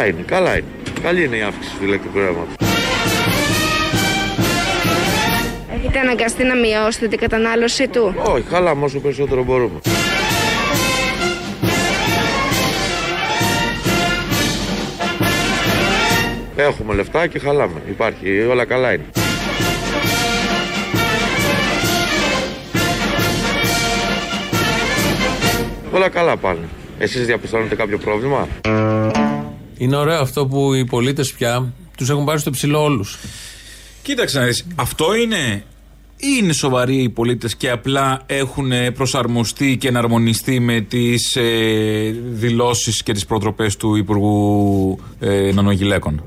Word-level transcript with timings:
Καλά 0.00 0.12
είναι, 0.12 0.24
καλά 0.26 0.56
είναι. 0.56 0.66
Καλή 1.02 1.24
είναι 1.24 1.36
η 1.36 1.42
αύξηση 1.42 1.76
του 1.76 1.84
ηλεκτρικού 1.84 2.18
ρεύματος. 2.18 2.54
Έχετε 5.76 5.98
αναγκαστεί 5.98 6.44
να 6.44 6.56
μειώσετε 6.56 7.08
την 7.08 7.18
κατανάλωση 7.18 7.88
του; 7.88 8.14
Όχι, 8.22 8.44
χαλάμε 8.50 8.84
όσο 8.84 8.98
περισσότερο 8.98 9.44
μπορούμε. 9.44 9.80
Έχουμε 16.56 16.94
λεφτά 16.94 17.26
και 17.26 17.38
χαλάμε. 17.38 17.82
Υπάρχει, 17.88 18.46
όλα 18.50 18.64
καλά 18.64 18.92
είναι. 18.92 19.04
Όλα 25.92 26.08
καλά 26.08 26.36
πάνε. 26.36 26.68
Εσείς 26.98 27.26
διαπιστώνετε 27.26 27.74
κάποιο 27.74 27.98
πρόβλημα; 27.98 28.48
Είναι 29.80 29.96
ωραίο 29.96 30.20
αυτό 30.20 30.46
που 30.46 30.74
οι 30.74 30.84
πολίτες 30.84 31.32
πια 31.32 31.72
τους 31.96 32.10
έχουν 32.10 32.24
πάρει 32.24 32.38
στο 32.40 32.50
ψηλό 32.50 32.82
όλους. 32.82 33.18
Κοίταξε 34.02 34.38
να 34.38 34.44
δεις, 34.44 34.66
αυτό 34.74 35.14
είναι 35.14 35.64
ή 36.16 36.26
είναι 36.42 36.52
σοβαροί 36.52 36.96
οι 37.02 37.08
πολίτες 37.08 37.56
και 37.56 37.70
απλά 37.70 38.22
έχουν 38.26 38.70
προσαρμοστεί 38.94 39.76
και 39.76 39.88
εναρμονιστεί 39.88 40.60
με 40.60 40.80
τις 40.80 41.36
ε, 41.36 42.14
δηλώσεις 42.30 43.02
και 43.02 43.12
τις 43.12 43.26
προτροπές 43.26 43.76
του 43.76 43.94
Υπουργού 43.94 44.98
ε, 45.20 45.50
Νανογιλέκων. 45.54 46.22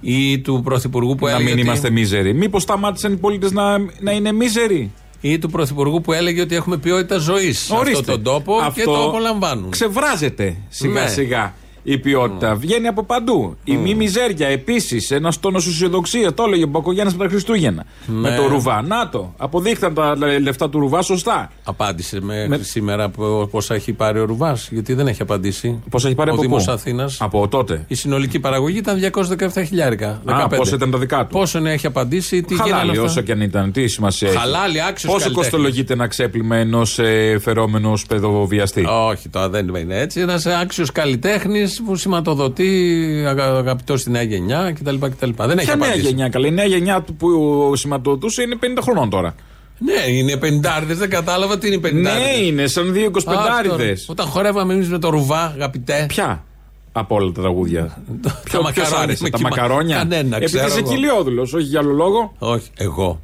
Ή 0.00 0.38
του 0.38 0.60
Πρωθυπουργού 0.64 1.14
που 1.14 1.24
να 1.26 1.30
έλεγε. 1.30 1.44
μην 1.44 1.52
ότι- 1.58 1.62
είμαστε 1.66 1.90
μίζεροι. 1.90 2.34
Μήπως 2.34 2.62
σταμάτησαν 2.62 3.12
οι 3.12 3.16
πολίτες 3.16 3.52
να, 3.52 3.78
να 3.78 4.12
είναι 4.12 4.32
μίζεροι; 4.32 4.90
Ή 5.20 5.38
του 5.38 5.50
Πρωθυπουργού 5.50 6.00
που 6.00 6.12
έλεγε 6.12 6.40
ότι 6.40 6.54
έχουμε 6.54 6.76
ποιότητα 6.76 7.18
ζωής 7.18 7.58
σε 7.58 7.72
αυτόν 7.74 7.78
Ορίστε. 7.78 8.12
τον 8.12 8.22
τόπο 8.22 8.54
και 8.74 8.80
Αυτό 8.80 8.84
το 8.92 9.04
απολαμβάνουν. 9.08 9.70
Ξεβράζεται 9.70 10.56
σιγά 10.68 11.02
Ναι. 11.02 11.52
Σιγά 11.84 11.96
η 11.96 11.98
ποιότητα. 11.98 12.54
Βγαίνει 12.54 12.86
από 12.86 13.02
παντού. 13.02 13.56
Η 13.64 13.76
μη 13.76 13.94
μιζέρια 13.94 14.48
επίσης. 14.48 15.10
Ένας 15.10 15.40
τόνος 15.40 15.66
αισιοδοξία. 15.66 16.34
Το 16.34 16.42
έλεγε 16.46 16.64
ο 16.64 16.66
Μπακογιάννης 16.66 17.14
με 17.16 17.24
τα 17.24 17.30
Χριστούγεννα. 17.30 17.84
Ναι. 18.06 18.14
Με 18.30 18.36
το 18.36 18.46
ρουβά. 18.46 18.82
Να 18.82 19.08
το. 19.08 19.32
Αποδείχταν 19.36 19.94
τα 19.94 20.16
λε- 20.16 20.40
λεφτά 20.40 20.68
του 20.70 20.78
ρουβά 20.78 21.02
σωστά. 21.02 21.52
Απάντησε 21.64 22.20
μέχρι 22.20 22.48
Με- 22.48 22.58
σήμερα 22.62 23.08
πο- 23.08 23.48
πόσα 23.50 23.74
έχει 23.74 23.92
πάρει 23.92 24.20
ο 24.20 24.24
Ρουβάς, 24.24 24.68
γιατί 24.72 24.94
δεν 24.94 25.06
έχει 25.06 25.22
απαντήσει. 25.22 25.82
Πώ 25.90 25.98
έχει 26.06 26.14
πάρει 26.14 26.30
ο 26.30 26.32
από 26.32 26.42
Δήμος 26.42 26.64
πού; 26.64 26.72
Αθήνας. 26.72 27.16
Από 27.20 27.48
τότε. 27.48 27.84
Η 27.88 27.94
συνολική 27.94 28.40
παραγωγή 28.40 28.78
ήταν 28.78 28.98
217 28.98 29.62
χιλιάρικα. 29.64 30.22
Α, 30.24 30.48
πόσα 30.48 30.74
ήταν 30.74 30.90
τα 30.90 30.98
δικά 30.98 31.20
του; 31.26 31.26
Πόσο 31.38 31.58
ναι, 31.58 31.72
έχει 31.72 31.86
απαντήσει, 31.86 32.42
τι 32.42 32.54
γίνανε 32.54 32.70
Χαλάλι 32.70 32.90
αυτά; 32.90 33.02
όσο 33.02 33.20
και 33.20 33.32
αν 33.32 33.40
ήταν. 33.40 33.72
Τι 33.72 33.86
σημασία 33.88 34.28
έχει; 34.28 34.38
Χαλάλι, 34.38 34.80
άξιος 34.80 35.12
Πόσο 35.12 35.24
καλλιτέχνης. 35.24 35.34
κοστολογείται 35.36 35.92
ένα 35.92 36.06
ξέπλυμα 36.06 36.56
ενός 36.56 36.98
ε, 36.98 37.38
φερόμενος 37.40 38.06
παιδοβιαστή; 38.06 38.84
Όχι, 39.10 39.28
τώρα 39.28 39.48
δεν 39.48 39.68
είναι 39.68 39.98
έτσι. 40.00 40.20
Ένας 40.20 40.46
άξιος 40.46 40.92
καλλιτέχνης 40.92 41.77
που 41.82 41.96
σηματοδοτεί 41.96 43.24
αγαπητό 43.38 43.96
στη 43.96 44.10
νέα 44.10 44.22
γενιά 44.22 44.72
κτλ. 44.80 44.94
κτλ. 44.96 45.30
Δεν 45.36 45.58
έχει 45.58 45.66
Ποια 45.66 45.76
νέα 45.76 45.88
απαντήσει. 45.88 46.06
γενιά, 46.08 46.28
καλή; 46.28 46.46
Η 46.46 46.50
νέα 46.50 46.64
γενιά 46.64 47.02
του 47.02 47.14
που 47.14 47.72
σηματοδοτούσε 47.76 48.42
είναι 48.42 48.56
50 48.62 48.64
χρονών 48.82 49.10
τώρα. 49.10 49.34
Ναι, 49.78 50.10
είναι 50.12 50.36
πεντάριδες, 50.36 50.98
δεν 50.98 51.10
κατάλαβα 51.10 51.58
τι 51.58 51.66
είναι 51.66 51.78
πεντάριδες. 51.78 52.38
Ναι, 52.38 52.44
είναι 52.46 52.66
σαν 52.66 52.92
δύο 52.92 53.10
25 53.24 53.94
Όταν 54.06 54.26
χορεύαμε 54.26 54.72
εμείς 54.74 54.88
με 54.88 54.98
το 54.98 55.08
ρουβά, 55.08 55.44
αγαπητέ. 55.44 56.04
Ποια; 56.08 56.44
Από 56.92 57.14
όλα 57.14 57.32
τα 57.32 57.40
τραγούδια. 57.40 57.82
Τα 58.22 58.40
Ποιο 58.44 58.60
ποιος 58.60 58.62
μακαρόνια, 58.62 58.98
άρεσε, 59.02 59.22
με 59.22 59.30
τα 59.30 59.36
κυμα- 59.36 59.48
μακαρόνια; 59.48 59.96
Κανένα, 59.96 60.36
Επειδή 60.36 60.52
ξέρω 60.52 60.66
είσαι 60.66 60.78
εγώ. 60.78 60.88
κοιλιόδουλο, 60.90 61.42
όχι 61.42 61.60
για 61.62 61.78
άλλο 61.80 61.92
λόγο. 61.92 62.34
Όχι, 62.38 62.70
εγώ. 62.76 63.20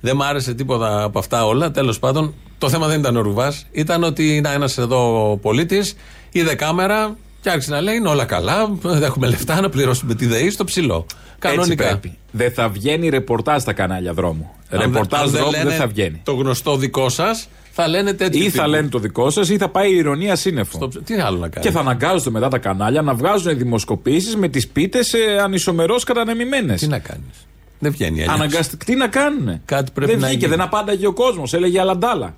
Δεν 0.00 0.16
μ' 0.16 0.22
άρεσε 0.22 0.54
τίποτα 0.54 1.02
από 1.02 1.18
αυτά 1.18 1.46
όλα. 1.46 1.70
Τέλος 1.70 1.98
πάντων, 1.98 2.34
το 2.58 2.68
θέμα 2.68 2.86
δεν 2.86 2.98
ήταν 3.00 3.16
ο 3.16 3.20
Ρουβάς. 3.20 3.66
Ήταν 3.72 4.02
ότι 4.04 4.42
ένας 4.54 4.78
εδώ 4.78 5.38
πολίτης 5.42 5.94
είδε 6.32 6.54
κάμερα 6.54 7.16
και 7.46 7.52
άρχισε 7.52 7.70
να 7.70 7.80
λέει: 7.80 7.96
Είναι 7.96 8.08
όλα 8.08 8.24
καλά. 8.24 8.68
Δεν 8.82 9.02
έχουμε 9.08 9.28
λεφτά 9.28 9.60
να 9.60 9.68
πληρώσουμε 9.68 10.14
τη 10.14 10.26
ΔΕΗ 10.26 10.50
στο 10.50 10.64
ψηλό. 10.64 11.06
Κανονικά. 11.38 11.84
Έτσι 11.84 11.98
πρέπει. 11.98 12.18
Δεν 12.30 12.52
θα 12.52 12.68
βγαίνει 12.68 13.08
ρεπορτάζ 13.08 13.62
στα 13.62 13.72
κανάλια 13.72 14.12
δρόμου. 14.12 14.50
Αν 14.70 14.78
δεν- 14.80 14.80
ρεπορτάζ 14.80 15.20
αν 15.20 15.30
δρόμου 15.30 15.50
δεν 15.50 15.64
λένε 15.64 15.76
θα 15.76 15.86
βγαίνει. 15.86 16.20
Το 16.24 16.32
γνωστό 16.34 16.76
δικό 16.76 17.08
σας 17.08 17.48
θα 17.72 17.88
λένε 17.88 18.12
τέτοιο. 18.12 18.44
Ή 18.44 18.50
θα 18.50 18.66
λένε 18.68 18.88
το 18.88 18.98
δικό 18.98 19.30
σας 19.30 19.48
ή 19.48 19.56
θα 19.56 19.68
πάει 19.68 19.92
η 19.92 19.96
ηρωνία 19.96 20.36
σύννεφο. 20.36 20.76
Στο... 20.76 20.88
Τι 20.88 21.14
άλλο 21.14 21.38
να 21.38 21.48
κάνει; 21.48 21.66
Και 21.66 21.72
θα 21.72 21.80
αναγκάζονται 21.80 22.30
μετά 22.30 22.48
τα 22.48 22.58
κανάλια 22.58 23.02
να 23.02 23.14
βγάζουν 23.14 23.58
δημοσκοπήσεις 23.58 24.36
με 24.36 24.48
τις 24.48 24.68
πίτες 24.68 25.12
ε, 25.14 25.38
ανισομερώ 25.42 25.96
κατανεμημένες. 26.06 26.80
Τι 26.80 26.86
να 26.86 26.98
κάνεις; 26.98 27.46
Δεν 27.78 27.92
βγαίνει 27.92 28.20
αλλιώς. 28.20 28.34
Αναγκαστικά 28.34 28.84
τι 28.84 28.94
να 28.94 29.08
κάνουνε; 29.08 29.60
Κάτι 29.64 29.90
πρέπει 29.94 30.10
δεν 30.10 30.20
να 30.20 30.26
βγήκε, 30.26 30.44
γίνει. 30.44 30.56
δεν 30.56 30.66
απάνταγε 30.66 31.06
ο 31.06 31.12
κόσμος. 31.12 31.52
Έλεγε 31.54 31.80
αλαντάλα. 31.80 32.34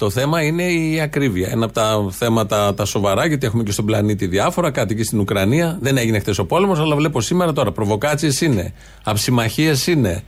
Το 0.00 0.10
θέμα 0.10 0.42
είναι 0.42 0.62
η 0.62 1.00
ακρίβεια. 1.00 1.48
Ένα 1.50 1.64
από 1.64 1.74
τα 1.74 2.06
θέματα 2.10 2.74
τα 2.74 2.84
σοβαρά, 2.84 3.26
γιατί 3.26 3.46
έχουμε 3.46 3.62
και 3.62 3.72
στον 3.72 3.84
πλανήτη 3.84 4.26
διάφορα, 4.26 4.70
κάτι 4.70 4.94
και 4.94 5.04
στην 5.04 5.20
Ουκρανία. 5.20 5.78
Δεν 5.80 5.96
έγινε 5.96 6.18
χθες 6.18 6.38
ο 6.38 6.44
πόλεμος, 6.44 6.78
αλλά 6.78 6.96
βλέπω 6.96 7.20
σήμερα 7.20 7.52
τώρα. 7.52 7.72
Προβοκάτσιες 7.72 8.40
είναι. 8.40 8.72
Αψημαχίες 9.04 9.86
είναι. 9.86 10.22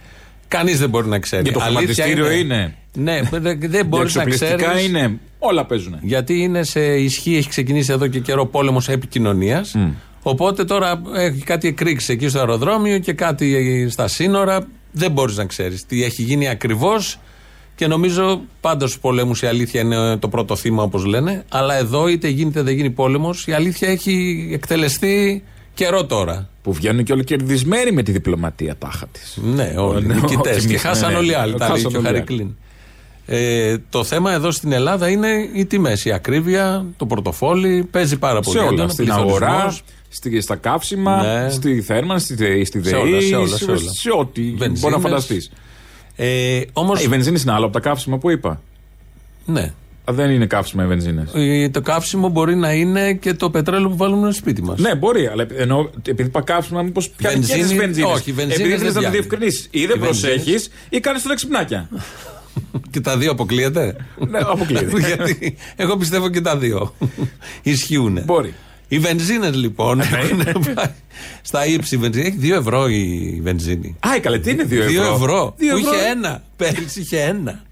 Κανείς 0.49 0.79
δεν 0.79 0.89
μπορεί 0.89 1.09
να 1.09 1.19
ξέρει. 1.19 1.43
Για 1.43 1.53
το 1.53 1.61
Αλήθεια 1.63 2.05
χρηματιστήριο 2.05 2.31
είναι. 2.31 2.75
Ναι, 2.95 3.21
δεν- 3.31 3.43
δεν 3.43 3.59
Για 3.71 3.85
μπορείς 3.85 4.15
να 4.15 4.23
εξοπλιστικά 4.23 4.67
ξέρεις. 4.73 4.87
είναι. 4.89 5.19
Όλα 5.39 5.65
παίζουν. 5.67 5.99
Γιατί 6.01 6.39
είναι 6.43 6.63
σε 6.63 6.81
ισχύ, 6.97 7.37
έχει 7.37 7.49
ξεκινήσει 7.49 7.93
εδώ 7.93 8.07
και 8.07 8.19
καιρό 8.21 8.47
πόλεμος 8.47 8.89
επικοινωνίας. 8.89 9.75
Οπότε 10.23 10.65
τώρα 10.65 11.03
έχει 11.17 11.43
κάτι 11.45 11.69
εκρήξει 11.69 12.13
εκεί 12.13 12.29
στο 12.29 12.39
αεροδρόμιο 12.39 12.99
και 12.99 13.13
κάτι 13.13 13.89
στα 13.91 14.09
σύνορα. 14.09 14.67
Δεν 14.93 15.11
μπορείς 15.11 15.37
να 15.37 15.45
ξέρεις 15.45 15.87
τι 15.87 16.05
έχει 16.05 16.23
γίνει 16.23 16.49
ακριβώς. 16.49 17.19
Και 17.75 17.87
νομίζω 17.87 18.41
πάντα 18.61 18.87
στου 18.87 19.01
πολέμους 19.01 19.43
η 19.43 19.47
αλήθεια 19.47 19.81
είναι 19.81 20.17
το 20.17 20.29
πρώτο 20.29 20.57
θύμα, 20.57 20.83
όπως 20.83 21.05
λένε. 21.05 21.45
Αλλά 21.49 21.75
εδώ 21.75 22.09
είτε 22.09 22.29
γίνεται 22.29 22.59
είτε 22.59 22.63
δεν 22.63 22.75
γίνει 22.77 22.91
πόλεμος, 22.91 23.47
η 23.47 23.53
αλήθεια 23.53 23.89
έχει 23.89 24.49
εκτελεστεί 24.53 25.43
καιρό 25.75 26.05
τώρα. 26.07 26.49
Που 26.63 26.73
βγαίνουν 26.73 27.05
και 27.05 27.13
όλοι 27.13 27.25
κερδισμένοι 27.25 27.93
με 27.93 28.03
τη 28.03 28.13
διπλωματία 28.13 28.77
τάχα 28.77 29.07
της. 29.13 29.39
Ναι, 29.43 29.75
όλοι 29.77 30.07
Ναι, 30.07 30.15
νικητέ. 30.15 30.51
όχι, 30.51 30.61
Και 30.67 30.73
ναι, 30.73 30.79
χάσαν 30.79 31.13
ναι. 31.13 31.19
όλοι 31.19 31.31
οι 31.31 31.35
άλλοι. 31.35 31.55
Τα 31.55 31.67
Χάσαν 31.67 31.83
λέει 31.83 31.93
και 31.93 31.97
ο 31.97 31.99
όλοι 31.99 32.07
οι 32.07 32.09
άλλοι. 32.09 32.17
Χαρικλίν. 32.19 32.55
Ε, 33.27 33.77
το 33.91 34.05
θέμα 34.05 34.33
εδώ 34.33 34.51
στην 34.51 34.73
Ελλάδα 34.73 35.09
είναι 35.09 35.29
οι 35.55 35.67
τιμές. 35.67 36.05
Η 36.05 36.13
ακρίβεια, 36.13 36.87
το 36.97 37.07
πορτοφόλι, 37.07 37.89
παίζει 37.91 38.19
πάρα 38.19 38.41
πολύ. 38.41 38.57
Σε 38.59 38.63
όλα. 38.63 38.73
έντονα, 38.73 38.89
Στην 38.89 39.05
πληθωρισμός. 39.05 39.43
αγορά, 39.43 39.77
στη, 40.09 40.41
στα 40.41 40.57
καύσιμα, 40.57 41.23
Ναι. 41.23 41.51
στη 41.51 41.81
θέρμανση, 41.83 42.25
στη, 42.25 42.35
ΔΕΗ, 42.35 42.65
στη 42.65 42.83
Σε 42.85 42.95
όλα, 42.95 43.11
ΔΕΗ, 43.19 43.23
σε 43.29 43.35
όλα, 43.37 43.57
σε 43.57 43.65
όλα. 43.71 43.79
σε 43.79 44.11
ό,τι 44.19 44.43
Βενζίνες. 44.43 44.81
μπορεί 44.81 44.95
να 44.95 45.01
φανταστείς. 45.01 45.51
Ε, 46.25 46.61
Όμω. 46.73 46.93
Η 47.03 47.07
βενζίνη 47.09 47.41
είναι 47.41 47.53
άλλο 47.53 47.65
από 47.65 47.73
τα 47.75 47.81
καύσιμα 47.81 48.19
που 48.19 48.31
είπα. 48.31 48.61
Ναι. 49.47 49.73
Α, 50.11 50.13
Δεν 50.13 50.31
είναι 50.31 50.47
καύσιμα 50.47 50.85
οι 50.85 50.87
βενζίνες. 50.87 51.31
Ε, 51.35 51.69
Το 51.69 51.81
καύσιμο 51.81 52.29
μπορεί 52.29 52.55
να 52.57 52.73
είναι 52.73 53.13
και 53.13 53.35
το 53.35 53.51
πετρέλαιο 53.51 53.89
που 53.89 53.97
βάλουμε 53.97 54.23
στο 54.31 54.41
σπίτι 54.41 54.63
μας. 54.63 54.79
Ναι, 54.79 54.95
μπορεί, 54.95 55.27
αλλά 55.27 55.47
εννοώ, 55.57 55.91
επειδή 56.07 56.29
είπα 56.29 56.43
καύσιμα, 56.43 56.83
μήπως 56.83 57.11
πιάνει 57.11 57.35
και 57.35 57.41
Βενζίνη- 57.47 57.69
τις 57.71 57.79
βενζίνες. 57.79 58.11
όχι, 58.11 58.31
οι 58.31 58.33
βενζίνες 58.33 58.59
Επειδή 58.59 58.69
δεν 58.71 58.79
θέλει 58.79 58.89
να 58.89 58.95
το 58.95 58.99
πιάνουν. 59.01 59.21
διευκρινίσεις. 59.21 59.65
Ή 59.65 59.81
Οι 59.81 59.87
δεν 59.87 59.99
βενζίνες- 60.01 60.35
προσέχεις 60.37 60.71
ή 60.89 61.01
κάνεις 61.01 61.23
τον 61.23 61.31
εξυπνάκια. 61.33 61.89
Και 62.91 63.01
τα 63.01 63.17
δύο 63.19 63.31
αποκλείεται; 63.31 63.97
ναι, 64.29 64.39
αποκλείεται. 64.39 64.99
Γιατί 65.07 65.57
εγώ 65.77 65.97
πιστεύω 65.97 66.29
και 66.29 66.41
τα 66.41 66.57
δύο. 66.57 66.95
Ισχύουν. 67.63 68.23
Μπορεί. 68.25 68.55
Οι 68.93 68.99
βενζίνε 68.99 69.51
λοιπόν 69.51 70.01
έχουν 70.17 70.65
πάει 70.75 70.91
στα 71.43 71.67
ύψη 71.67 71.97
βενζίνη. 71.97 72.27
Έχει 72.27 72.39
2 72.43 72.59
ευρώ 72.59 72.89
η 72.89 73.41
βενζίνη. 73.43 73.97
Α, 74.07 74.19
καλέ, 74.21 74.39
τι 74.39 74.51
είναι 74.51 74.67
2 74.71 74.73
ευρώ. 74.73 75.13
2 75.13 75.15
ευρώ. 75.15 75.55
Δύο 75.57 75.73
Που 75.73 75.79
ευρώ. 75.79 75.93
είχε 75.95 76.07
ένα. 76.11 76.43
Πέρυσι 76.57 77.01
είχε 77.01 77.21
ένα. 77.21 77.63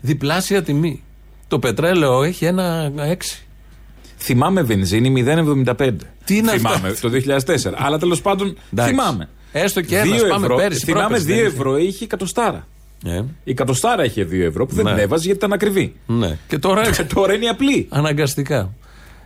Διπλάσια 0.00 0.62
τιμή. 0.62 1.02
Το 1.48 1.58
πετρέλαιο 1.58 2.22
έχει 2.22 2.44
ένα 2.44 2.92
6. 2.96 3.14
Θυμάμαι 4.18 4.62
βενζίνη 4.62 5.24
0,75. 5.76 5.90
Τι 6.24 6.36
είναι 6.36 6.50
θυμάμαι, 6.52 6.88
αυτό; 6.88 7.10
το 7.10 7.16
2004. 7.16 7.72
Αλλά 7.76 7.98
τέλος 7.98 8.20
πάντων 8.22 8.56
Εντάξει. 8.72 8.94
θυμάμαι. 8.94 9.28
Έστω 9.52 9.80
και 9.80 9.96
ένας, 9.96 10.18
Δύο 10.18 10.28
πάμε 10.28 10.44
ευρώ. 10.44 10.56
πέρυσι, 10.56 10.84
Θυμάμαι 10.84 11.02
2 11.04 11.06
πρόπερσι 11.08 11.26
δεν 11.26 11.36
είχε. 11.36 11.46
ευρώ 11.46 11.76
είχε 11.78 12.04
εκατοστάρα. 12.04 12.66
Ε, 13.06 13.16
Η 13.44 13.50
εκατοστάρα 13.50 14.04
είχε 14.04 14.24
2 14.30 14.32
ευρώ 14.46 14.66
που 14.66 14.74
δεν 14.74 14.84
Ναι. 14.84 14.90
την 14.92 15.00
έβαζε 15.02 15.22
γιατί 15.24 15.38
ήταν 15.38 15.52
ακριβή. 15.52 15.94
ναι. 16.06 16.38
Και 16.48 16.58
τώρα 16.58 16.90
Και 16.96 17.02
τώρα 17.02 17.34
είναι 17.34 17.44
η 17.44 17.48
απλή. 17.48 17.86
αναγκαστικά. 17.90 18.72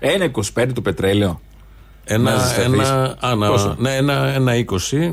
1,25 0.00 0.66
το 0.74 0.80
πετρέλαιο. 0.80 1.40
Να 2.08 2.14
Ένα, 2.14 2.36
ζεσταθείς. 2.36 2.64
ένα, 2.88 3.16
α, 3.20 3.34
να- 3.34 3.48
Πόσο; 3.48 3.74
ναι, 3.78 3.96
ένα, 3.96 4.32
ένα 4.34 4.54
20. 4.54 4.62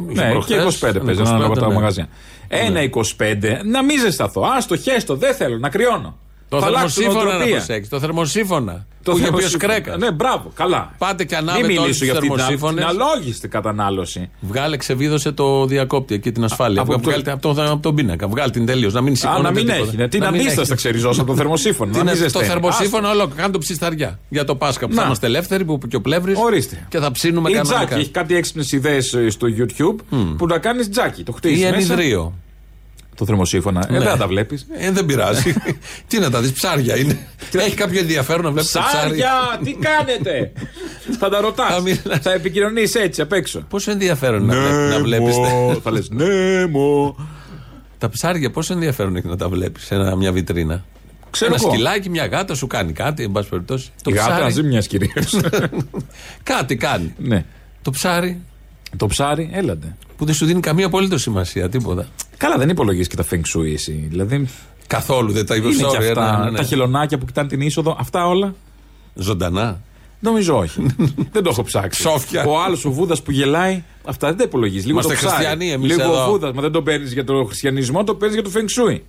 είχε 0.09 0.21
Ναι, 0.23 0.29
προχθές, 0.31 0.55
και 0.79 0.85
25 0.87 0.95
ένα 0.95 1.05
παίζει 1.05 1.21
ανάλογα 1.21 1.45
από 1.45 1.59
τα 1.59 1.67
ναι. 1.67 1.73
μαγαζιά. 1.73 2.07
Ένα 2.47 2.81
25, 2.81 3.61
να 3.63 3.83
μην 3.83 3.99
ζεσταθώ. 3.99 4.41
Α, 4.41 4.57
το 4.67 4.77
χέστο, 4.77 5.15
δεν 5.15 5.35
θέλω, 5.35 5.57
να 5.57 5.69
κρυώνω. 5.69 6.17
Το 6.49 6.59
Θα 6.59 6.65
αλλάξω 6.65 6.87
θερμοσύφωνα 6.89 7.23
να 7.23 7.29
νοοτροπία. 7.29 7.55
προσέξεις. 7.55 7.89
Το 7.89 7.99
θερμοσύφωνα. 7.99 8.85
Το 9.03 9.11
που 9.11 9.17
είχε 9.17 9.27
πει 9.27 9.33
ο 9.33 9.37
θερμοσύφωνα. 9.39 9.73
Σκρέκα. 9.73 9.97
Ναι, 9.97 10.11
μπράβο, 10.11 10.51
καλά. 10.55 10.93
Πάτε 10.97 11.23
και 11.25 11.35
Μην 11.35 11.49
ανάβετε 11.49 11.65
όλους 11.67 11.79
μιλήσω 11.81 11.97
τους 11.99 12.07
για 12.07 12.13
αυτή 12.17 12.27
την, 12.27 12.37
θερμοσύφωνες. 12.37 12.85
την 12.85 13.01
αλόγιστη 13.01 13.47
κατανάλωση. 13.47 14.29
Βγάλε, 14.39 14.77
ξεβίδωσε 14.77 15.31
το 15.31 15.65
διακόπτη 15.65 16.13
εκεί 16.15 16.31
την 16.31 16.43
ασφάλεια. 16.43 16.81
από 16.81 16.93
Από, 16.93 17.01
το- 17.01 17.09
βγάλτε, 17.09 17.31
από, 17.31 17.53
το, 17.53 17.63
από 17.71 17.81
τον 17.81 17.95
πίνακα. 17.95 18.27
Βγάλει 18.27 18.51
την 18.51 18.65
τελείως. 18.65 18.93
Να 18.93 19.01
μην 19.01 19.13
Α, 19.13 19.15
σηκώνεται 19.15 19.41
να 19.43 19.51
μην 19.51 19.65
τίποτα. 19.65 19.83
έχει. 19.87 19.95
ναι. 19.97 20.07
Την 20.07 20.19
Να 20.19 20.25
μην 20.25 20.35
αντίσταση 20.35 20.59
έχει. 20.59 20.69
θα 20.69 20.75
ξεριζώσω 20.75 21.21
από 21.21 21.29
το 21.31 21.37
θερμοσύφωνο. 21.37 21.91
Τι 21.91 21.97
να 21.97 22.03
μην 22.03 22.13
είναι 22.13 22.21
το 22.23 22.23
ζεσταίνει. 22.39 22.45
θερμοσύφωνο, 22.45 23.09
όλο 23.09 23.27
κάνω 23.35 23.51
το 23.51 23.57
ψισταριά. 23.57 24.19
Για 24.29 24.43
το 24.43 24.55
Πάσχα 24.55 24.87
που 24.87 24.93
θα 24.93 24.99
Να. 24.99 25.05
είμαστε 25.05 25.25
ελεύθεροι, 25.27 25.65
που 25.65 25.77
και 25.87 25.95
ο 25.95 26.01
πλεύρης. 26.01 26.37
Ορίστε. 26.39 26.85
Και 26.89 26.99
θα 26.99 27.11
ψήνουμε 27.11 27.49
Ή 27.49 27.53
κανονικά. 27.53 27.85
τζάκι, 27.85 28.01
έχει 28.01 28.09
κάτι 28.11 28.35
έξυπνες 28.35 28.71
ιδέες 28.71 29.15
στο 29.29 29.47
YouTube 29.57 30.03
που 30.37 30.45
να 30.47 30.57
κάνεις 30.57 30.89
τζάκι. 30.89 31.23
Το 31.23 31.31
χτίζεις. 31.31 31.59
Ή 31.59 31.63
ενιδρίο. 31.65 32.33
Το 33.17 33.25
θερμοσύφωνα. 33.25 33.85
Ε, 33.89 33.91
Ναι. 33.91 33.99
δεν 33.99 34.07
θα 34.07 34.17
τα 34.17 34.27
βλέπεις. 34.27 34.67
Ε, 34.77 34.91
δεν 34.91 35.05
πειράζει. 35.05 35.53
Τι 36.07 36.19
να 36.19 36.29
τα 36.29 36.41
δεις, 36.41 36.51
ψάρια 36.51 36.97
είναι. 36.97 37.17
Έχει 37.51 37.75
κάποιο 37.75 37.99
ενδιαφέρον 37.99 38.43
να 38.43 38.51
βλέπεις 38.51 38.71
το 38.71 38.79
ψάρι; 38.79 39.05
Ψάρια, 39.07 39.59
τι 39.63 39.73
κάνετε! 39.73 40.51
θα 41.19 41.29
τα 41.29 41.41
ρωτάς. 41.41 41.73
Θα 41.73 41.81
μιλάς. 41.81 42.19
θα 42.21 42.31
επικοινωνείς 42.33 42.95
έτσι 42.95 43.21
απ' 43.21 43.33
έξω. 43.33 43.59
Πόσο 43.69 43.91
ενδιαφέρον 43.91 44.45
να, 44.45 44.53
βλέπει, 44.55 44.89
να 44.93 44.99
βλέπεις 44.99 45.35
θα 45.83 45.91
λες 45.91 46.09
Νέμο. 46.09 47.15
Τα 47.97 48.09
ψάρια, 48.09 48.51
πόσο 48.51 48.73
ενδιαφέρον 48.73 49.15
έχει 49.15 49.27
να 49.27 49.35
τα 49.37 49.49
βλέπεις 49.49 49.85
σε 49.85 49.95
ένα- 49.95 50.15
μια 50.15 50.31
βιτρίνα; 50.31 50.83
Ξέρω 51.29 51.53
ένα 51.53 51.61
εγώ. 51.63 51.71
σκυλάκι, 51.73 52.09
μια 52.09 52.25
γάτα 52.25 52.55
σου 52.55 52.67
κάνει 52.67 52.91
κάτι, 52.93 53.23
εν 53.23 53.31
πάση 53.31 53.49
περιπτώσει. 53.49 53.89
Το 54.03 54.11
Η 54.13 54.13
γάτα 54.13 54.27
ψάρι. 54.29 54.43
να 54.43 54.49
ζει 54.49 54.63
μιας 54.63 54.87
κυρίας. 54.87 55.35
κάτι 56.43 56.75
κάνει. 56.75 57.13
ναι. 57.17 57.45
Το 57.81 57.91
ψάρι 57.91 58.41
Το 58.97 59.07
ψάρι, 59.07 59.49
έλατε. 59.53 59.95
που 60.17 60.25
δεν 60.25 60.33
σου 60.33 60.45
δίνει 60.45 60.59
καμία 60.59 60.85
απολύτως 60.85 61.21
σημασία, 61.21 61.69
τίποτα. 61.69 62.07
Καλά, 62.37 62.57
δεν 62.57 62.69
υπολογίζεις 62.69 63.07
και 63.07 63.15
τα 63.15 63.25
feng 63.31 63.57
shui 63.57 63.73
εσύ. 63.73 64.05
Δηλαδή. 64.09 64.47
Καθόλου 64.87 65.31
δεν 65.31 65.45
τα 65.45 65.55
είπε 65.55 65.67
Είναι 65.67 65.87
και 65.91 65.97
αυτά. 65.97 66.39
ναι, 66.43 66.49
ναι. 66.49 66.57
Τα 66.57 66.63
χελωνάκια 66.63 67.17
που 67.17 67.25
κοιτάνε 67.25 67.47
την 67.47 67.61
είσοδο, 67.61 67.95
αυτά 67.99 68.27
όλα. 68.27 68.55
Ζωντανά. 69.13 69.81
Νομίζω 70.19 70.57
όχι. 70.57 70.81
δεν 71.33 71.43
το 71.43 71.49
έχω 71.49 71.63
ψάξει. 71.63 72.01
Σόφια. 72.01 72.45
Ο 72.45 72.61
άλλος 72.61 72.85
ο 72.85 72.91
Βούδας 72.91 73.21
που 73.21 73.31
γελάει, 73.31 73.83
αυτά 74.05 74.27
δεν 74.27 74.37
τα 74.37 74.43
υπολογίζεις. 74.43 74.85
Λίγο 74.85 74.99
Είμαστε 74.99 75.13
το 75.13 75.19
ψάρι. 75.19 75.35
χριστιανοί 75.35 75.71
εμείς 75.71 75.89
Λίγο 75.95 76.01
εδώ. 76.11 76.23
ο 76.25 76.29
Βούδας, 76.29 76.51
μα 76.53 76.61
δεν 76.61 76.71
το 76.71 76.81
παίρνεις 76.81 77.13
για 77.13 77.23
το 77.23 77.43
χριστιανισμό, 77.45 78.03
το 78.03 78.15
παίρνεις 78.15 78.39
για 78.41 78.51
το 78.51 78.51
feng 78.55 78.91
shui. 78.91 78.99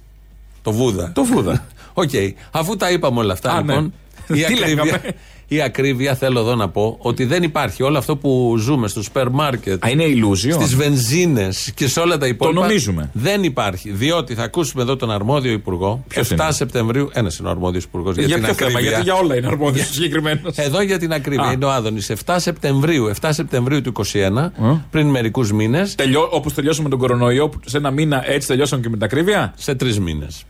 Το 0.62 0.72
Βούδα. 0.72 1.12
Το 1.14 1.24
Βούδα. 1.24 1.66
Οκ. 1.94 2.10
Αφού 2.50 2.76
τα 2.76 2.90
είπαμε 2.90 3.18
όλα 3.20 3.32
αυτά, 3.32 3.52
Α, 3.52 3.60
λοιπόν. 3.60 3.82
ναι. 3.84 3.90
Η 4.28 4.34
Τι 4.34 4.44
ακρίβεια, 4.44 4.66
λέγαμε; 4.84 5.00
η 5.48 5.60
ακρίβεια 5.62 6.14
θέλω 6.14 6.40
εδώ 6.40 6.54
να 6.54 6.68
πω 6.68 6.96
ότι 7.00 7.24
δεν 7.24 7.42
υπάρχει 7.42 7.82
όλο 7.82 7.98
αυτό 7.98 8.16
που 8.16 8.54
ζούμε 8.58 8.88
στο 8.88 9.02
σούπερ 9.02 9.28
μάρκετ, 9.30 9.84
Α, 9.84 9.88
είναι 9.90 10.04
ηλούζιο. 10.04 10.54
στις 10.54 10.74
βενζίνες 10.74 11.72
και 11.74 11.88
σε 11.88 12.00
όλα 12.00 12.18
τα 12.18 12.26
υπόλοιπα. 12.26 12.60
νομίζουμε. 12.60 13.10
Δεν 13.12 13.42
υπάρχει. 13.42 13.90
Διότι 13.90 14.34
θα 14.34 14.42
ακούσουμε 14.42 14.82
εδώ 14.82 14.96
τον 14.96 15.10
αρμόδιο 15.10 15.52
υπουργό. 15.52 16.04
Ποιος 16.08 16.28
7 16.30 16.32
είναι; 16.32 16.52
Σεπτεμβρίου. 16.52 17.10
Ένας 17.12 17.38
είναι 17.38 17.48
ο 17.48 17.50
αρμόδιος 17.50 17.84
υπουργός. 17.84 18.14
Για, 18.16 18.26
Για 18.26 18.34
την 18.36 18.44
ποιο 18.44 18.54
θέμα, 18.54 18.68
ακρίβεια. 18.70 18.88
γιατί 18.90 19.04
για 19.04 19.14
όλα 19.14 19.36
είναι 19.36 19.46
αρμόδιος 19.46 19.86
συγκεκριμένος. 19.86 20.56
Εδώ 20.56 20.82
για 20.82 20.98
την 20.98 21.12
ακρίβεια 21.12 21.44
Α. 21.48 21.52
είναι 21.52 21.64
ο 21.64 21.70
Άδωνης. 21.70 22.10
7 22.24 22.34
Σεπτεμβρίου, 22.38 23.06
7 23.20 23.28
Σεπτεμβρίου 23.32 23.80
του 23.80 23.88
21, 23.88 24.52
πριν 24.90 25.06
μερικούς 25.08 25.52
μήνες, 25.52 25.94
Όπως 26.30 26.54
τελειώσαμε 26.54 26.88
τον 26.88 26.98
κορονοϊό, 26.98 27.48
που 27.48 27.58
σε 27.64 27.76
ένα 27.76 27.90
μήνα 27.90 28.30
έτσι 28.30 28.48
τελειώσαμε 28.48 28.82
και 28.82 28.88
με 28.88 28.94
την 28.94 29.04
ακρίβεια; 29.04 29.54
σε 29.56 29.74
τρεις 29.74 30.00
μήνες. 30.00 30.44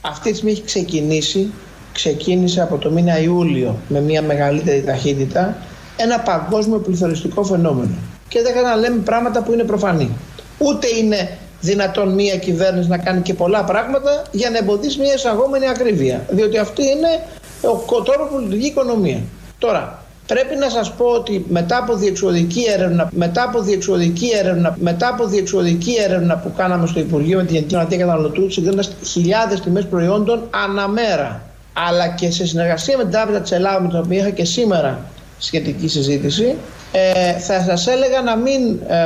Αυτή 0.00 0.28
τη 0.30 0.34
στιγμή 0.36 0.52
έχει 0.52 0.64
ξεκινήσει, 0.64 1.50
ξεκίνησε 1.92 2.60
από 2.62 2.76
το 2.76 2.90
μήνα 2.90 3.20
Ιούλιο 3.20 3.76
με 3.88 4.00
μια 4.00 4.22
μεγαλύτερη 4.22 4.82
ταχύτητα 4.82 5.56
ένα 5.96 6.20
παγκόσμιο 6.20 6.78
πληθωριστικό 6.78 7.44
φαινόμενο. 7.44 7.94
Και 8.28 8.42
δεν 8.42 8.62
να 8.62 8.76
λέμε 8.76 8.96
πράγματα 8.96 9.42
που 9.42 9.52
είναι 9.52 9.64
προφανή. 9.64 10.10
Ούτε 10.58 10.86
είναι 11.00 11.38
δυνατόν 11.60 12.14
μια 12.14 12.36
κυβέρνηση 12.36 12.88
να 12.88 12.98
κάνει 12.98 13.20
και 13.20 13.34
πολλά 13.34 13.64
πράγματα 13.64 14.22
για 14.30 14.50
να 14.50 14.58
εμποδίσει 14.58 15.00
μια 15.00 15.14
εισαγόμενη 15.14 15.68
ακρίβεια. 15.68 16.24
Διότι 16.28 16.58
αυτή 16.58 16.82
είναι 16.82 17.08
ο 17.96 18.02
τρόπο 18.02 18.24
που 18.30 18.38
λειτουργεί 18.38 18.64
η 18.64 18.68
οικονομία. 18.68 19.20
Τώρα, 19.58 20.02
πρέπει 20.26 20.56
να 20.56 20.68
σας 20.68 20.92
πω 20.92 21.04
ότι 21.04 21.44
μετά 21.48 21.78
από 21.78 21.94
διεξοδική 21.96 22.64
έρευνα, 22.74 23.08
μετά 23.12 23.42
από 23.42 23.60
διεξοδική 23.60 24.28
έρευνα, 24.38 24.76
μετά 24.80 25.08
από 25.08 25.26
διεξοδική 25.26 25.94
έρευνα 26.04 26.36
που 26.36 26.52
κάναμε 26.56 26.86
στο 26.86 27.00
Υπουργείο 27.00 27.36
με 27.36 27.44
την 27.44 27.54
Γενική 27.54 27.74
Γραμματεία 27.74 27.98
Καταναλωτού, 27.98 28.50
συγκρίνοντας 28.50 28.92
χιλιάδες 29.04 29.60
τιμές 29.60 29.86
προϊόντων 29.86 30.48
αναμέρα, 30.50 31.49
αλλά 31.88 32.08
και 32.08 32.30
σε 32.30 32.46
συνεργασία 32.46 32.96
με 32.96 33.02
την 33.02 33.12
Τράπεζα 33.12 33.40
της 33.40 33.50
Ελλάδας, 33.50 33.80
με 33.80 33.88
την 33.88 33.98
οποία 33.98 34.18
είχα 34.18 34.30
και 34.30 34.44
σήμερα 34.44 34.98
σχετική 35.38 35.88
συζήτηση, 35.88 36.56
ε, 36.92 37.32
θα 37.32 37.60
σας 37.60 37.86
έλεγα 37.86 38.22
να 38.22 38.36
μην 38.36 38.80
ε, 38.88 38.96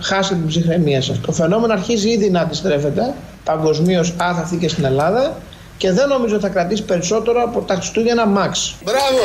χάσετε 0.00 0.34
την 0.34 0.46
ψυχραιμία 0.46 1.02
σας. 1.02 1.20
Το 1.20 1.32
φαινόμενο 1.32 1.72
αρχίζει 1.72 2.08
ήδη 2.08 2.30
να 2.30 2.40
αντιστρέφεται 2.40 3.14
παγκοσμίως 3.44 4.14
άθαθη 4.16 4.56
και 4.56 4.68
στην 4.68 4.84
Ελλάδα 4.84 5.36
και 5.76 5.92
δεν 5.92 6.08
νομίζω 6.08 6.40
θα 6.40 6.48
κρατήσει 6.48 6.82
περισσότερο 6.82 7.42
από 7.42 7.60
τα 7.60 7.74
Χριστούγεννα 7.74 8.24
Max. 8.24 8.74
Μπράβο! 8.84 9.22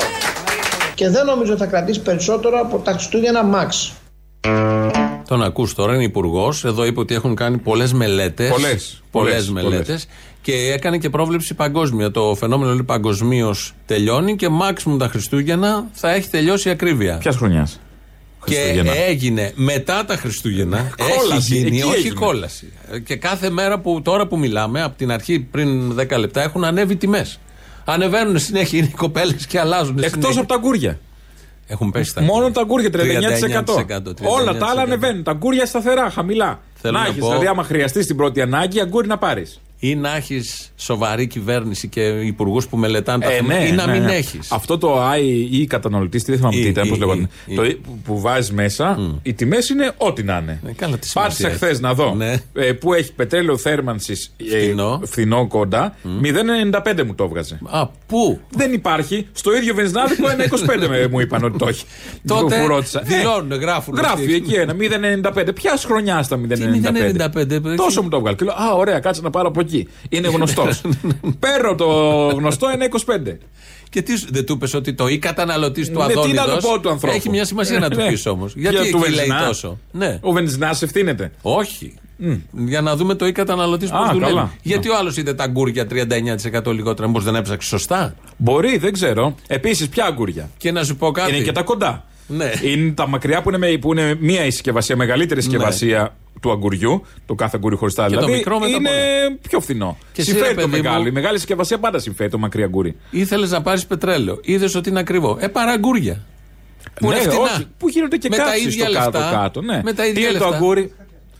Και 0.96 1.10
δεν 1.10 1.26
νομίζω 1.26 1.58
θα 1.58 1.66
κρατήσει 1.66 2.00
περισσότερο 2.00 2.60
από 2.60 2.78
τα 2.78 2.92
Χριστούγεννα 2.92 3.42
Max. 3.54 3.92
Τον 5.34 5.44
ακούς 5.44 5.74
τώρα, 5.74 5.94
είναι 5.94 6.04
υπουργός. 6.04 6.66
Εδώ 6.66 6.86
είπε 6.86 7.00
ότι 7.00 7.14
έχουν 7.14 7.36
κάνει 7.36 7.58
πολλές 7.58 7.94
μελέτες. 7.94 8.50
Πολλές, 8.50 9.02
Πολλές 9.12 9.34
πολλές, 9.34 9.50
μελέτες. 9.50 9.86
πολλές. 9.86 10.08
Και 10.42 10.54
έκανε 10.54 10.98
και 10.98 11.10
πρόβλεψη 11.10 11.54
παγκόσμια. 11.54 12.12
Το 12.12 12.36
φαινόμενο 12.40 12.72
λέει 12.72 12.84
παγκοσμίως 12.84 13.74
τελειώνει 13.86 14.36
και 14.36 14.48
maximum 14.62 14.96
τα 15.00 15.08
Χριστούγεννα 15.08 15.88
θα 15.92 16.14
έχει 16.14 16.30
τελειώσει 16.30 16.68
η 16.68 16.72
ακρίβεια. 16.72 17.18
Ποια 17.18 17.32
χρονιάς; 17.32 17.80
Και 18.46 18.84
έγινε 19.08 19.52
μετά 19.56 20.06
τα 20.06 20.16
Χριστούγεννα. 20.16 20.94
Κόλαση, 20.98 21.54
έχει 21.56 21.64
γίνει, 21.64 21.78
εκεί 21.78 21.88
όχι 21.88 21.98
έγινε. 21.98 22.14
κόλαση. 22.14 22.74
Και 23.06 23.16
κάθε 23.16 23.50
μέρα 23.50 23.80
που 23.80 24.02
τώρα 24.04 24.28
που 24.28 24.38
μιλάμε, 24.38 24.82
από 24.82 24.98
την 24.98 25.12
αρχή 25.12 25.40
πριν 25.40 25.96
10 26.00 26.18
λεπτά, 26.18 26.42
έχουν 26.42 26.64
ανέβει 26.64 26.96
τιμές. 26.96 27.40
Ανεβαίνουν 27.86 28.40
συνέχεια 28.40 28.80
είναι 28.80 28.88
οι 28.88 28.96
κοπέλες 28.98 29.48
και 29.48 29.60
αλλάζουν. 29.60 29.98
Εκτός 29.98 30.12
συνέχεια. 30.14 30.42
από 30.42 30.54
τα 30.54 30.60
γκούρια. 30.60 31.00
Έχουν 31.74 31.92
πέσει 31.92 32.14
τα 32.14 32.22
Μόνο 32.22 32.52
τα 32.52 32.64
γκούρια 32.64 32.90
39%. 32.90 32.94
39%. 32.94 34.14
Όλα 34.24 34.58
τα 34.58 34.66
άλλα 34.68 34.82
ανεβαίνουν. 34.82 35.24
Τα 35.24 35.34
γκούρια 35.34 35.66
σταθερά, 35.66 36.10
χαμηλά. 36.10 36.60
Θέλω 36.74 36.94
να 36.94 37.00
να 37.04 37.06
έχεις, 37.08 37.20
πω- 37.20 37.28
δηλαδή, 37.28 37.48
άμα 37.48 37.64
χρειαστείς 37.64 38.06
την 38.08 38.16
πρώτη 38.16 38.42
ανάγκη, 38.42 38.80
αγκούρι 38.82 39.08
να 39.08 39.18
πάρεις. 39.18 39.60
Ή 39.86 39.96
να 39.96 40.16
έχεις 40.16 40.72
σοβαρή 40.76 41.28
κυβέρνηση 41.28 41.88
και 41.88 42.02
υπουργούς 42.02 42.68
που 42.68 42.78
μελετάνε 42.78 43.24
τα 43.26 43.32
Ε, 43.32 43.36
θέματα, 43.36 43.60
ναι, 43.60 43.66
ή 43.68 43.72
να 43.72 43.86
ναι, 43.86 43.92
μην 43.92 44.04
ναι. 44.04 44.14
έχεις. 44.16 44.52
Αυτό 44.52 44.78
το 44.78 45.12
I 45.16 45.48
ή 45.52 45.66
καταναλωτής, 45.68 46.24
τι 46.24 46.30
δεν 46.32 46.40
θυμάμαι 46.40 46.56
Ή, 46.56 46.62
τι 46.62 46.68
ήταν, 46.68 46.86
ή, 46.86 46.90
πώ 46.90 46.96
λεγόταν. 46.96 47.30
ή, 47.46 47.56
Το 47.56 47.64
ή. 47.64 47.68
«ή» 47.70 47.74
που, 47.76 47.98
που 48.04 48.20
βάζεις 48.22 48.52
μέσα, 48.52 48.98
οι 49.24 49.34
τιμές 49.34 49.70
είναι 49.70 49.92
ό,τι 49.98 50.24
να 50.24 50.38
είναι. 50.42 50.60
Ε, 50.68 50.72
καλά, 50.72 50.98
τι 50.98 51.10
Πάτησε 51.14 51.36
σημασία 51.38 51.50
χθε 51.58 51.68
έχει. 51.70 51.82
να 51.82 51.94
δω 51.94 52.14
Ναι. 52.16 52.36
ε, 52.54 52.72
που 52.72 52.94
έχει 52.94 53.14
πετρέλαιο 53.14 53.58
θέρμανσης 53.58 54.36
Φθηνό. 54.50 55.02
φθηνό 55.06 55.48
κοντά. 55.48 55.96
0,95 56.22 57.04
μου 57.06 57.16
το 57.16 57.24
έβγαζε. 57.24 57.60
Α, 57.70 57.88
πού; 58.08 58.40
Δεν 58.50 58.74
υπάρχει. 58.74 59.28
Στο 59.32 59.56
ίδιο 59.56 59.74
βενζινάδικο 59.76 60.28
1,25 60.30 60.88
με- 60.90 61.08
μου 61.08 61.20
είπαν 61.20 61.44
ότι 61.44 61.58
το 61.58 61.68
έχει. 61.68 61.86
Τότε 62.28 62.60
Που 62.62 62.68
ρώτησα. 62.68 63.02
Ε, 63.06 63.18
δηλώνουν, 63.18 63.60
γράφουν. 63.60 63.96
Γράφει 63.96 64.14
αυτοί. 64.22 64.34
εκεί 64.34 64.54
ένα 64.54 64.76
0,95. 65.34 65.54
Ποια 65.56 65.78
χρονιά 65.86 66.24
στα 66.24 66.38
0,95. 66.38 66.52
0,95, 67.72 67.76
Τόσο 67.76 68.02
μου 68.02 68.10
το 68.10 68.18
έβγαλε. 68.18 68.36
Και 68.36 68.46
λέω, 68.46 68.54
Α, 68.54 68.74
ωραία, 68.76 69.00
κάτσε 69.00 69.22
να 69.22 69.30
πάρω 69.30 69.48
από 69.48 69.60
εκεί. 69.60 69.72
Είναι 70.10 70.28
γνωστός. 70.28 70.82
Παίρνω 71.40 71.76
το 71.76 71.86
γνωστό 72.36 72.68
1,25. 72.68 73.38
Και 73.90 74.02
τι, 74.02 74.18
σου- 74.18 74.28
δεν 74.32 74.46
του 74.46 74.54
είπες 74.54 74.74
ότι 74.74 74.94
το 74.94 75.08
ή 75.08 75.18
καταναλωτής 75.18 75.90
του 75.90 76.00
Ναι, 76.00 76.08
τι 76.08 76.14
να 76.14 76.20
Αδόνιδος 76.22 76.64
το 76.64 76.70
πω 76.70 76.80
του 76.80 76.90
ανθρώπου. 76.90 77.16
Έχει 77.16 77.30
μια 77.30 77.46
σημασία 77.46 77.80
να 77.80 77.90
του 77.90 77.98
Ναι. 77.98 78.08
πεις 78.08 78.26
όμως. 78.26 78.54
Γιατί 78.56 78.76
Για 78.76 78.92
του 78.92 78.98
εκεί 78.98 79.10
λέει 79.10 79.26
βενζινά. 79.26 79.46
τόσο. 79.48 79.80
Ναι. 79.92 80.18
Ο 80.22 80.32
βενζινάς 80.32 80.82
ευθύνεται. 80.82 81.32
Όχι. 81.42 81.94
Για 82.52 82.82
να 82.82 82.96
δούμε 82.96 83.16
το 83.16 83.28
ή 83.28 83.32
καταναλωτής 83.32 83.90
πώς 83.90 84.08
Α, 84.08 84.12
δουλεύει. 84.12 84.32
καλά. 84.34 84.52
Γιατί 84.62 84.90
ο 84.90 84.98
άλλος 84.98 85.18
είδε 85.18 85.34
τα 85.34 85.48
γκούρια 85.48 85.88
39% 85.88 86.72
λιγότερα, 86.74 87.08
μήπως 87.08 87.24
δεν 87.24 87.36
έψαξε 87.36 87.68
σωστά; 87.68 88.16
Μπορεί, 88.38 88.78
δεν 88.78 88.94
ξέρω. 88.94 89.36
Επίσης, 89.48 89.88
ποια 89.90 90.06
αγκούρια; 90.06 90.50
Και 90.58 90.72
να 90.72 90.84
σου 90.84 90.96
πω 90.96 91.12
κάτι. 91.12 91.36
Είναι 91.36 91.44
και 91.44 91.52
τα 91.52 91.62
κοντά. 91.64 92.06
Ναι. 92.28 92.52
Είναι 92.64 92.92
τα 92.92 93.08
μακριά 93.08 93.42
που 93.42 93.50
είναι, 93.50 93.58
με- 93.58 93.78
που 93.78 93.92
είναι 93.92 94.16
μία 94.20 94.46
η 94.46 94.52
συσκευασία, 94.52 94.96
μεγαλύτερη 94.96 95.42
συσκευασία 95.42 96.16
του 96.44 96.52
αγκουριού, 96.52 97.06
το 97.26 97.36
κάθε 97.36 97.58
αγκούρι 97.58 97.76
χωριστά 97.76 98.04
Και 98.08 98.14
το 98.14 98.20
δηλαδή. 98.20 98.38
μικρό 98.38 98.60
με 98.60 98.66
το 98.66 98.72
είναι 98.72 98.90
πολύ. 98.90 99.40
πιο 99.50 99.60
φθηνό. 99.60 99.98
Και 100.14 100.22
εσύ, 100.22 100.30
συμφέρει 100.32 100.54
ρε 100.56 100.62
το 100.62 100.68
παιδί 100.68 100.78
μου- 100.82 100.84
μεγάλο. 100.84 101.08
Η 101.08 101.12
μεγάλη 101.12 101.38
συσκευασία 101.38 101.80
πάντα 101.80 102.00
συμφέρει 102.00 102.30
το 102.30 102.38
μακρύ 102.38 102.64
αγκούρι. 102.64 102.96
Ήθελες 103.10 103.52
να 103.52 103.62
πάρεις 103.62 103.86
πετρέλαιο. 103.86 104.40
Είδες 104.44 104.76
ότι 104.76 104.90
είναι 104.90 105.00
ακριβό. 105.00 105.38
Ε, 105.40 105.48
παρά 105.48 105.78
γκούρια. 105.78 106.24
Που 106.94 107.08
ναι, 107.10 107.16
είναι 107.16 107.24
φτηνά. 107.24 107.42
όχι, 107.42 107.68
που 107.78 107.90
γίνονται 107.90 108.18
και 108.18 108.28
Με 108.30 108.38
τα 108.38 108.44
κάψεις 108.44 108.66
ίδια 108.66 108.84
στο 108.86 108.92
λεφτά. 108.94 109.12
κάτω-κάτω. 109.20 109.62
Ναι. 109.62 109.82
Με 109.84 109.94
τα 109.94 110.04
Τι 110.04 110.10
ίδια 110.10 110.30
είναι 110.30 110.38
το 110.38 110.44
λεφτά. 110.46 110.56
αγκούρι, 110.58 110.94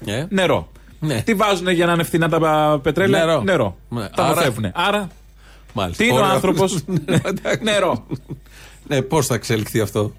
Ε. 0.06 0.26
νερό. 0.30 0.72
Ναι. 1.00 1.22
Τι 1.22 1.34
βάζουν 1.34 1.70
για 1.70 1.86
να 1.86 1.94
είναι 1.94 2.04
φθηνά 2.04 2.30
τα 2.30 2.80
πετρέλαια, 2.84 3.42
Νερό. 3.44 3.78
Ναι. 3.90 4.08
Τα 4.16 4.24
Άρα- 4.24 4.36
μαθεύουν. 4.36 4.72
Άρα, 4.74 5.08
Μάλιστα. 5.74 6.04
τι 6.04 6.10
είναι 6.10 6.20
ο 6.20 6.22
Ωραίο. 6.22 6.34
άνθρωπος; 6.34 6.84
Ναι, 7.06 7.16
εντάξει. 7.26 7.64
νερό. 7.64 8.06
Ναι, 8.88 9.02
πώς 9.02 9.26
θα 9.26 9.36
εξελιχθεί 9.36 9.80
αυτό; 9.80 10.14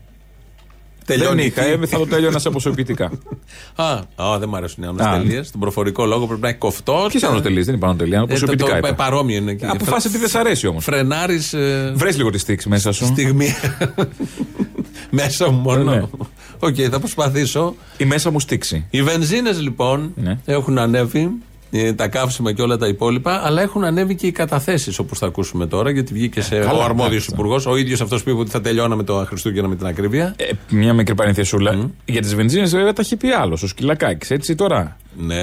Δεν 1.07 1.17
Τελειώνει 1.19 1.45
είχα, 1.45 1.63
εκεί. 1.65 1.83
ε, 1.83 1.87
θα 1.87 1.99
το 1.99 2.07
τέλειωνα 2.07 2.39
σε 2.39 2.49
αποσιωπητικά. 2.49 3.11
Α, 3.75 3.85
α, 4.17 4.39
δεν 4.39 4.49
μου 4.49 4.57
αρέσουν 4.57 4.83
οι 4.83 4.87
οι 4.87 4.91
άνω 4.91 5.05
τελείες. 5.05 5.43
Στον 5.43 5.61
προφορικό 5.61 6.07
λόγο 6.07 6.27
πρέπει 6.27 6.41
να 6.43 6.49
έχει 6.49 6.59
κοφτός. 6.59 7.09
Ποιες 7.09 7.23
άνω 7.23 7.34
τελείες, 7.34 7.63
δεν 7.63 7.75
είπα 7.75 7.89
άνω 7.89 7.97
τελεία, 7.97 8.17
Ε, 8.17 8.21
το- 8.21 8.25
αποσιωπητικά. 8.25 8.71
το- 8.71 8.77
είπα. 8.77 8.95
Παρόμοιο 8.95 9.37
είναι. 9.37 9.51
εκεί. 9.51 9.67
Αποφάσισε 9.67 10.15
τι 10.15 10.19
δεν 10.21 10.29
σ' 10.29 10.35
αρέσει 10.35 10.67
όμως. 10.67 10.85
Φρενάρεις. 10.85 11.55
Βρες 11.95 12.17
λίγο 12.17 12.31
τη 12.31 12.39
στίξη 12.39 12.69
μέσα 12.69 12.93
σου. 12.93 13.05
Στιγμή. 13.07 13.49
Μέσα 15.11 15.51
μου 15.51 15.59
μόνο. 15.61 15.83
Ναι. 15.95 16.03
Οκ, 16.59 16.75
θα 16.91 16.99
προσπαθήσω. 16.99 17.75
Η 17.97 18.05
μέσα 18.05 18.31
μου 18.31 18.41
στίξη. 18.41 18.87
Οι 18.91 19.03
βενζίνες 19.03 19.61
λοιπόν 19.61 20.13
Ναι. 20.17 20.39
έχουν 20.45 20.79
ανέβει. 20.79 21.31
Ε, 21.77 21.93
Τα 21.93 22.09
καύσιμα 22.09 22.53
και 22.53 22.63
όλα 22.63 22.77
τα 22.77 22.87
υπόλοιπα, 22.87 23.41
αλλά 23.45 23.63
έχουν 23.63 23.85
ανέβει 23.85 24.15
και 24.15 24.27
οι 24.27 24.33
καταθέσεις 24.33 24.99
όπως 24.99 25.19
θα 25.19 25.27
ακούσουμε 25.27 25.67
τώρα, 25.67 25.91
γιατί 25.91 26.13
βγήκε 26.13 26.41
σε 26.41 26.57
καλά, 26.59 26.73
ο 26.73 26.83
αρμόδιος 26.83 27.11
εντάξει. 27.13 27.31
υπουργός, 27.33 27.67
ο 27.67 27.77
ίδιος 27.77 28.01
αυτός 28.01 28.23
που 28.23 28.31
είπε 28.31 28.39
ότι 28.41 28.51
θα 28.51 28.61
τελειώναμε 28.61 29.03
το 29.03 29.25
Χριστούγεννα 29.29 29.69
με 29.69 29.77
την 29.77 29.87
ακρίβεια. 29.87 30.35
Ε, 30.37 30.45
μια 30.69 30.93
μικρή 30.93 31.15
παρενθεσούλα. 31.15 31.91
Για 32.05 32.21
τις 32.21 32.35
βενζίνες 32.35 32.71
βέβαια 32.71 32.93
τα 32.93 33.01
έχει 33.03 33.17
πει 33.17 33.29
άλλος, 33.29 33.63
ο 33.63 33.67
Σκυλακάκης. 33.67 34.31
Έτσι 34.31 34.55
τώρα. 34.55 34.97
Ναι. 35.17 35.35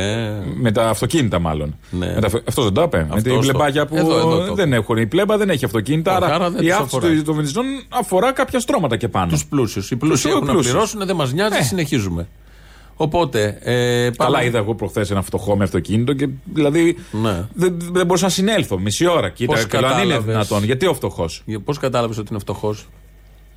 Με 0.56 0.72
τα 0.72 0.90
αυτοκίνητα 0.90 1.40
μάλλον. 1.40 1.76
Ναι. 1.92 2.16
Αυτό 2.48 2.64
δεν 2.64 2.74
το 2.74 2.82
είπε. 2.82 2.98
Με 2.98 3.04
Αυτός 3.04 3.22
την 3.24 3.34
το- 3.34 3.40
πλεμπάκια 3.40 3.86
που 3.86 3.96
Εδώ, 3.96 4.18
εδώ 4.18 4.46
το 4.46 4.54
δεν 4.54 4.68
είπε. 4.68 4.76
έχουν. 4.76 4.98
Η 4.98 5.08
πλέμπα 5.08 5.38
δεν 5.38 5.50
έχει 5.50 5.66
αυτοκίνητα. 5.66 6.12
Ο 6.12 6.14
Χάρα 6.20 6.36
Άρα 6.36 6.50
δεν 6.50 6.62
η 6.64 6.68
τους 6.68 6.76
αύξηση 6.76 6.98
αφορά. 7.06 7.22
των 7.24 7.36
βενζινών 7.36 7.66
αφορά 7.90 8.32
κάποια 8.32 8.60
στρώματα 8.60 8.98
και 8.98 9.08
πάνω. 9.08 9.32
Τους 9.32 9.46
πλούσιους. 9.46 9.92
Οι 9.92 9.96
πλούσιοι 9.96 10.24
Τους 10.24 10.32
έχουν 10.32 10.46
να 10.46 10.52
πλούσιους. 10.52 10.72
πληρώσουν, 10.74 11.06
δεν 11.06 11.16
μας 11.16 11.34
νοιάζει, 11.34 11.58
Ε. 11.60 11.64
συνεχίζουμε. 11.64 12.28
Οπότε. 13.02 13.58
Ε, 13.62 13.74
πάμε- 14.18 14.32
Καλά, 14.32 14.44
είδα 14.44 14.58
εγώ 14.58 14.76
προχθές 14.76 15.12
ένα 15.12 15.22
φτωχό 15.22 15.56
με 15.58 15.64
αυτοκίνητο 15.64 16.14
και 16.14 16.28
δηλαδή 16.54 16.98
Ναι. 17.12 17.46
δεν, 17.54 17.76
δεν 17.92 18.06
μπορούσα 18.06 18.26
να 18.26 18.32
συνέλθω 18.32 18.80
μισή 18.80 19.06
ώρα. 19.08 19.30
Κοίτα, 19.30 19.54
Πώς 19.54 19.66
και 19.66 19.78
λέω, 19.80 19.88
αν 19.90 19.94
είναι 19.94 20.02
κατάλαβες; 20.04 20.34
δυνατόν. 20.34 20.64
Γιατί 20.64 20.86
ο 20.86 20.94
φτωχός; 20.94 21.44
Πώς 21.64 21.78
κατάλαβες 21.78 22.18
ότι 22.18 22.28
είναι 22.32 22.40
φτωχός; 22.40 22.88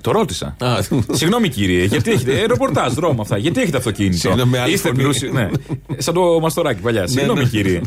Το 0.03 0.11
ρώτησα. 0.11 0.57
Α, 0.59 0.83
Συγγνώμη 1.11 1.49
κύριε, 1.49 1.85
γιατί 1.85 2.11
έχετε. 2.11 2.33
Ε, 2.41 2.47
ρεπορτάζ, 2.47 2.93
δρόμο 2.93 3.23
αυτά. 3.23 3.37
Γιατί 3.37 3.61
έχετε 3.61 3.77
αυτοκίνητο; 3.77 4.17
Συγγνώμη, 4.17 4.51
με 4.51 4.59
άλλη 4.59 4.73
Είστε 4.73 4.89
φωνή. 4.89 5.03
πλούσιοι. 5.03 5.31
Ναι. 5.33 5.49
Σαν 5.97 6.15
το 6.15 6.41
μαστοράκι 6.41 6.81
παλιά. 6.81 7.07
Συγγνώμη 7.07 7.41
ναι. 7.41 7.49
κύριε. 7.49 7.81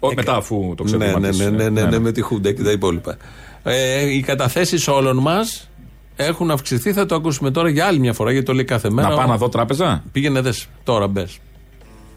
Ο, 0.00 0.12
μετά 0.14 0.34
αφού 0.36 0.74
το 0.76 0.84
ναι, 0.84 0.90
ναι, 0.96 1.04
ξεπερνάτε. 1.06 1.36
ναι, 1.50 1.50
ναι, 1.50 1.68
ναι, 1.80 1.90
ναι, 1.90 1.98
με 1.98 2.12
τη 2.12 2.20
Χούντα 2.20 2.52
και 2.52 2.62
τα 2.62 2.70
υπόλοιπα. 2.70 3.16
Ε, 3.62 4.04
οι 4.14 4.20
καταθέσεις 4.20 4.88
όλων 4.88 5.16
μας 5.16 5.68
έχουν 6.16 6.50
αυξηθεί. 6.50 6.92
Θα 6.92 7.06
το 7.06 7.14
ακούσουμε 7.14 7.50
τώρα 7.50 7.68
για 7.68 7.86
άλλη 7.86 7.98
μια 7.98 8.12
φορά 8.12 8.30
γιατί 8.30 8.46
το 8.46 8.52
λέει 8.52 8.64
κάθε 8.64 8.90
μέρα. 8.90 9.08
Να 9.08 9.16
πάω 9.16 9.26
να 9.26 9.36
δω 9.36 9.48
τράπεζα; 9.48 10.02
Πήγαινε 10.12 10.40
δες 10.40 10.68
τώρα, 10.84 11.06
μπες. 11.06 11.38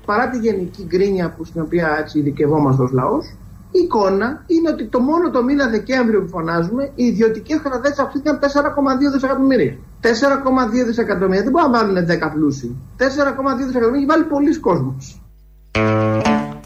παρά 0.05 0.29
τη 0.29 0.37
γενική 0.37 0.83
γκρίνια 0.87 1.33
που 1.37 1.45
στην 1.45 1.61
οποία 1.61 1.97
έτσι 1.99 2.19
ειδικευόμαστε 2.19 2.83
ως 2.83 2.91
λαός, 2.91 3.25
η 3.71 3.79
εικόνα 3.83 4.43
είναι 4.47 4.69
ότι 4.69 4.85
το 4.85 4.99
μόνο 4.99 5.29
το 5.29 5.43
μήνα 5.43 5.67
Δεκέμβριο 5.69 6.21
που 6.21 6.27
φωνάζουμε, 6.27 6.91
οι 6.95 7.03
ιδιωτικές 7.03 7.59
καταθέσεις 7.63 7.99
αυξήθηκαν 7.99 8.39
4,2 8.39 9.11
δισεκατομμύρια. 9.13 9.77
4,2 10.01 10.85
δισεκατομμύρια 10.85 11.43
δεν 11.43 11.51
μπορούν 11.51 11.71
να 11.71 11.77
βάλουν 11.79 12.05
10 12.05 12.31
πλούσιοι. 12.33 12.75
4,2 12.97 13.03
δισεκατομμύρια 13.57 13.97
έχει 13.97 14.05
βάλει 14.05 14.23
πολλοί 14.23 14.59
κόσμος. 14.59 15.21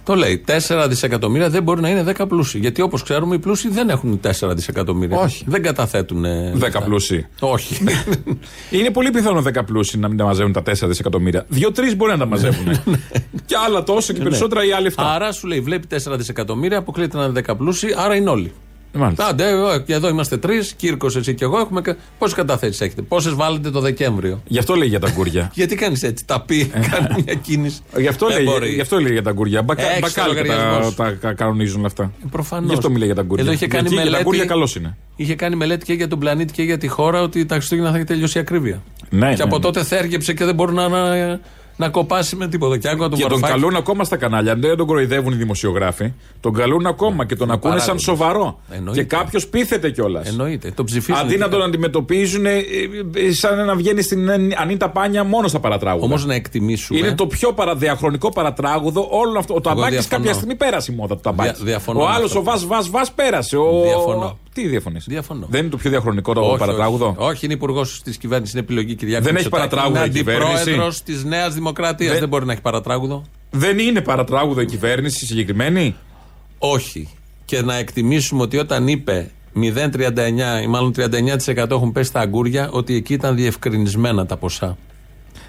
Το 0.09 0.15
λέει. 0.15 0.43
4 0.67 0.85
δισεκατομμύρια 0.87 1.49
δεν 1.49 1.63
μπορεί 1.63 1.81
να 1.81 1.89
είναι 1.89 2.13
10 2.17 2.27
πλούσιοι. 2.27 2.59
Γιατί 2.59 2.81
όπως 2.81 3.03
ξέρουμε, 3.03 3.35
οι 3.35 3.39
πλούσιοι 3.39 3.69
δεν 3.69 3.89
έχουν 3.89 4.19
4 4.23 4.49
δισεκατομμύρια. 4.55 5.17
Όχι. 5.19 5.43
Δεν 5.47 5.61
καταθέτουν. 5.61 6.25
ε, 6.25 6.51
10 6.55 6.59
λεφτά. 6.59 6.81
πλούσιοι. 6.81 7.27
Όχι. 7.39 7.83
Είναι 8.77 8.89
πολύ 8.91 9.11
πιθανό 9.11 9.43
10 9.47 9.65
πλούσιοι 9.65 9.97
να 9.97 10.07
μην 10.07 10.17
τα 10.17 10.23
μαζεύουν 10.23 10.53
τα 10.53 10.61
4 10.61 10.73
δισεκατομμύρια. 10.83 11.45
Δύο-τρεις 11.47 11.95
μπορεί 11.95 12.11
να 12.11 12.17
τα 12.17 12.25
μαζεύουν. 12.25 12.65
και 13.45 13.55
άλλα 13.65 13.83
τόσο 13.83 14.13
και 14.13 14.21
περισσότερα 14.21 14.65
οι 14.65 14.71
άλλοι 14.71 14.91
7. 14.95 15.03
άρα 15.15 15.31
σου 15.31 15.47
λέει, 15.47 15.59
βλέπει 15.59 15.87
4 16.05 16.13
δισεκατομμύρια, 16.17 16.77
αποκλείεται 16.77 17.17
να 17.17 17.23
είναι 17.23 17.41
10 17.47 17.57
πλούσιοι, 17.57 17.87
άρα 17.97 18.15
είναι 18.15 18.29
όλοι. 18.29 18.53
Μάλιστα. 18.93 19.27
Άντε, 19.27 19.43
ε, 19.49 19.79
και 19.85 19.93
εδώ 19.93 20.09
είμαστε 20.09 20.37
τρεις, 20.37 20.73
Κύρκος, 20.73 21.15
εσύ 21.15 21.33
και 21.33 21.43
εγώ. 21.43 21.59
Έχουμε... 21.59 21.81
Πόσες 22.17 22.35
καταθέσεις 22.35 22.81
έχετε, 22.81 23.01
πόσες 23.01 23.33
βάλετε 23.33 23.69
το 23.69 23.79
Δεκέμβριο; 23.79 24.41
Γι' 24.47 24.59
αυτό 24.59 24.75
λέει 24.75 24.87
για 24.87 24.99
τα 24.99 25.09
γκούρια. 25.15 25.51
Γιατί 25.55 25.75
κάνεις 25.75 26.03
έτσι, 26.03 26.25
τα 26.25 26.41
πει, 26.41 26.65
κάνει 26.65 27.23
μια 27.25 27.33
κίνηση. 27.33 27.79
Γι' 27.97 28.07
αυτό, 28.07 28.27
Δεν 28.27 28.35
λέει, 28.35 28.45
μπορεί. 28.53 28.73
γι' 28.73 28.81
αυτό 28.81 28.99
λέει 28.99 29.11
για 29.11 29.23
τα 29.23 29.31
γκούρια. 29.31 29.61
Μπακα, 29.61 29.81
Έχεις 29.91 29.99
μπακάλικα 30.01 30.41
λογαριασμός. 30.43 30.95
τα, 30.95 31.03
τα 31.03 31.11
κα- 31.11 31.33
κανονίζουν 31.33 31.77
όλα 31.77 31.87
αυτά. 31.87 32.11
Προφανώς. 32.31 32.67
Γι' 32.69 32.73
αυτό 32.75 32.89
μιλάει 32.89 33.05
για 33.05 33.15
τα 33.15 33.21
γκούρια. 33.21 33.43
Εδώ 33.43 33.53
είχε 33.53 33.67
κάνει 33.67 33.81
Γιατί 33.87 33.93
Για 33.95 34.03
τα 34.03 34.09
μελέτη- 34.09 34.29
γκούρια 34.29 34.45
καλώ 34.45 34.69
είναι. 34.77 34.97
Είχε 35.15 35.35
κάνει 35.35 35.55
μελέτη 35.55 35.85
και 35.85 35.93
για 35.93 36.07
τον 36.07 36.19
πλανήτη 36.19 36.53
και 36.53 36.63
για 36.63 36.77
τη 36.77 36.87
χώρα 36.87 37.21
ότι 37.21 37.45
τα 37.45 37.55
Χριστούγεννα 37.55 37.89
θα 37.89 37.95
έχει 37.95 38.05
τελειώσει 38.05 38.37
η 38.37 38.41
ακρίβεια. 38.41 38.81
Ναι, 39.09 39.29
και 39.29 39.35
ναι, 39.35 39.43
από 39.43 39.55
ναι. 39.55 39.61
τότε 39.61 39.83
θέργεψε 39.83 40.33
και 40.33 40.45
δεν 40.45 40.55
μπορεί 40.55 40.73
να, 40.73 40.87
να, 41.79 41.85
να 41.85 41.91
κοπάσει 41.91 42.35
με 42.35 42.47
τίποτα. 42.47 42.77
Και 42.77 42.87
άκουγα 42.89 43.09
τον 43.09 43.17
Και 43.17 43.21
τον 43.23 43.31
Βαρουφάκη. 43.31 43.53
καλούν 43.61 43.75
ακόμα 43.75 44.03
στα 44.03 44.17
κανάλια. 44.17 44.55
Δεν 44.55 44.77
τον 44.77 44.87
κοροϊδεύουν 44.87 45.33
οι 45.33 45.35
δημοσιογράφοι. 45.35 46.13
Τον 46.39 46.53
καλούν 46.53 46.85
ακόμα 46.85 47.25
και 47.25 47.35
τον 47.35 47.51
ακούνε 47.51 47.71
σαν 47.79 47.79
παράγοντες. 47.79 48.03
σοβαρό. 48.03 48.59
Εννοείται. 48.69 49.01
Και 49.01 49.07
κάποιος 49.07 49.47
πείθεται 49.47 49.89
κιόλας. 49.89 50.27
Εννοείται. 50.27 50.71
Το 50.71 50.83
ψηφίζουν. 50.83 51.21
Αντί 51.21 51.37
να 51.37 51.49
τον 51.49 51.61
αντιμετωπίζουν 51.63 52.45
ε, 52.45 52.51
ε, 53.15 53.31
σαν 53.31 53.65
να 53.65 53.75
βγαίνει 53.75 54.01
στην 54.01 54.29
ε, 54.29 54.37
Ανίτα 54.57 54.89
Πάνια 54.89 55.23
μόνο 55.23 55.47
στα 55.47 55.59
παρατράγουδα. 55.59 56.05
Όμως 56.05 56.25
να 56.25 56.33
εκτιμήσουμε. 56.33 56.99
Είναι 56.99 57.15
το 57.15 57.27
πιο 57.27 57.53
παραδιαχρονικό 57.53 58.29
παρατράγουδο 58.29 59.07
όλο 59.11 59.39
αυτό. 59.39 59.53
Ο 59.53 59.61
Ταμπάκη 59.61 59.89
διαφωνώ. 59.89 60.17
κάποια 60.17 60.33
στιγμή 60.33 60.55
πέρασε 60.55 60.91
η 60.91 60.95
μόδα 60.95 61.15
του 61.15 61.21
Ταμπάκη. 61.23 61.53
Δια- 61.55 61.65
διαφωνώ 61.65 61.99
ο 62.01 62.05
με 62.07 62.11
άλλος 62.13 62.25
αυτό. 62.25 62.39
ο 62.39 62.43
Βας 62.43 62.65
Βας 62.65 62.89
Βας 62.89 63.11
πέρασε. 63.11 63.57
Ο... 63.57 63.81
Διαφωνώ. 63.83 64.37
Τι 64.53 64.67
διαφωνείς; 64.67 65.05
Διαφωνώ. 65.07 65.47
Δεν 65.49 65.61
είναι 65.61 65.69
το 65.69 65.77
πιο 65.77 65.89
διαχρονικό 65.89 66.33
το 66.33 66.41
όχι, 66.41 66.57
παρατράγουδο; 66.57 67.05
Όχι, 67.17 67.29
όχι, 67.31 67.45
είναι 67.45 67.53
υπουργός 67.53 68.01
της 68.01 68.17
κυβέρνησης, 68.17 68.53
είναι 68.53 68.63
επιλογή 68.63 68.95
Κυριάκου. 68.95 69.23
Δεν 69.23 69.35
έχει 69.35 69.43
Μητσοτάκη. 69.43 69.69
παρατράγουδο 69.69 70.03
Είναι 70.05 70.13
η 70.13 70.17
κυβέρνηση. 70.17 70.51
αντιπρόεδρος 70.61 71.03
της 71.03 71.23
Νέας 71.23 71.53
Δημοκρατίας. 71.53 72.11
Δεν- 72.11 72.19
Δεν 72.19 72.29
μπορεί 72.29 72.45
να 72.45 72.51
έχει 72.51 72.61
παρατράγουδο. 72.61 73.23
Δεν 73.51 73.79
είναι 73.79 74.01
παρατράγουδο 74.01 74.61
η 74.61 74.65
κυβέρνηση 74.65 75.25
συγκεκριμένη; 75.25 75.95
Όχι. 76.57 77.09
Και 77.45 77.61
να 77.61 77.75
εκτιμήσουμε 77.75 78.41
ότι 78.41 78.57
όταν 78.57 78.87
είπε 78.87 79.31
0,39 79.53 80.61
ή 80.63 80.67
μάλλον 80.67 80.93
39% 80.93 81.75
έχουν 81.75 81.91
πέσει 81.91 82.11
τα 82.13 82.19
αγκούρια, 82.19 82.69
ότι 82.71 82.95
εκεί 82.95 83.13
ήταν 83.13 83.35
διευκρινισμένα 83.35 84.25
τα 84.25 84.37
ποσά. 84.37 84.77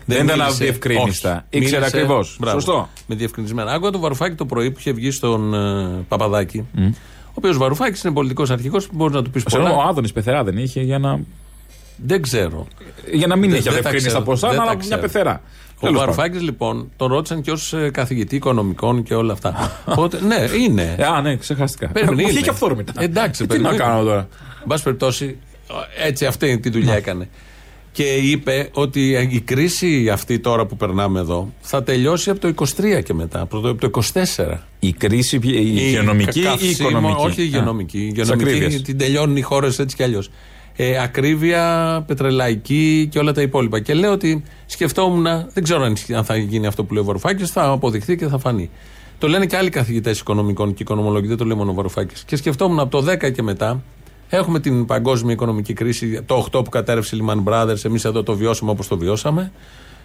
Δεν 0.05 0.25
ήταν 0.25 0.39
μίλησε- 0.39 0.55
αδιευκρίνιστα. 0.63 1.31
Όχι. 1.33 1.43
Ήξερε 1.51 1.79
Μίλησε- 1.79 1.97
ακριβώς. 1.97 2.37
Μπράβο. 2.41 2.61
Σωστό. 2.61 2.89
Με 3.07 3.15
διευκρινισμένα. 3.15 3.73
Άκουγα 3.73 3.91
τον 3.91 4.01
Βαρουφάκη 4.01 4.35
το 4.35 4.47
πρωί 4.47 4.71
που 4.71 4.77
είχε 4.79 4.93
βγει 4.93 5.11
στον 5.11 5.55
ε, 5.55 6.05
Παπαδάκη. 6.09 6.59
Ο 6.59 6.93
οποίος 7.41 7.57
Βαρουφάκης 7.59 8.03
είναι 8.03 8.13
πολιτικός 8.15 8.51
αρχηγός 8.51 8.87
που 8.87 8.93
μπορείς 8.97 9.15
να 9.15 9.23
του 9.23 9.31
πεις 9.31 9.45
Ξέρω, 9.45 9.63
ο 9.63 9.67
πολλά. 9.67 9.89
Άδωνης 9.89 10.13
πεθερά 10.13 10.45
δεν 10.45 10.57
είχε 10.59 10.81
για 10.81 10.99
να, 10.99 11.21
Δεν 11.97 12.23
ξέρω. 12.23 12.67
για 13.13 13.27
να 13.27 13.37
μην 13.37 13.51
Δεν- 13.51 13.59
έχει 13.59 13.69
δεν 13.69 13.73
τα 13.73 13.79
αδιευκρίνιστα 13.79 14.09
ξέρω. 14.09 14.25
ποσά, 14.25 14.49
Δεν 14.49 14.57
τα 14.57 14.63
αλλά 14.63 14.73
μια 14.75 14.81
ξέρω. 14.81 15.01
πεθερά. 15.01 15.33
Ο 15.33 15.87
Τέλος 15.87 15.99
πάντων. 15.99 16.15
Βαρουφάκης 16.15 16.43
λοιπόν 16.43 16.91
τον 16.97 17.09
ρώτησαν 17.13 17.43
και 17.43 17.51
ως 17.51 17.75
καθηγητή 17.93 18.37
οικονομικών 18.37 19.03
και 19.03 19.15
όλα 19.15 19.33
αυτά. 19.33 19.71
Οπότε, 19.85 20.19
ναι, 20.23 20.37
είναι. 20.61 20.95
Ε, 20.99 21.05
Α, 21.05 21.21
ναι, 21.21 21.37
ξεχάστηκα. 21.37 21.89
Περίμενε, 21.89 22.17
Μου 22.17 22.23
είναι. 22.23 22.31
είχε 22.31 22.41
και 22.41 22.51
αυθόρμητα. 22.51 22.93
Εντάξει, 22.97 23.43
Ε, 23.43 23.47
Τι 23.47 23.53
να 23.61 23.69
περίμενε. 23.69 23.91
κάνω 23.91 24.03
τώρα; 24.05 24.29
Εν 24.61 24.67
πάση 24.69 24.83
περιπτώσει, 24.83 25.37
έτσι 26.05 26.27
αυτή 26.27 26.59
τη 26.59 26.71
δουλειά 26.71 26.95
έκανε. 26.95 27.29
Και 27.93 28.03
είπε 28.05 28.69
ότι 28.73 29.29
η 29.31 29.41
κρίση 29.41 30.09
αυτή 30.13 30.39
τώρα 30.39 30.67
που 30.67 30.77
περνάμε 30.77 31.21
εδώ 31.21 31.53
θα 31.61 31.83
τελειώσει 31.83 32.31
από 32.31 32.41
το 32.41 32.49
23 32.49 33.01
και 33.05 33.15
μετά, 33.15 33.41
από 33.41 33.61
το- 33.61 33.69
από 33.71 33.81
το 33.81 33.87
24. 33.87 34.67
Η 34.81 34.93
κρίση, 34.93 35.37
η 35.37 35.41
υγειονομική 35.77 36.39
ή 36.39 36.43
η 36.43 36.45
καυσίμο- 36.45 36.91
οικονομική. 36.91 37.23
Όχι 37.27 37.41
η 37.41 37.43
Α, 37.43 37.47
υγειονομική. 37.47 37.99
Η 37.99 38.01
της 38.13 38.19
υγειονομική 38.23 38.49
ακρίβειας. 38.55 38.83
την 38.83 38.99
τελειώνουν 38.99 39.37
οι 39.37 39.41
χώρες 39.41 39.79
έτσι 39.79 39.97
κι 39.97 40.03
αλλιώς. 40.03 40.31
Ε, 40.77 40.99
ακρίβεια, 41.03 42.05
πετρελαϊκή 42.07 43.09
και 43.11 43.19
όλα 43.19 43.33
τα 43.33 43.43
υπόλοιπα. 43.43 43.81
Και 43.81 43.95
λέω 43.95 44.13
ότι 44.13 44.43
σκεφτόμουν, 44.67 45.23
δεν 45.53 45.63
ξέρω 45.63 45.83
αν 45.85 45.93
ισχύει- 45.93 46.15
αν 46.17 46.25
θα 46.25 46.37
γίνει 46.37 46.67
αυτό 46.67 46.85
που 46.85 46.95
λέει 46.95 47.03
ο 47.03 47.07
Βαρουφάκης, 47.07 47.51
θα 47.51 47.65
αποδειχθεί 47.71 48.17
και 48.17 48.27
θα 48.27 48.39
φανεί. 48.39 48.71
Το 49.19 49.29
λένε 49.29 49.47
και 49.47 49.57
άλλοι 49.57 49.71
καθηγητές 49.71 50.19
οικονομικών 50.21 50.75
και 50.75 50.83
οικονομολόγοι, 50.83 51.27
δεν 51.27 51.37
το 51.37 51.45
λέει 51.45 51.57
μόνο 51.57 51.71
ο 51.71 51.75
Βαρουφάκης. 51.75 52.23
Και 52.27 52.37
σκεφτόμουν 52.37 52.79
από 52.81 52.91
το 52.91 53.01
10 53.03 53.31
και 53.31 53.43
μετά, 53.43 53.83
έχουμε 54.37 54.61
την 54.61 54.87
παγκόσμια 54.87 55.33
οικονομική 55.33 55.73
κρίση, 55.73 56.23
το 56.23 56.47
8 56.53 56.65
που 56.65 56.71
κατέρευσε 56.71 57.17
η 57.17 57.25
Lehman 57.27 57.45
Brothers, 57.45 57.85
εμείς 57.85 58.05
εδώ 58.05 58.23
το 58.23 58.37
βιώσαμε 58.37 58.71
όπως 58.71 58.89
το 58.89 58.99
βιώσαμε. 58.99 59.53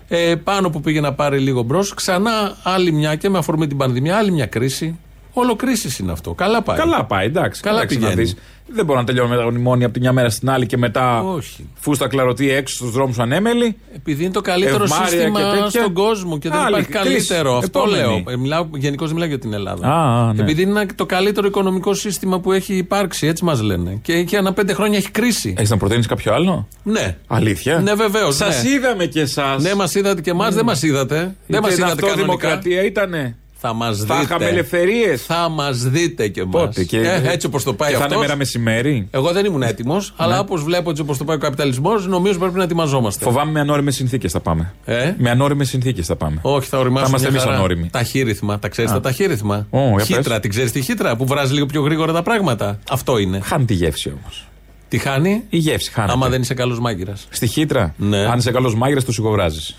Ε, 0.07 0.35
πάνω 0.35 0.69
που 0.69 0.81
πήγε 0.81 0.99
να 0.99 1.13
πάρει 1.13 1.39
λίγο 1.39 1.61
μπρος, 1.61 1.93
ξανά 1.93 2.57
άλλη 2.63 2.91
μια 2.91 3.15
και 3.15 3.29
με 3.29 3.37
αφορμή 3.37 3.67
την 3.67 3.77
πανδημία, 3.77 4.17
άλλη 4.17 4.31
μια 4.31 4.45
κρίση. 4.45 4.99
Όλο 5.37 5.55
κρίση 5.55 6.03
είναι 6.03 6.11
αυτό. 6.11 6.33
Καλά 6.33 6.61
πάει. 6.61 6.77
Καλά 6.77 7.05
πάει, 7.05 7.25
εντάξει. 7.25 7.61
Καλά 7.61 7.77
εντάξει, 7.77 7.99
να 7.99 8.07
πηγαίνει. 8.07 8.21
δεις. 8.23 8.35
Δεν 8.67 8.85
μπορώ 8.85 8.99
να 8.99 9.05
τελειώνω 9.05 9.29
με 9.29 9.35
τα 9.35 9.51
μνημόνια 9.51 9.85
από 9.85 9.93
τη 9.93 9.99
μια 9.99 10.11
μέρα 10.13 10.29
στην 10.29 10.49
άλλη 10.49 10.65
και 10.65 10.77
μετά 10.77 11.21
Όχι. 11.23 11.69
φούστα 11.75 12.07
κλαρωτή 12.07 12.51
έξω 12.51 12.75
στους 12.75 12.91
δρόμους 12.91 13.19
ανέμελοι. 13.19 13.77
Επειδή 13.95 14.23
είναι 14.23 14.33
το 14.33 14.41
καλύτερο 14.41 14.83
Ευμάρεια 14.83 15.07
σύστημα 15.07 15.39
και 15.39 15.45
τέτοια. 15.57 15.69
στον 15.81 15.93
κόσμο 15.93 16.37
και 16.37 16.49
δεν 16.49 16.57
Άλλη, 16.59 16.79
υπάρχει 16.79 16.91
κλείσει. 17.09 17.27
καλύτερο. 17.27 17.57
Αυτό 17.57 17.79
Επόμενη. 17.79 18.01
λέω. 18.23 18.33
Ε, 18.33 18.37
μιλάω, 18.37 18.67
γενικώς 18.75 19.05
δεν 19.05 19.13
μιλάω 19.15 19.29
για 19.29 19.39
την 19.39 19.53
Ελλάδα. 19.53 19.87
Α, 19.93 20.33
ναι. 20.33 20.41
Επειδή 20.41 20.61
είναι 20.61 20.85
το 20.95 21.05
καλύτερο 21.05 21.47
οικονομικό 21.47 21.93
σύστημα 21.93 22.39
που 22.39 22.51
έχει 22.51 22.75
υπάρξει, 22.75 23.27
έτσι 23.27 23.43
μας 23.43 23.61
λένε. 23.61 23.99
Και, 24.01 24.23
και 24.23 24.37
ανά 24.37 24.53
πέντε 24.53 24.73
χρόνια 24.73 24.97
έχει 24.97 25.11
κρίση. 25.11 25.53
Έχεις 25.57 25.69
να 25.69 25.77
προτείνεις 25.77 26.07
κάποιο 26.07 26.33
άλλο; 26.33 26.67
Ναι. 26.83 27.17
Αλήθεια; 27.27 27.79
Ναι, 27.79 27.93
βεβαίως. 27.93 28.35
Σας 28.35 28.63
ναι. 28.63 28.69
είδαμε 28.69 29.05
κι 29.05 29.19
εσάς. 29.19 29.63
Ναι, 29.63 29.75
μας 29.75 29.95
είδατε 29.95 30.21
και 30.21 30.29
εμάς, 30.29 30.55
δεν 30.55 30.65
μας 30.65 30.83
είδατε. 30.83 31.35
Δεν 31.47 31.61
μας 31.61 31.71
είδατε 31.77 31.91
αυτό 31.91 32.05
κανονικά. 32.05 32.25
δημοκρατία 32.25 32.83
ήτανε; 32.85 33.37
Θα 33.67 33.73
μας 33.73 33.99
δείτε. 33.99 34.13
Θα 34.13 34.21
είχαμε 34.21 34.45
ελευθερίες. 34.45 35.21
Θα 35.25 35.49
μας 35.49 35.77
δείτε 35.77 36.27
και 36.27 36.41
εμάς. 36.41 36.51
Πότε 36.51 36.83
και. 36.83 37.21
έτσι 37.23 37.47
όπως 37.47 37.63
το 37.63 37.73
πάει 37.73 37.89
και 37.89 37.95
θα 37.95 38.03
είναι 38.03 38.13
αυτός. 38.13 38.25
μέρα 38.27 38.37
μεσημέρι. 38.37 39.07
Εγώ 39.11 39.31
δεν 39.31 39.45
ήμουν 39.45 39.61
έτοιμος, 39.61 40.13
αλλά 40.15 40.39
όπως 40.39 40.63
βλέπω 40.63 40.89
έτσι 40.89 41.01
όπως 41.01 41.17
το 41.17 41.23
πάει 41.23 41.35
ο 41.35 41.39
καπιταλισμός, 41.39 42.07
νομίζω 42.07 42.39
πρέπει 42.39 42.57
να 42.57 42.63
ετοιμαζόμαστε. 42.63 43.23
Φοβάμαι 43.25 43.51
με 43.51 43.59
ανώριμες 43.59 43.95
συνθήκες 43.95 44.31
θα 44.31 44.39
πάμε. 44.39 44.73
Ε; 44.85 45.13
Με 45.17 45.29
ανώριμες 45.29 45.69
συνθήκες 45.69 46.05
θα 46.05 46.15
πάμε. 46.15 46.39
Όχι, 46.41 46.67
θα 46.69 46.77
οριμάσουμε. 46.77 47.03
Θα 47.03 47.07
είμαστε 47.07 47.29
μια 47.31 47.39
εμείς 47.39 47.43
χαρά. 47.49 47.55
ανώριμοι. 47.57 47.89
Ταχύρυθμα. 47.89 48.59
Τα 48.59 48.67
ξέρεις 48.67 48.91
τα 48.91 48.99
ταχύρυθμα. 49.01 49.67
Ω, 49.69 49.79
για 49.95 50.05
χύτρα, 50.05 50.21
πες. 50.33 50.39
την 50.39 50.49
ξέρεις 50.49 50.71
τη 50.71 50.81
χύτρα 50.81 51.15
που 51.15 51.25
βράζει 51.25 51.53
λίγο 51.53 51.65
πιο 51.65 51.81
γρήγορα 51.81 52.13
τα 52.13 52.21
πράγματα. 52.23 52.79
Αυτό 52.89 53.17
είναι. 53.17 53.39
Χάνει 53.43 53.65
τη 53.65 53.73
γεύση 53.73 54.13
όμως. 54.21 54.47
Τι 54.87 54.97
χάνει, 54.97 55.43
Η 55.49 55.57
γεύση 55.57 55.91
χάνει. 55.91 56.11
άμα 56.11 56.29
δεν 56.29 56.41
είσαι 56.41 56.53
καλός 56.53 56.79
μάγκυρα. 56.79 57.13
Στη 57.29 57.47
χύτρα; 57.47 57.93
Ναι. 57.97 58.17
Αν 58.17 58.37
είσαι 58.37 58.51
καλός 58.51 58.75
μάγειρας, 58.75 59.05
το 59.05 59.11
σιγοβράζει. 59.11 59.75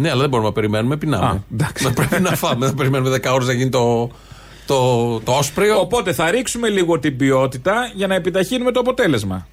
Ναι, 0.00 0.10
αλλά 0.10 0.20
δεν 0.20 0.28
μπορούμε 0.28 0.48
να 0.48 0.54
περιμένουμε, 0.54 0.96
πεινάμε. 0.96 1.26
Α, 1.26 1.42
εντάξει. 1.52 1.84
Να 1.84 1.92
πρέπει 1.92 2.20
να 2.22 2.30
φάμε. 2.30 2.66
Δεν 2.66 2.74
περιμένουμε 2.74 3.16
10 3.16 3.32
ώρες 3.32 3.46
να 3.46 3.52
γίνει 3.52 3.70
το, 3.70 4.10
το, 4.66 5.20
το 5.20 5.32
όσπριο. 5.32 5.80
Οπότε 5.80 6.12
θα 6.12 6.30
ρίξουμε 6.30 6.68
λίγο 6.68 6.98
την 6.98 7.16
ποιότητα 7.16 7.90
για 7.94 8.06
να 8.06 8.14
επιταχύνουμε 8.14 8.72
το 8.72 8.80
αποτέλεσμα. 8.80 9.46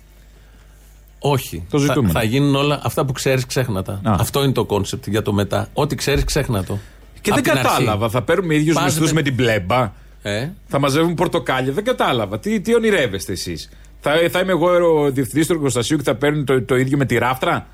Όχι. 1.20 1.64
Το 1.70 1.80
θα, 1.80 1.86
ζητούμενο. 1.86 2.12
θα 2.14 2.24
γίνουν 2.24 2.56
όλα 2.56 2.80
αυτά 2.84 3.06
που 3.06 3.12
ξέρεις, 3.12 3.46
ξέχνα 3.46 3.84
τα. 3.84 3.94
Α. 4.04 4.16
Αυτό 4.20 4.44
είναι 4.44 4.52
το 4.52 4.66
concept 4.66 5.08
για 5.08 5.22
το 5.22 5.34
μετά. 5.34 5.68
Ό,τι 5.74 5.96
ξέρεις, 5.96 6.24
ξέχνα 6.24 6.64
το. 6.64 6.78
Και 7.22 7.30
Απ' 7.30 7.36
δεν 7.36 7.44
την 7.44 7.52
αρχή. 7.52 7.64
κατάλαβα. 7.68 8.10
Θα 8.10 8.22
παίρνουμε 8.22 8.56
ίδιους 8.56 8.76
Πας 8.76 8.84
μισθούς 8.84 9.08
με- 9.08 9.14
με 9.14 9.22
την 9.22 9.36
πλέμπα. 9.36 9.92
Ε, 10.22 10.50
Θα 10.68 10.80
μαζεύουν 10.80 11.14
πορτοκάλια. 11.14 11.72
Δεν 11.74 11.84
κατάλαβα. 11.84 12.40
Τι, 12.40 12.62
τι 12.62 12.76
ονειρεύεστε 12.76 13.32
εσείς; 13.32 13.70
Θα, 14.00 14.12
θα 14.32 14.40
είμαι 14.40 14.52
εγώ 14.52 14.68
ο 15.04 15.12
διευθυντής 15.12 15.48
του 15.48 15.54
εργοστασίου 15.54 15.98
και 15.98 16.04
θα 16.04 16.16
παίρνει 16.16 16.44
το, 16.44 16.62
το 16.62 16.76
ίδιο 16.76 16.98
με 16.98 17.06
τη 17.06 17.18
ράφτρα; 17.18 17.68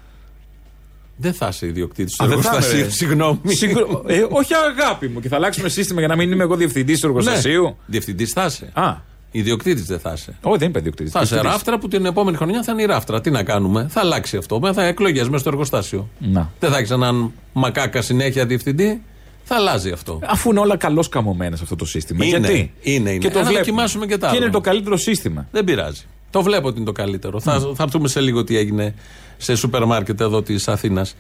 Δεν 1.22 1.34
θα 1.34 1.48
είσαι 1.48 1.66
ιδιοκτήτης 1.66 2.16
του 2.16 2.24
Α, 2.24 2.28
δεν 2.28 2.42
θα 2.42 2.50
είμαι, 2.50 2.56
εργοστασίου. 2.58 2.84
ρε. 2.86 2.90
Συγγνώμη. 2.92 3.40
Συγγνώ- 3.46 4.04
ε, 4.08 4.26
όχι 4.30 4.54
αγάπη 4.54 5.08
μου. 5.08 5.20
Και 5.20 5.28
θα 5.28 5.36
αλλάξουμε 5.36 5.70
σύστημα 5.70 6.00
για 6.00 6.08
να 6.10 6.16
μην 6.16 6.32
είμαι 6.32 6.44
εγώ 6.44 6.56
διευθυντής 6.56 7.00
του 7.00 7.08
εργοστασίου. 7.08 7.78
Διευθυντής 7.86 8.32
θα 8.32 8.46
είσαι. 8.46 8.70
Α, 8.74 9.10
Ιδιοκτήτης 9.34 9.86
δεν 9.86 10.00
θα 10.00 10.12
είσαι. 10.16 10.38
Όχι, 10.42 10.58
δεν 10.58 10.70
είπε 10.70 10.80
ιδιοκτήτης. 10.80 11.12
Θα 11.12 11.22
είσαι 11.22 11.42
ράφτρα 11.42 11.78
που 11.80 11.88
την 11.88 12.06
επόμενη 12.06 12.38
χρονιά 12.38 12.64
θα 12.64 12.72
είναι 12.72 12.82
η 12.82 12.86
ράφτρα. 12.86 13.22
Τι 13.22 13.30
να 13.32 13.44
κάνουμε, 13.44 13.88
θα 13.90 14.00
αλλάξει 14.00 14.38
αυτό. 14.38 14.60
Με 14.60 14.74
θα 14.74 14.84
εκλογές 14.86 15.26
μέσα 15.26 15.38
στο 15.38 15.50
εργοστάσιο. 15.50 16.10
Να. 16.20 16.52
Δεν 16.60 16.72
θα 16.72 16.78
έχει 16.78 16.94
έναν 16.94 17.32
μακάκα 17.54 18.02
συνέχεια 18.02 18.46
διευθυντή. 18.46 19.02
Θα 19.44 19.56
αλλάζει 19.56 19.92
αυτό. 19.92 20.20
Αφού 20.26 20.50
είναι 20.50 20.60
όλα 20.60 20.78
καλώς 20.78 21.10
καμωμένα 21.10 21.56
σε 21.56 21.64
αυτό 21.64 21.76
το 21.76 21.86
σύστημα. 21.86 22.26
Είναι, 22.26 22.38
Γιατί; 22.38 22.74
είναι, 22.82 23.10
είναι. 23.10 23.18
Και 23.18 23.30
το 23.30 23.40
Ε, 23.40 23.42
να 23.42 23.48
βλέπουμε. 23.48 23.58
δοκιμάσουμε 23.58 24.06
και 24.06 24.18
τα 24.18 24.28
Και 24.30 24.36
είναι 24.36 24.44
άλλα. 24.46 24.54
το 24.54 24.62
καλύτερο 24.62 24.98
σύστημα. 24.98 25.48
Δεν 25.52 25.64
πειράζει. 25.64 26.02
Το 26.30 26.42
βλέπω 26.44 26.68
ότι 26.68 26.76
είναι 26.78 26.86
το 26.86 26.92
καλύτερο. 26.92 27.40
Θα, 27.40 27.60
θα 27.76 27.84
έρθουμε 27.84 28.08
σε 28.08 28.20
λίγο 28.20 28.44
τι 28.44 28.58
έγινε 28.58 28.94
σε 29.42 29.56
σούπερ 29.56 29.86
μάρκετ 29.86 30.22
εδώ 30.22 30.42
της 30.42 30.68
Αθήνας. 30.68 31.16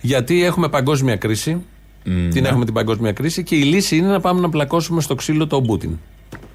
Γιατί 0.00 0.44
έχουμε 0.44 0.68
παγκόσμια 0.68 1.16
κρίση. 1.16 1.64
Την 2.30 2.44
έχουμε 2.44 2.64
την 2.64 2.74
παγκόσμια 2.74 3.12
κρίση 3.12 3.42
και 3.42 3.56
η 3.56 3.62
λύση 3.62 3.96
είναι 3.96 4.08
να 4.08 4.20
πάμε 4.20 4.40
να 4.40 4.48
πλακώσουμε 4.48 5.00
στο 5.00 5.14
ξύλο 5.14 5.46
τον 5.46 5.66
Πούτιν. 5.66 5.98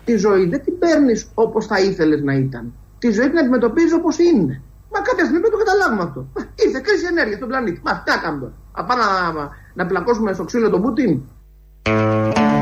Τη 0.06 0.18
ζωή 0.18 0.46
δεν 0.46 0.64
την 0.64 0.80
παίρνεις 0.80 1.28
όπως 1.34 1.66
θα 1.66 1.80
ήθελες 1.80 2.22
να 2.22 2.34
ήταν. 2.34 2.74
Τη 3.00 3.12
ζωή 3.12 3.30
την 3.30 3.38
αντιμετωπίζεις 3.38 3.94
όπως 3.94 4.18
είναι. 4.18 4.62
Μα 4.92 5.00
κάποια 5.00 5.26
στιγμή 5.26 5.40
πρέπει 5.40 5.56
να 5.56 5.64
το 5.64 5.66
καταλάβουμε 5.66 6.04
αυτό. 6.04 6.28
Μα, 6.36 6.42
Ήρθε 6.66 6.80
κρίση 6.80 7.06
ενέργεια 7.10 7.36
στον 7.38 7.48
πλανήτη. 7.48 7.82
Μα 7.84 7.92
τι 8.04 8.12
να 8.12 8.18
κάνουμε 8.18 8.42
τώρα. 8.42 8.54
Να 8.78 8.84
πάμε 8.84 9.04
να, 9.04 9.50
να 9.74 9.86
πλακώσουμε 9.86 10.34
στο 10.34 10.44
ξύλο 10.44 10.70
τον 10.70 10.82
Πούτιν. 10.82 11.22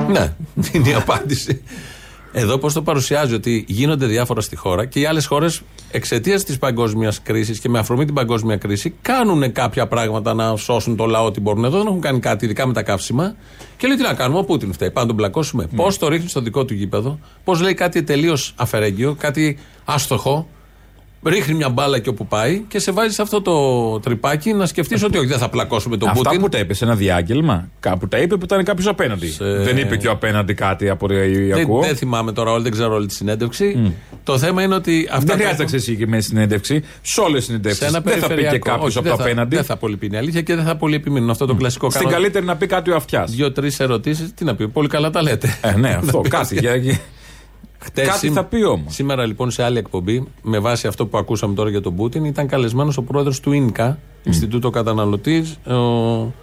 Ναι, 0.07 0.33
είναι 0.73 0.89
η 0.89 0.93
απάντηση. 0.93 1.61
Εδώ 2.39 2.57
πώς 2.57 2.73
το 2.73 2.81
παρουσιάζει 2.81 3.33
ότι 3.33 3.65
γίνονται 3.67 4.05
διάφορα 4.05 4.41
στη 4.41 4.55
χώρα 4.55 4.85
και 4.85 4.99
οι 4.99 5.05
άλλες 5.05 5.25
χώρες 5.25 5.61
εξαιτίας 5.91 6.43
της 6.43 6.57
παγκόσμιας 6.57 7.21
κρίσης 7.21 7.59
και 7.59 7.69
με 7.69 7.79
αφορμή 7.79 8.05
την 8.05 8.13
παγκόσμια 8.13 8.57
κρίση 8.57 8.93
κάνουν 9.01 9.51
κάποια 9.51 9.87
πράγματα 9.87 10.33
να 10.33 10.55
σώσουν 10.55 10.95
το 10.95 11.05
λαό 11.05 11.25
ότι 11.25 11.39
μπορούν. 11.39 11.63
Εδώ 11.65 11.77
δεν 11.77 11.87
έχουν 11.87 12.01
κάνει 12.01 12.19
κάτι, 12.19 12.45
ειδικά 12.45 12.67
με 12.67 12.73
τα 12.73 12.83
καύσιμα. 12.83 13.35
Και 13.77 13.87
λέει 13.87 13.95
τι 13.95 14.03
να 14.03 14.13
κάνουμε, 14.13 14.39
ο 14.39 14.43
Πούτιν 14.43 14.73
φταίει. 14.73 14.91
Πάμε 14.91 15.01
να 15.01 15.07
τον 15.07 15.15
πλακώσουμε. 15.15 15.67
Πώς 15.75 15.97
το 15.97 16.07
ρίχνει 16.07 16.29
στο 16.29 16.41
δικό 16.41 16.65
του 16.65 16.73
γήπεδο, 16.73 17.19
πώς 17.43 17.61
λέει 17.61 17.73
κάτι 17.73 18.03
τελείως 18.03 18.53
αφαιρέγγιο, 18.55 19.15
κάτι 19.19 19.57
άστοχο. 19.85 20.47
Ρίχνει 21.25 21.53
μια 21.53 21.69
μπάλα 21.69 21.99
και 21.99 22.09
όπου 22.09 22.27
πάει 22.27 22.59
και 22.67 22.79
σε 22.79 22.91
βάζει 22.91 23.13
σε 23.13 23.21
αυτό 23.21 23.41
το 23.41 23.99
τρυπάκι 23.99 24.53
να 24.53 24.65
σκεφτείς 24.65 25.03
ότι 25.03 25.17
όχι, 25.17 25.27
δεν 25.27 25.37
θα 25.37 25.49
πλακώσουμε 25.49 25.97
τον 25.97 26.09
Αυτά 26.09 26.23
Πούτιν. 26.23 26.41
που 26.41 26.49
τα 26.49 26.57
είπε 26.57 26.73
σε 26.73 26.85
ένα 26.85 26.95
διάγγελμα, 26.95 27.69
κάπου 27.79 28.07
τα 28.07 28.17
είπε 28.17 28.35
που 28.37 28.43
ήταν 28.45 28.63
κάποιος 28.63 28.87
απέναντι. 28.87 29.35
Δεν 29.39 29.77
είπε 29.77 29.97
και 29.97 30.07
ο 30.07 30.11
απέναντι 30.11 30.53
κάτι 30.53 30.89
από 30.89 31.05
ό,τι 31.05 31.15
Δεν, 31.47 31.61
ακούω. 31.61 31.81
δεν 31.81 31.95
θυμάμαι 31.95 32.31
τώρα 32.31 32.51
όλη, 32.51 32.63
δεν 32.63 32.71
ξέρω 32.71 32.93
όλη 32.93 33.05
τη 33.07 33.13
συνέντευξη. 33.13 33.93
Το 34.23 34.37
θέμα 34.37 34.63
είναι 34.63 34.75
ότι 34.75 35.07
αυτά. 35.11 35.17
Δεν 35.17 35.27
τα 35.27 35.33
χρειάζεται 35.33 35.45
να 35.47 35.53
έχω- 35.57 35.65
ξέρεις 35.65 35.83
συγκεκριμένη 35.85 36.21
συνέντευξη. 36.23 36.83
Σε 37.01 37.21
όλες 37.21 37.33
τις 37.35 37.43
σε 37.45 37.49
συνεντεύξεις. 37.51 37.87
ένα 37.87 37.91
Δεν 37.91 38.01
θα 38.03 38.11
πει 38.11 38.19
και 38.21 38.27
περιφερειακό. 38.27 38.69
κάποιος 38.69 38.87
όχι, 38.87 38.97
από 38.97 39.07
δεν 39.07 39.17
το 39.17 39.23
θα- 39.23 39.29
απέναντι. 39.29 39.55
Δεν 39.55 39.63
θα 39.65 39.77
πολύ 39.77 39.97
πει 39.97 40.09
η 40.11 40.17
αλήθεια 40.17 40.41
και 40.41 40.55
δεν 40.55 40.63
θα 40.65 40.75
πολύ 40.75 40.95
επιμείνουν. 40.95 41.29
Αυτό 41.29 41.45
το 41.45 41.55
κλασικό 41.55 41.89
Στην 41.89 42.01
κάνω 42.01 42.13
καλύτερη 42.15 42.45
να 42.45 42.55
πει 42.55 42.65
κάτι 42.65 42.91
ο 42.91 42.95
αυτιάς. 42.95 43.31
Δύο-τρει 43.31 43.71
ερωτήσεις. 43.77 44.33
Τι 44.33 44.45
να 44.45 44.55
πει, 44.55 44.67
πολύ 44.67 44.87
καλά 44.87 45.09
τα 45.09 45.21
λέτε. 45.21 45.57
Ε, 45.61 45.71
ναι, 45.77 45.89
αυτό. 45.89 46.21
Δεν 46.21 46.31
κάτι. 46.31 46.99
Πειράζει. 47.79 47.91
για- 47.93 48.03
Χτες 48.03 48.07
κάτι 48.07 48.19
σήμ- 48.19 48.33
θα 48.35 48.43
πει 48.43 48.63
όμως. 48.63 48.93
Σήμερα 48.93 49.25
λοιπόν 49.25 49.51
σε 49.51 49.63
άλλη 49.63 49.77
εκπομπή, 49.77 50.27
με 50.41 50.59
βάση 50.59 50.87
αυτό 50.87 51.05
που 51.05 51.17
ακούσαμε 51.17 51.53
τώρα 51.55 51.69
για 51.69 51.81
τον 51.81 51.95
Πούτιν, 51.95 52.25
ήταν 52.25 52.47
καλεσμένος 52.47 52.97
ο 52.97 53.01
πρόεδρος 53.01 53.39
του 53.39 53.51
ΙΝΚΑ, 53.51 53.97
Ινστιτούτο 54.23 54.69
Καταναλωτής, 54.69 55.57
ο 55.67 56.33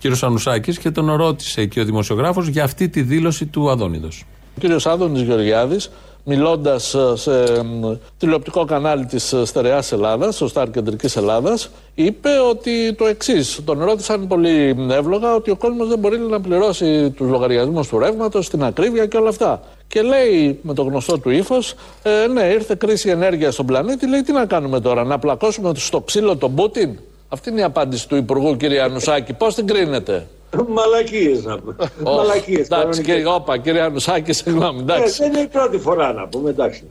κ. 0.00 0.22
Ανουσάκης, 0.22 0.78
και 0.78 0.90
τον 0.90 1.12
ρώτησε 1.12 1.66
και 1.66 1.80
ο 1.80 1.84
δημοσιογράφος 1.84 2.46
για 2.48 2.64
αυτή 2.64 2.88
τη 2.88 3.02
δήλωση 3.02 3.46
του 3.46 3.70
Αδόνιδος. 3.70 4.24
Ο 4.56 4.60
κύριος 4.60 4.86
Άδωνης 4.86 5.22
Γεωργιάδης 5.22 5.90
μιλώντας 6.26 6.94
ε, 6.94 7.12
σε 7.16 7.62
μ, 7.62 7.94
τηλεοπτικό 8.18 8.64
κανάλι 8.64 9.04
της 9.06 9.32
ε, 9.32 9.44
Στερεάς 9.44 9.92
Ελλάδας, 9.92 10.34
στο 10.34 10.48
Σταρ 10.48 10.70
Κεντρικής 10.70 11.16
Ελλάδας, 11.16 11.70
είπε 11.94 12.28
ότι 12.50 12.94
το 12.94 13.06
εξής. 13.06 13.60
Τον 13.64 13.78
ρώτησαν 13.84 14.26
πολύ 14.26 14.76
εύλογα 14.90 15.34
ότι 15.34 15.50
ο 15.50 15.56
κόσμος 15.56 15.88
δεν 15.88 15.98
μπορεί 15.98 16.18
να 16.18 16.40
πληρώσει 16.40 17.10
τους 17.10 17.28
λογαριασμούς 17.28 17.88
του 17.88 17.98
ρεύματος, 17.98 18.48
την 18.50 18.64
ακρίβεια 18.64 19.06
και 19.06 19.16
όλα 19.16 19.28
αυτά. 19.28 19.60
Και 19.94 20.02
λέει 20.02 20.58
με 20.62 20.74
το 20.74 20.82
γνωστό 20.82 21.18
του 21.18 21.30
ύφος, 21.30 21.74
ε, 22.02 22.26
ναι, 22.26 22.42
ήρθε 22.42 22.74
κρίση 22.78 23.08
ενέργεια 23.08 23.50
στον 23.50 23.66
πλανήτη. 23.66 24.08
Λέει, 24.08 24.22
τι 24.22 24.32
να 24.32 24.46
κάνουμε 24.46 24.80
τώρα, 24.80 25.04
να 25.04 25.18
πλακώσουμε 25.18 25.72
στο 25.74 26.00
ξύλο 26.00 26.36
τον 26.36 26.54
Πούτιν; 26.54 26.98
Αυτή 27.28 27.50
είναι 27.50 27.60
η 27.60 27.62
απάντηση 27.62 28.08
του 28.08 28.16
Υπουργού, 28.16 28.56
κύριε 28.56 28.82
Ανουσάκη. 28.82 29.32
Πώς 29.32 29.54
την 29.54 29.66
κρίνετε; 29.66 30.26
Μαλακίες 30.68 31.44
να 31.44 31.58
πούμε. 31.58 31.76
Ω, 32.02 32.14
Μαλακίες. 32.14 32.66
Εντάξει, 32.66 32.68
κανονικές. 32.68 33.04
κύριε, 33.04 33.26
όπα, 33.26 33.58
κύριε 33.58 33.80
Ανουσάκη, 33.80 34.32
συγγνώμη. 34.32 34.78
Ε, 34.78 34.82
Εντάξει. 34.82 35.22
δεν 35.22 35.32
είναι 35.32 35.40
η 35.40 35.46
πρώτη 35.46 35.78
φορά 35.78 36.12
να 36.12 36.28
πούμε, 36.28 36.50
εντάξει. 36.50 36.82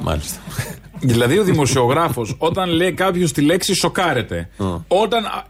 Μάλιστα. 0.00 0.38
Δηλαδή 1.00 1.38
ο 1.38 1.42
δημοσιογράφος, 1.42 2.34
όταν 2.38 2.68
λέει 2.68 2.92
κάποιος 2.92 3.32
τη 3.32 3.40
λέξη 3.40 3.74
σοκάρεται. 3.74 4.48
Όταν 4.88 5.24
α, 5.24 5.28
ε, 5.28 5.42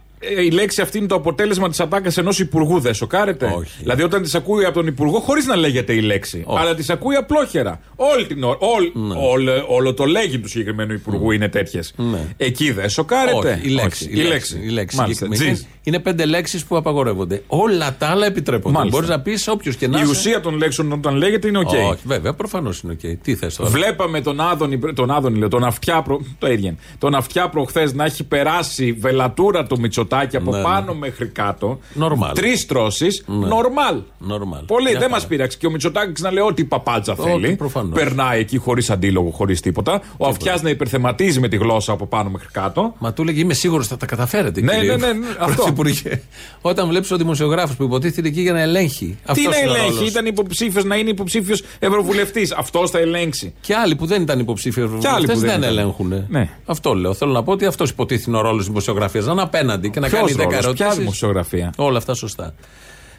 η 0.45 0.49
λέξη 0.51 0.81
αυτή 0.81 0.97
είναι 0.97 1.07
το 1.07 1.15
αποτέλεσμα 1.15 1.69
της 1.69 1.79
ατάκας 1.79 2.17
ενός 2.17 2.39
υπουργού, 2.39 2.79
δεν 2.79 2.93
σοκάρεται; 2.93 3.53
Όχι. 3.57 3.71
Δηλαδή 3.79 4.03
όταν 4.03 4.21
της 4.21 4.35
ακούει 4.35 4.65
από 4.65 4.73
τον 4.73 4.87
υπουργό 4.87 5.19
χωρίς 5.19 5.45
να 5.45 5.55
λέγεται 5.55 5.93
η 5.93 6.01
λέξη. 6.01 6.43
Όχι. 6.45 6.59
Αλλά 6.59 6.75
της 6.75 6.89
ακούει 6.89 7.15
απλόχερα. 7.15 7.79
Όλη 7.95 8.25
την 8.25 8.43
ώρα. 8.43 8.57
Όλ, 8.59 8.91
όλο, 9.31 9.65
όλο 9.67 9.93
το 9.93 10.05
λέγειν 10.05 10.39
του 10.39 10.47
συγκεκριμένου 10.47 10.93
υπουργού 10.93 11.31
είναι 11.31 11.47
τέτοιες. 11.49 11.93
Ναι. 11.97 12.19
Εκεί 12.37 12.71
δεν 12.71 12.89
σοκάρεται; 12.89 13.51
Όχι, 13.51 13.67
η 13.67 13.69
λέξη. 13.69 14.05
Όχι, 14.05 14.19
η 14.19 14.23
λέξη. 14.23 14.59
Η 14.63 14.69
λέξη 14.69 14.97
Μάλιστα. 14.97 15.25
συγκεκριμένη. 15.25 15.55
Τζιζ. 15.57 15.67
Είναι 15.83 15.99
πέντε 15.99 16.25
λέξεις 16.25 16.63
που 16.65 16.77
απαγορεύονται. 16.77 17.43
Όλα 17.47 17.95
τα 17.97 18.07
άλλα 18.07 18.25
επιτρέπονται. 18.25 18.77
Μάλιστα. 18.77 18.97
Μπορείς 18.97 19.15
να 19.15 19.21
πεις 19.21 19.47
όποιος 19.47 19.75
και 19.75 19.87
να 19.87 19.97
Η 19.99 20.01
είσαι. 20.01 20.11
ουσία 20.11 20.39
των 20.41 20.57
λέξεων 20.57 20.91
όταν 20.91 21.15
λέγεται 21.15 21.47
είναι 21.47 21.57
οκ. 21.59 21.69
Όχι, 21.69 22.01
βέβαια, 22.03 22.33
προφανώς 22.33 22.81
είναι 22.81 22.91
οκ. 22.91 23.17
Τι 23.21 23.35
θες 23.35 23.55
τώρα; 23.55 23.69
Βλέπαμε 23.69 24.21
τον 24.21 24.39
Άδωνη, 24.41 24.79
τον 24.93 25.11
Άδωνη 25.11 25.37
λέω, 25.37 25.47
τον 25.47 25.63
Αυτιά, 25.63 26.01
προ, 26.01 26.21
το 26.39 26.51
ίδιο 26.51 26.67
είναι. 26.67 26.77
Τον 26.97 27.15
Αυτιά 27.15 27.49
προχθές 27.49 27.93
να 27.93 28.05
έχει 28.05 28.23
περάσει 28.23 28.91
βελατούρα 28.91 29.67
το 29.67 29.77
Μητσοτάκι 30.15 30.35
από 30.35 30.51
Ναι, 30.55 30.61
πάνω 30.61 30.93
μέχρι 30.93 31.27
κάτω. 31.27 31.79
Νορμάλ. 31.99 32.31
Τρεις 32.33 32.65
στρώσεις. 32.65 33.23
Νορμάλ. 33.27 34.01
Νορμάλ. 34.29 34.63
Πολύ, 34.67 34.89
Μια 34.89 34.99
δεν 34.99 35.09
χαρά. 35.09 35.21
μας 35.21 35.27
πείραξε. 35.27 35.57
Και 35.57 35.67
ο 35.67 35.71
Μητσοτάκης 35.71 36.21
να 36.21 36.31
λέει 36.31 36.43
ό,τι 36.43 36.63
παπάτζα 36.63 37.11
Ό,τι, 37.17 37.21
θέλει. 37.29 37.55
προφανώς. 37.55 37.91
Περνάει 37.93 38.39
εκεί 38.39 38.57
χωρίς 38.57 38.89
αντίλογο, 38.89 39.29
χωρίς 39.29 39.61
τίποτα. 39.61 40.01
Ο 40.17 40.27
Αυτιάς 40.27 40.61
να 40.61 40.69
υπερθεματίζει 40.69 41.39
με 41.39 41.47
τη 41.47 41.57
γλώσσα 41.57 41.91
από 41.91 42.05
πάνω 42.05 42.29
μέχρι 42.29 42.47
κάτω. 42.51 42.93
Μα 42.99 43.13
του 43.13 43.21
έλεγε 43.21 43.41
Είμαι 43.41 43.53
σίγουρος 43.53 43.87
θα 43.87 43.97
τα 43.97 44.05
καταφέρετε. 44.05 44.61
Ναι, 44.61 44.73
κύριε 44.73 44.95
ναι, 44.95 45.07
ναι, 45.07 45.13
ναι, 45.13 45.27
αυτό. 45.39 45.55
Πρωθυπουργέ. 45.55 46.21
Όταν 46.61 46.87
βλέπεις 46.87 47.11
ο 47.11 47.17
δημοσιογράφος 47.17 47.75
που 47.75 47.83
υποτίθεται 47.83 48.27
εκεί 48.27 48.41
για 48.41 48.53
να 48.53 48.61
ελέγχει. 48.61 49.05
Τι 49.05 49.17
Αυτός 49.25 49.45
να 49.45 49.57
είναι 49.57 49.69
ο 49.69 49.73
ελέγχει, 49.73 49.93
ρόλος. 49.95 50.09
ήταν 50.09 50.25
υποψήφιος 50.25 50.83
να 50.83 50.95
είναι 50.95 51.09
υποψήφιος 51.09 51.63
ευρωβουλευτής. 51.79 52.51
Αυτός 52.51 52.89
θα 52.89 52.99
ελέγξει. 52.99 53.53
Και 53.61 53.75
άλλοι 53.75 53.95
που 53.95 54.05
δεν 54.05 54.21
ήταν 54.21 54.39
υποψήφοι 54.39 54.79
άλλοι 54.81 54.89
ευρωβουλευτές 54.95 55.33
που 55.35 55.39
δεν 55.39 55.49
δεν 55.49 55.59
ήταν. 55.59 55.69
ελέγχουν. 55.77 56.25
Ναι. 56.29 56.49
Αυτό 56.65 56.93
λέω. 56.93 57.13
Θέλω 57.13 57.31
να 57.31 57.43
πω 57.43 57.51
ότι 57.51 57.65
αυτός 57.65 57.89
υποτίθεται 57.89 58.29
είναι 58.29 58.39
ο 58.39 58.41
ρόλος 58.41 58.57
της 58.57 58.67
δημοσιογραφίας. 58.67 59.25
Να 59.25 59.31
είναι 59.31 59.41
απέναντι 59.41 59.89
και 60.07 60.15
να 60.15 60.23
Ποιος 60.25 60.35
κάνει 60.35 60.49
10 60.49 60.49
ρόλος, 60.49 60.49
ποια 60.49 60.57
ερωτήσεις. 60.85 60.97
δημοσιογραφία; 60.97 61.73
Όλα 61.77 61.97
αυτά 61.97 62.13
σωστά. 62.13 62.53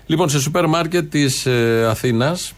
Λοιπόν, 0.06 0.28
σε 0.28 0.40
σούπερ 0.40 0.66
μάρκετ 0.66 1.10
της 1.10 1.46
ε, 1.46 1.86
Αθήνας 1.90 2.52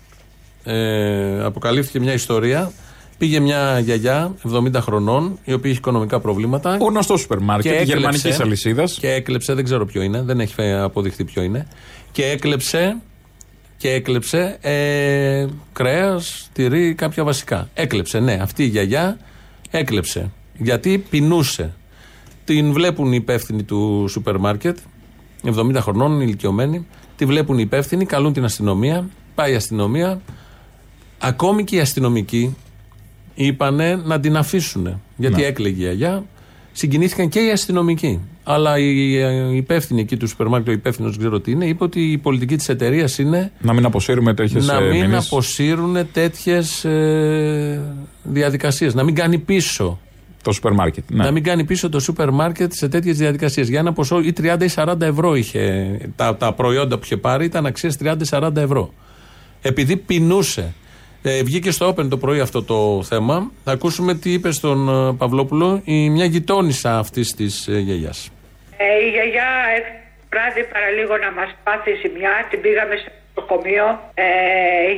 ε, 0.65 1.45
αποκαλύφθηκε 1.45 2.01
μια 2.01 2.13
ιστορία. 2.13 2.73
Πήγε 3.19 3.41
μια 3.41 3.79
γιαγιά 3.79 4.35
70 4.53 4.73
χρονών, 4.81 5.39
η 5.45 5.53
οποία 5.53 5.71
έχει 5.71 5.79
οικονομικά 5.79 6.21
προβλήματα. 6.21 6.77
Ο 6.81 6.85
γνωστό 6.85 7.17
σούπερ 7.17 7.39
μάρκετ 7.39 7.79
τη 7.79 7.85
γερμανικής 7.85 8.41
αλυσίδας. 8.41 8.99
Και 9.01 9.13
έκλεψε, 9.13 9.55
δεν 9.55 9.65
ξέρω 9.65 9.87
ποιο 9.87 10.03
είναι, 10.03 10.23
δεν 10.23 10.41
έχει 10.41 10.55
φε- 10.55 10.77
αποδειχθεί 10.81 11.25
ποιο 11.25 11.43
είναι. 11.43 11.67
Και 12.13 12.25
έκλεψε, 12.25 12.97
και 13.77 13.91
έκλεψε 13.93 14.59
ε, 14.61 15.47
κρέας, 15.73 16.49
τυρί, 16.53 16.95
κάποια 16.95 17.25
βασικά. 17.25 17.69
Έκλεψε, 17.75 18.19
ναι. 18.19 18.39
Αυτή 18.43 18.63
η 18.63 18.67
γιαγιά 18.67 19.19
έκλεψε. 19.71 20.31
Γιατί 20.59 21.05
πεινούσε. 21.11 21.75
Την 22.45 22.73
βλέπουν 22.73 23.13
οι 23.13 23.17
υπεύθυνοι 23.21 23.63
του 23.63 24.07
σούπερ 24.09 24.39
μάρκετ, 24.39 24.79
70 25.45 25.77
χρονών, 25.81 26.21
ηλικιωμένοι. 26.21 26.87
Τη 27.17 27.25
βλέπουν 27.25 27.59
οι 27.59 27.63
υπεύθυνοι, 27.65 28.05
καλούν 28.05 28.33
την 28.33 28.45
αστυνομία. 28.45 29.09
Πάει 29.35 29.53
η 29.53 29.55
αστυνομία. 29.55 30.21
Ακόμη 31.19 31.65
και 31.65 31.77
οι 31.77 31.81
αστυνομικοί 31.81 32.57
είπανε 33.35 33.97
να 34.05 34.21
την 34.21 34.37
αφήσουν. 34.37 35.01
Γιατί 35.17 35.45
έκλαιγε 35.45 35.75
η 35.75 35.85
γιαγιά. 35.85 36.25
Συγκινήθηκαν 36.73 37.29
και 37.29 37.41
οι 37.41 37.51
αστυνομικοί. 37.51 38.21
Αλλά 38.45 38.79
η 38.79 39.13
η 39.53 39.57
υπεύθυνη 39.57 40.01
εκεί 40.01 40.17
του 40.17 40.29
σούπερ 40.29 40.47
μάρκετ, 40.47 40.69
ο 40.69 40.73
υπεύθυνος, 40.73 41.11
δεν 41.11 41.21
ξέρω 41.21 41.41
τι 41.41 41.51
είναι, 41.51 41.67
είπε 41.67 41.85
ότι 41.85 42.13
η 42.13 42.19
πολιτική 42.19 42.57
της 42.57 42.69
εταιρείας 42.69 43.19
είναι 43.19 43.53
Να 43.61 43.73
μην 43.73 43.85
αποσύρουμε 43.85 44.35
τέτοιες 44.35 44.67
να 44.67 44.81
μην 44.81 45.15
αποσύρουν 45.15 45.97
τέτοιες 46.13 46.85
ε, 46.85 47.83
διαδικασίες. 48.23 48.95
Να 48.95 49.03
μην 49.03 49.15
κάνει 49.15 49.39
πίσω. 49.39 49.99
Το 50.43 50.53
σούπερ 50.53 50.73
μάρκετ. 50.73 51.05
Ναι. 51.11 51.25
Να 51.25 51.31
μην 51.31 51.43
κάνει 51.43 51.65
πίσω 51.65 51.89
το 51.89 52.01
σούπερ 52.01 52.31
μάρκετ 52.31 52.73
σε 52.73 52.89
τέτοιες 52.89 53.17
διαδικασίες. 53.17 53.69
Για 53.69 53.79
ένα 53.79 53.93
ποσό 53.93 54.21
ή 54.21 54.33
30 54.41 54.63
ή 54.63 54.71
40 54.75 55.01
ευρώ 55.01 55.35
είχε. 55.35 55.97
Τα, 56.17 56.37
τα 56.37 56.53
προϊόντα 56.53 56.97
που 56.97 57.05
είχε 57.05 57.17
πάρει 57.17 57.45
ήταν 57.45 57.67
αξίας 57.67 57.97
30-40 58.31 58.57
ευρώ. 58.57 58.93
Επειδή 59.63 59.97
πεινούσε. 59.97 60.75
Ε, 61.23 61.43
βγήκε 61.43 61.71
στο 61.71 61.89
Open 61.89 62.09
το 62.09 62.17
πρωί 62.17 62.41
αυτό 62.41 62.63
το 62.63 63.03
θέμα. 63.03 63.51
Θα 63.65 63.73
ακούσουμε 63.73 64.15
τι 64.15 64.33
είπε 64.33 64.51
στον 64.51 64.89
ε, 64.89 65.15
Παυλόπουλο 65.19 65.81
η, 65.85 66.11
μια 66.11 66.25
γειτόνισσα 66.25 66.99
αυτής 66.99 67.35
της 67.35 67.69
ε, 67.69 67.79
γιαγιάς. 67.79 68.31
Ε, 68.77 69.05
η 69.07 69.11
γιαγιά 69.11 69.49
έρθει 69.77 70.03
βράδυ 70.31 70.63
παραλίγο 70.73 71.17
να 71.25 71.31
μας 71.39 71.51
πάθει 71.65 71.91
ζημιά. 72.03 72.35
Την 72.51 72.61
πήγαμε 72.61 72.95
στο 73.03 73.11
νοσοκομείο 73.35 73.87
ε, 74.15 74.29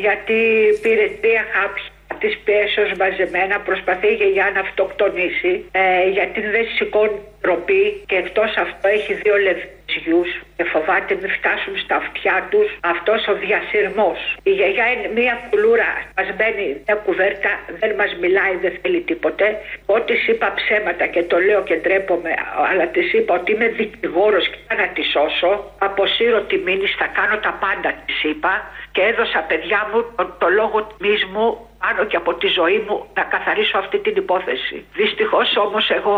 γιατί 0.05 0.39
πήρε 0.83 1.07
τρία 1.23 1.45
χάπια 1.53 1.94
της 2.21 2.39
πιέσεως 2.45 2.93
μαζεμένα. 2.99 3.61
Προσπαθεί 3.61 4.07
η 4.07 4.15
γιαγιά 4.15 4.51
να 4.55 4.61
αυτοκτονήσει 4.61 5.65
ε, 5.73 6.09
γιατί 6.17 6.41
δεν 6.41 6.65
σηκώνει 6.77 7.19
τροπή 7.41 8.03
και 8.07 8.17
εκτός 8.17 8.51
αυτό 8.57 8.89
έχει 8.89 9.13
δύο 9.15 9.37
λευκές 9.37 9.75
γιους 10.05 10.31
και 10.57 10.65
φοβάται 10.65 11.15
μην 11.21 11.31
φτάσουν 11.39 11.75
στα 11.85 11.97
αυτιά 11.97 12.47
τους 12.51 12.69
αυτός 12.93 13.21
ο 13.29 13.35
διασυρμός. 13.45 14.19
Η 14.43 14.51
γιαγιά 14.51 14.87
είναι 14.93 15.09
μια 15.21 15.35
κουλούρα, 15.51 15.91
μας 16.17 16.29
μπαίνει 16.37 16.67
μια 16.87 16.95
κουβέρτα, 16.95 17.51
δεν 17.81 17.95
μας 17.95 18.11
μιλάει, 18.21 18.55
δεν 18.65 18.73
θέλει 18.83 19.01
τίποτε. 19.01 19.47
Ό,τι 19.87 20.15
είπα 20.29 20.55
ψέματα 20.55 21.07
και 21.07 21.23
το 21.23 21.37
λέω 21.47 21.63
και 21.63 21.77
ντρέπομαι, 21.77 22.33
αλλά 22.71 22.87
της 22.87 23.13
είπα 23.13 23.35
ότι 23.35 23.53
είμαι 23.53 23.69
δικηγόρος 23.69 24.49
και 24.49 24.75
να 24.81 24.87
τη 24.95 25.03
σώσω. 25.13 25.53
Αποσύρω 25.79 26.41
τη 26.41 26.57
μήνυ, 26.67 26.87
θα 27.01 27.07
κάνω 27.19 27.37
τα 27.47 27.53
πάντα, 27.63 27.91
της 28.07 28.23
είπα 28.23 28.53
και 28.93 29.03
έδωσα 29.11 29.41
παιδιά 29.49 29.81
μου 29.91 29.99
το, 30.17 30.25
το 30.39 30.49
λόγο 30.49 30.77
τιμής 30.85 31.25
μου 31.33 31.47
πάνω 31.85 32.01
και 32.11 32.17
από 32.23 32.35
τη 32.41 32.47
ζωή 32.59 32.79
μου 32.87 32.97
να 33.19 33.23
καθαρίσω 33.23 33.77
αυτή 33.83 33.99
την 34.07 34.15
υπόθεση. 34.17 34.77
Δυστυχώς 35.01 35.49
όμως 35.67 35.85
εγώ 35.99 36.17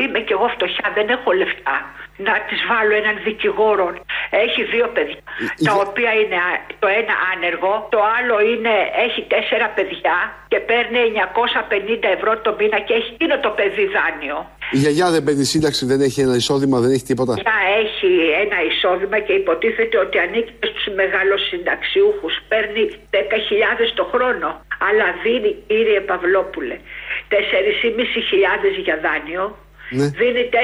είμαι 0.00 0.20
και 0.26 0.32
εγώ 0.36 0.48
φτωχιά, 0.54 0.88
δεν 0.94 1.06
έχω 1.16 1.30
λεφτά 1.32 1.76
να 2.26 2.32
της 2.48 2.60
βάλω 2.70 2.94
έναν 3.02 3.16
δικηγόρο. 3.26 3.86
Έχει 4.44 4.60
δύο 4.72 4.86
παιδιά, 4.96 5.20
τα 5.66 5.72
οποία 5.86 6.10
είναι 6.20 6.36
α- 6.48 6.62
το 6.82 6.86
ένα 7.00 7.14
άνεργο, 7.32 7.72
το 7.94 7.98
άλλο 8.16 8.36
είναι, 8.50 8.74
έχει 9.06 9.20
τέσσερα 9.34 9.66
παιδιά 9.76 10.16
και 10.52 10.58
παίρνει 10.70 10.98
950 11.12 12.08
ευρώ 12.16 12.32
το 12.46 12.50
μήνα 12.58 12.78
και 12.86 12.94
έχει 12.98 13.10
εκείνο 13.14 13.34
το 13.46 13.50
παιδί 13.58 13.84
δάνειο. 13.96 14.38
Η 14.76 14.78
γιαγιά 14.82 15.10
δεν 15.14 15.22
παίρνει 15.24 15.44
σύνταξη, 15.44 15.82
δεν 15.86 16.00
έχει 16.00 16.20
ένα 16.20 16.34
εισόδημα, 16.42 16.76
δεν 16.84 16.90
έχει 16.96 17.06
τίποτα. 17.10 17.32
Πια 17.34 17.56
έχει 17.82 18.10
ένα 18.44 18.58
εισόδημα 18.68 19.18
και 19.26 19.32
υποτίθεται 19.32 19.96
ότι 19.98 20.18
ανήκει 20.18 20.52
στους 20.70 20.86
μεγαλοσυνταξιούχους. 20.94 22.34
Παίρνει 22.48 22.82
10.000 23.10 23.92
το 23.94 24.04
χρόνο. 24.12 24.48
Αλλά 24.86 25.06
δίνει, 25.22 25.52
κύριε 25.66 26.00
Παυλόπουλε, 26.00 26.76
4.500 27.28 27.36
για 28.86 28.96
δάνειο. 29.04 29.58
Ναι. 29.90 30.06
Δίνει 30.20 30.48
4.000, 30.52 30.56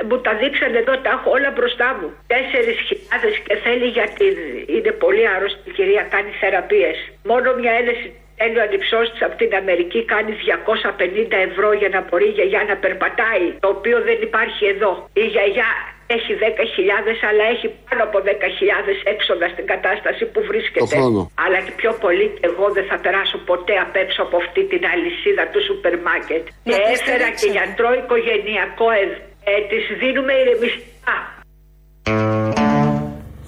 ε, 0.00 0.04
μου 0.08 0.20
τα 0.20 0.34
δείξανε 0.34 0.78
εδώ, 0.78 0.98
τα 0.98 1.10
έχω 1.10 1.30
όλα 1.30 1.50
μπροστά 1.50 1.88
μου. 2.00 2.08
4.000 2.26 2.34
και 3.46 3.56
θέλει 3.64 3.86
γιατί 3.86 4.24
είναι 4.66 4.92
πολύ 4.92 5.28
άρρωστη 5.28 5.70
η 5.70 5.72
κυρία, 5.72 6.02
κάνει 6.02 6.30
θεραπείες. 6.40 6.96
Μόνο 7.24 7.54
μια 7.54 7.72
έλεση 7.80 8.12
Θέλει 8.42 8.58
ο 8.62 8.64
ανυψός 8.68 9.06
της 9.12 9.22
από 9.26 9.36
την 9.42 9.52
Αμερική 9.62 10.00
κάνεις 10.12 10.36
250 10.46 11.48
ευρώ 11.48 11.68
για 11.80 11.90
να 11.94 12.00
μπορεί 12.06 12.26
η 12.32 12.34
γιαγιά 12.38 12.62
να 12.70 12.76
περπατάει, 12.84 13.46
το 13.64 13.68
οποίο 13.76 13.96
δεν 14.08 14.18
υπάρχει 14.28 14.62
εδώ. 14.74 14.92
Η 15.22 15.24
γιαγιά 15.34 15.70
έχει 16.16 16.32
10.000 16.44 17.28
αλλά 17.28 17.44
έχει 17.54 17.66
πάνω 17.86 18.02
από 18.08 18.18
10.000 18.28 18.32
έξοδα 19.14 19.46
στην 19.54 19.66
κατάσταση 19.72 20.22
που 20.32 20.40
βρίσκεται. 20.50 20.84
Το 20.84 20.90
χρόνο. 20.96 21.20
Αλλά 21.44 21.58
και 21.66 21.72
πιο 21.80 21.92
πολύ 22.04 22.26
εγώ 22.48 22.66
δεν 22.76 22.86
θα 22.90 22.96
περάσω 23.04 23.36
ποτέ 23.50 23.74
απ' 23.84 23.96
έξω 24.04 24.20
από 24.26 24.36
αυτή 24.42 24.62
την 24.72 24.82
αλυσίδα 24.92 25.44
του 25.52 25.60
σούπερ 25.66 25.94
μάρκετ. 26.08 26.44
Και 26.66 26.76
τη 26.76 26.92
έφερα 26.94 27.26
και 27.30 27.40
στηρίξετε. 27.42 27.54
γιατρό 27.56 27.88
οικογενειακό 28.00 28.88
ε, 29.00 29.04
ε, 29.52 29.54
της 29.70 29.84
δίνουμε 30.00 30.32
ηρεμιστικά. 30.42 31.16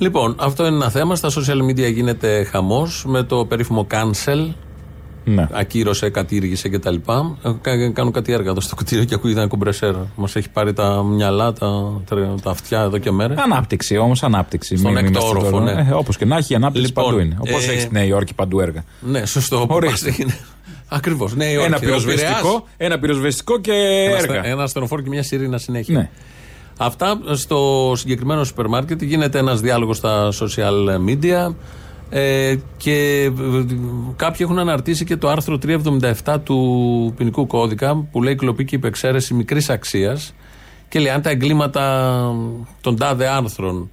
Λοιπόν, 0.05 0.29
αυτό 0.49 0.61
είναι 0.67 0.79
ένα 0.83 0.91
θέμα. 0.97 1.13
Στα 1.21 1.29
social 1.37 1.61
media 1.69 1.89
γίνεται 1.99 2.29
χαμός 2.53 2.91
με 3.15 3.21
το 3.31 3.37
περίφημο 3.51 3.83
cancel. 3.95 4.43
Ναι. 5.25 5.49
Ακύρωσε, 5.53 6.11
κατήργησε 6.11 6.69
κτλ. 6.69 6.95
Ε, 6.95 7.51
κα- 7.61 7.91
Κάνω 7.93 8.11
κάτι 8.11 8.33
έργα 8.33 8.51
εδώ 8.51 8.61
στο 8.61 8.75
κτίριο 8.77 9.05
και 9.05 9.15
ακούγεται 9.15 9.39
ένα 9.41 9.49
κομπρεσέρ. 9.49 9.95
Μας 10.17 10.37
έχει 10.37 10.51
πάρει 10.51 10.73
τα 10.73 11.03
μυαλά, 11.05 11.53
τα, 11.53 12.01
τα 12.43 12.51
αυτιά 12.51 12.81
εδώ 12.81 12.99
και 12.99 13.11
μέρες. 13.11 13.37
Ανάπτυξη 13.39 13.97
όμως, 13.97 14.23
ανάπτυξη. 14.23 14.77
Στον 14.77 14.93
Μην 14.93 15.01
είμαστε 15.01 15.19
έκτο 15.19 15.31
όροφο, 15.31 15.51
τώρα- 15.51 15.75
ναι. 15.83 15.91
Ε, 15.91 15.95
Όπως 15.95 16.17
και 16.17 16.25
να 16.25 16.37
έχει, 16.37 16.53
η 16.53 16.57
ανάπτυξη 16.57 16.87
Λοιπόν, 16.87 17.05
παντού 17.05 17.19
είναι. 17.19 17.37
Όπως 17.39 17.67
ε, 17.69 17.71
έχει 17.71 17.81
στη 17.81 17.93
Νέα 17.93 18.05
Υόρκη 18.05 18.35
παντού 18.35 18.61
έργα. 18.61 18.85
Ναι, 19.01 19.27
σωστό. 19.27 19.59
Που 19.67 19.75
Ορίστε. 19.75 20.09
πας 20.09 20.19
είναι. 20.19 20.37
Ακριβώς. 20.89 21.35
Ναι, 21.35 21.45
η 21.45 21.53
Ένα 21.53 21.63
Όρκη, 21.63 21.75
ο 21.75 21.79
πυροσβεστικό, 21.79 22.33
Πειραιάς, 22.41 22.63
ένα 22.77 22.99
πυροσβεστικό 22.99 23.61
και 23.61 23.73
ένα 23.73 24.17
έργα. 24.19 24.39
αστε- 24.39 24.53
Ένα 24.53 24.63
ασθενοφόρο 24.63 25.03
και 25.03 25.09
μια 25.09 25.23
σιρήνα 25.23 25.59
συνέχεια. 25.59 25.97
Ναι. 25.99 26.09
Αυτά 26.79 27.19
στο 27.33 27.93
συγκεκριμένο 27.97 28.45
σούπερ 28.45 28.67
μάρκετ 28.69 29.03
γίνεται 29.03 29.39
ένας 29.39 29.61
διάλογος 29.61 29.97
στα 29.97 30.29
social 30.33 30.99
media 31.09 31.55
ε, 32.15 32.55
και 32.77 33.25
ε, 33.25 33.31
κάποιοι 34.17 34.39
έχουν 34.41 34.59
αναρτήσει 34.59 35.05
και 35.05 35.17
το 35.17 35.29
άρθρο 35.29 35.59
377 36.25 36.37
του 36.45 37.15
ποινικού 37.17 37.47
κώδικα 37.47 37.97
που 38.11 38.23
λέει 38.23 38.35
κλοπή 38.35 38.65
και 38.65 38.77
υπεξαίρεση 38.77 39.35
μικρής 39.35 39.71
αξίας 39.71 40.35
και 40.89 40.99
λέει 40.99 41.13
αν 41.13 41.23
τα 41.23 41.31
εγκλήματα 41.31 42.35
των 42.81 42.97
τάδε 42.97 43.29
άρθρων 43.29 43.91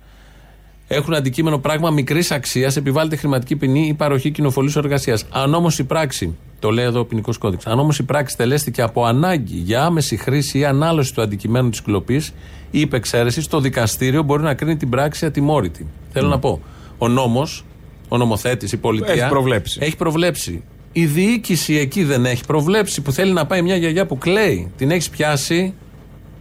έχουν 0.87 1.13
αντικείμενο 1.13 1.57
πράγμα 1.57 1.89
μικρής 1.89 2.31
αξίας, 2.31 2.75
επιβάλλεται 2.75 3.15
χρηματική 3.15 3.55
ποινή 3.55 3.87
ή 3.87 3.93
παροχή 3.93 4.31
κοινοφολής 4.31 4.75
εργασία. 4.75 5.19
Αν 5.29 5.53
όμως 5.53 5.79
η 5.79 5.83
πράξη, 5.83 6.37
το 6.59 6.69
λέει 6.69 6.85
εδώ 6.85 6.99
ο 6.99 7.05
ποινικός 7.05 7.37
κώδικας, 7.37 7.65
αν 7.65 7.79
όμως 7.79 7.99
η 7.99 8.03
πράξη 8.03 8.37
τελέστηκε 8.37 8.81
από 8.81 9.05
ανάγκη 9.05 9.57
για 9.57 9.83
άμεση 9.83 10.17
χρήση 10.17 10.59
ή 10.59 10.65
ανάλωση 10.65 11.13
του 11.13 11.21
αντικειμένου 11.21 11.69
της 11.69 11.81
κλοπής 11.81 12.33
ή 12.71 12.79
υπεξαίρεσης, 12.79 13.47
το 13.47 13.59
δικαστήριο 13.59 14.23
μπορεί 14.23 14.43
να 14.43 14.53
κρίνει 14.53 14.77
την 14.77 14.89
πράξη 14.89 15.25
ατιμόρυτη. 15.25 15.87
Θέλω 16.11 16.27
να 16.27 16.39
πω, 16.39 16.61
ο 16.97 17.07
νόμος, 17.07 17.65
ο 18.09 18.17
νομοθέτης, 18.17 18.71
η 18.71 18.77
πολιτεία. 18.77 19.13
Έχει 19.13 19.29
προβλέψει. 19.29 19.79
Έχει 19.81 19.95
προβλέψει. 19.95 20.63
Η 20.91 21.05
διοίκηση 21.05 21.75
εκεί 21.75 22.03
δεν 22.03 22.25
έχει 22.25 22.45
προβλέψει 22.45 23.01
που 23.01 23.11
θέλει 23.11 23.31
να 23.31 23.45
πάει 23.45 23.61
μια 23.61 23.75
γιαγιά 23.75 24.05
που 24.05 24.17
κλαίει. 24.17 24.71
Την 24.77 24.91
έχει 24.91 25.09
πιάσει 25.09 25.73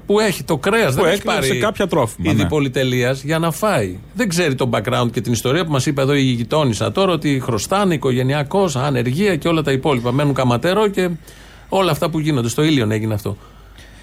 που 0.07 0.21
έχει 0.21 0.45
το 0.45 0.57
κρέας, 0.57 0.95
δεν 0.95 1.05
έχει 1.05 1.15
έκλεψε 1.15 1.49
πάρει 1.49 1.61
κάποια 1.61 1.87
τρόφιμα, 1.87 2.31
είδη 2.31 2.43
ναι. 2.43 2.49
πολυτελείας 2.49 3.23
για 3.23 3.39
να 3.39 3.51
φάει. 3.51 3.99
Δεν 4.15 4.29
ξέρει 4.29 4.55
το 4.55 4.71
background 4.73 5.09
και 5.13 5.21
την 5.21 5.33
ιστορία 5.33 5.65
που 5.65 5.73
μας 5.73 5.87
είπε 5.87 6.01
εδώ 6.01 6.15
η 6.15 6.21
γειτόνισσα 6.21 6.93
τώρα 6.93 7.13
ότι 7.13 7.41
χρωστάνε 7.41 7.95
οικογενειακώ, 7.95 8.71
ανεργία 8.75 9.37
και 9.37 9.49
όλα 9.49 9.63
τα 9.63 9.73
υπόλοιπα. 9.73 10.13
Μένουν 10.13 10.35
καματέρο 10.35 10.89
και 10.89 11.11
όλα 11.69 11.91
αυτά 11.91 12.11
που 12.11 12.19
γίνονται. 12.19 12.49
Στο 12.49 12.63
ήλιον 12.63 12.91
έγινε 12.91 13.15
αυτό. 13.15 13.37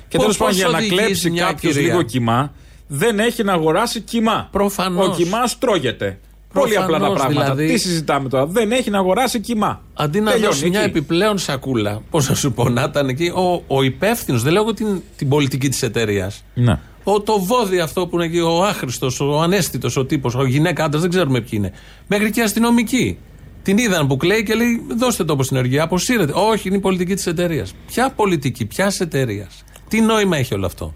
Και 0.07 0.17
Πώς- 0.17 0.25
τέλο 0.25 0.37
πάντων 0.37 0.47
πώς 0.47 0.55
για 0.55 0.67
να 0.67 0.77
οδηγείς 0.77 0.97
κλέψει 0.97 1.29
μια 1.29 1.45
κάποιος 1.45 1.73
κυρία; 1.73 1.87
λίγο 1.87 2.01
κοιμά, 2.01 2.53
δεν 2.87 3.19
έχει 3.19 3.43
να 3.43 3.53
αγοράσει 3.53 4.01
κοιμά. 4.01 4.47
Προφανώς. 4.51 5.07
Ο 5.07 5.11
κοιμάς 5.11 5.57
τρώγεται. 5.57 6.19
Πολύ 6.59 6.77
απλά 6.77 6.99
τα 6.99 7.05
Προφανώς, 7.05 7.19
πράγματα. 7.19 7.41
δηλαδή. 7.55 7.73
Τι 7.73 7.79
συζητάμε 7.79 8.29
τώρα; 8.29 8.45
Δεν 8.45 8.71
έχει 8.71 8.89
να 8.89 8.97
αγοράσει 8.97 9.39
κοιμά. 9.39 9.81
Αντί 9.93 10.19
να 10.19 10.31
Τελειώνει 10.31 10.53
δώσει 10.53 10.69
μια 10.69 10.79
εκεί. 10.79 10.89
επιπλέον 10.89 11.37
σακούλα, 11.37 12.01
πώς 12.09 12.29
να 12.29 12.35
σου 12.35 12.51
πω, 12.53 12.69
να 12.69 12.83
ήταν 12.83 13.07
εκεί 13.07 13.27
ο, 13.35 13.63
ο 13.67 13.83
υπεύθυνος, 13.83 14.43
δεν 14.43 14.53
λέω 14.53 14.61
εγώ 14.61 14.73
την, 14.73 15.01
την 15.15 15.29
πολιτική 15.29 15.69
της 15.69 15.81
εταιρείας. 15.83 16.43
Ναι. 16.53 16.79
Ο, 17.03 17.21
το 17.21 17.39
βόδι 17.39 17.79
αυτό 17.79 18.07
που 18.07 18.15
είναι 18.15 18.25
εκεί, 18.25 18.39
ο 18.39 18.63
άχρηστος, 18.63 19.19
ο 19.19 19.41
ανέστητος, 19.41 19.97
ο 19.97 20.05
τύπος, 20.05 20.35
ο 20.35 20.45
γυναίκα, 20.45 20.83
άντρας, 20.83 21.01
δεν 21.01 21.09
ξέρουμε 21.09 21.39
ποιοι 21.39 21.49
είναι. 21.51 21.71
Μέχρι 22.07 22.31
και 22.31 22.41
αστυνομικοί. 22.41 23.17
Την 23.63 23.77
είδαν 23.77 24.07
που 24.07 24.17
κλαίει 24.17 24.43
και 24.43 24.53
λέει: 24.53 24.85
Δώστε 24.97 25.23
το 25.23 25.43
στην 25.43 25.57
ενεργεία, 25.57 25.83
αποσύρετε. 25.83 26.31
Όχι, 26.35 26.67
είναι 26.67 26.77
η 26.77 26.79
πολιτική 26.79 27.13
της 27.13 27.27
εταιρείας. 27.27 27.73
Ποια 27.87 28.09
πολιτική, 28.15 28.65
ποια 28.65 28.93
εταιρείας. 28.99 29.63
Τι 29.87 30.01
νόημα 30.01 30.37
έχει 30.37 30.53
όλο 30.53 30.65
αυτό. 30.65 30.93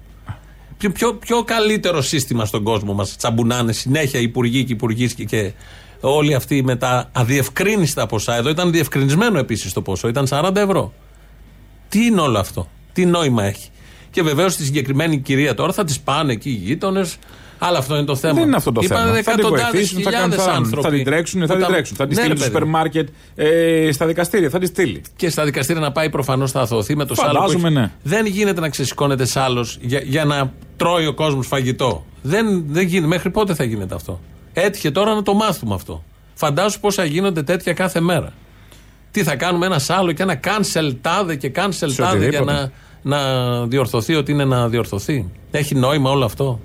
Ποιο, 0.79 0.91
ποιο, 0.91 1.13
ποιο 1.13 1.43
καλύτερο 1.43 2.01
σύστημα 2.01 2.45
στον 2.45 2.63
κόσμο 2.63 2.93
μας 2.93 3.15
τσαμπουνάνε 3.17 3.71
συνέχεια 3.71 4.19
υπουργοί 4.19 4.63
και 4.63 4.73
υπουργοί 4.73 5.13
και, 5.13 5.23
και 5.23 5.53
όλοι 5.99 6.33
αυτοί 6.33 6.63
με 6.63 6.75
τα 6.75 7.09
αδιευκρίνηστα 7.11 8.05
ποσά. 8.05 8.35
Εδώ 8.35 8.49
ήταν 8.49 8.71
διευκρινισμένο 8.71 9.39
επίσης 9.39 9.73
το 9.73 9.81
ποσό, 9.81 10.07
ήταν 10.07 10.27
40 10.29 10.55
ευρώ. 10.55 10.93
Τι 11.89 12.05
είναι 12.05 12.21
όλο 12.21 12.39
αυτό, 12.39 12.69
τι 12.93 13.05
νόημα 13.05 13.43
έχει; 13.43 13.69
Και 14.11 14.21
βεβαίως 14.23 14.53
στη 14.53 14.63
συγκεκριμένη 14.63 15.17
κυρία 15.19 15.53
τώρα 15.53 15.73
θα 15.73 15.83
τη 15.83 15.95
πάνε 16.03 16.31
εκεί 16.33 16.49
οι 16.49 16.53
γείτονες. 16.53 17.17
Αλλά 17.61 17.77
αυτό 17.77 17.95
είναι 17.95 18.05
το 18.05 18.15
θέμα. 18.15 18.33
Δεν 18.33 18.43
είναι 18.43 18.55
αυτό 18.55 18.71
το 18.71 18.81
Είπαν 18.83 18.97
θέμα. 18.97 19.09
Θα 19.09 19.21
την 19.21 19.29
εκατοντάδες 19.31 19.71
βοηθήσουν, 19.71 20.01
θα, 20.03 20.11
κάνουν, 20.11 20.29
χιλιάδες 20.31 20.45
θα, 20.53 20.59
άνθρωποι 20.59 20.81
θα 20.87 20.89
την 20.93 21.03
τρέξουν, 21.03 21.39
θα 21.41 21.45
που 21.47 21.53
την 21.53 21.61
τα- 21.61 21.67
τρέξουν. 21.71 21.95
Θα 21.95 22.07
την 22.07 22.15
Ναι, 22.15 22.21
στείλει 22.21 22.33
ρε 22.37 22.39
στο 22.39 22.51
παιδί 22.51 22.65
σούπερ 22.65 22.65
μου. 22.73 22.77
μάρκετ, 22.77 23.07
ε, 23.35 23.91
στα 23.91 24.05
δικαστήρια, 24.05 24.49
θα 24.49 24.59
τη 24.59 24.65
στείλει. 24.65 25.01
Και 25.15 25.29
στα 25.29 25.43
δικαστήρια 25.43 25.81
να 25.81 25.91
πάει 25.91 26.09
προφανώς 26.09 26.51
θα 26.51 26.61
αθωθεί 26.61 26.95
με 26.95 27.05
το 27.05 27.15
σάλο. 27.15 27.29
που 27.29 27.35
Φαντάζομαι, 27.35 27.67
έχει. 27.67 27.77
ναι. 27.77 27.91
Δεν 28.03 28.25
γίνεται 28.25 28.59
να 28.61 28.69
ξεσηκώνεται 28.69 29.25
σάλος 29.25 29.77
για, 29.81 30.01
για 30.03 30.25
να 30.25 30.51
τρώει 30.77 31.05
ο 31.05 31.13
κόσμος 31.13 31.47
φαγητό. 31.47 32.05
Δεν, 32.21 32.63
δεν 32.67 32.85
γίνεται. 32.87 33.07
Μέχρι 33.07 33.29
πότε 33.29 33.53
θα 33.53 33.63
γίνεται 33.63 33.95
αυτό; 33.95 34.19
Έτυχε 34.53 34.91
τώρα 34.91 35.13
να 35.13 35.21
το 35.23 35.33
μάθουμε 35.33 35.73
αυτό. 35.75 36.03
Φαντάσου 36.33 36.79
πόσα 36.79 37.03
γίνονται 37.03 37.43
τέτοια 37.43 37.73
κάθε 37.73 37.99
μέρα. 37.99 38.33
Τι 39.11 39.23
θα 39.23 39.35
κάνουμε 39.35 39.65
ένα 39.65 39.79
άλλο 39.87 40.11
και 40.11 40.23
ένα 40.23 40.39
cancel 40.43 40.95
τάδε 41.01 41.35
και 41.35 41.51
cancel 41.55 41.69
Σε 41.71 41.79
τάδε 41.95 42.17
για 42.17 42.27
οτιδήποτε. 42.27 42.51
να, 42.51 42.71
να 43.01 43.17
διορθωθεί 43.65 44.15
ότι 44.15 44.31
είναι 44.31 44.45
να 44.45 44.67
διορθωθεί. 44.69 45.29
Έχει 45.51 45.75
νόημα 45.75 46.11
όλο 46.11 46.25
αυτό; 46.25 46.59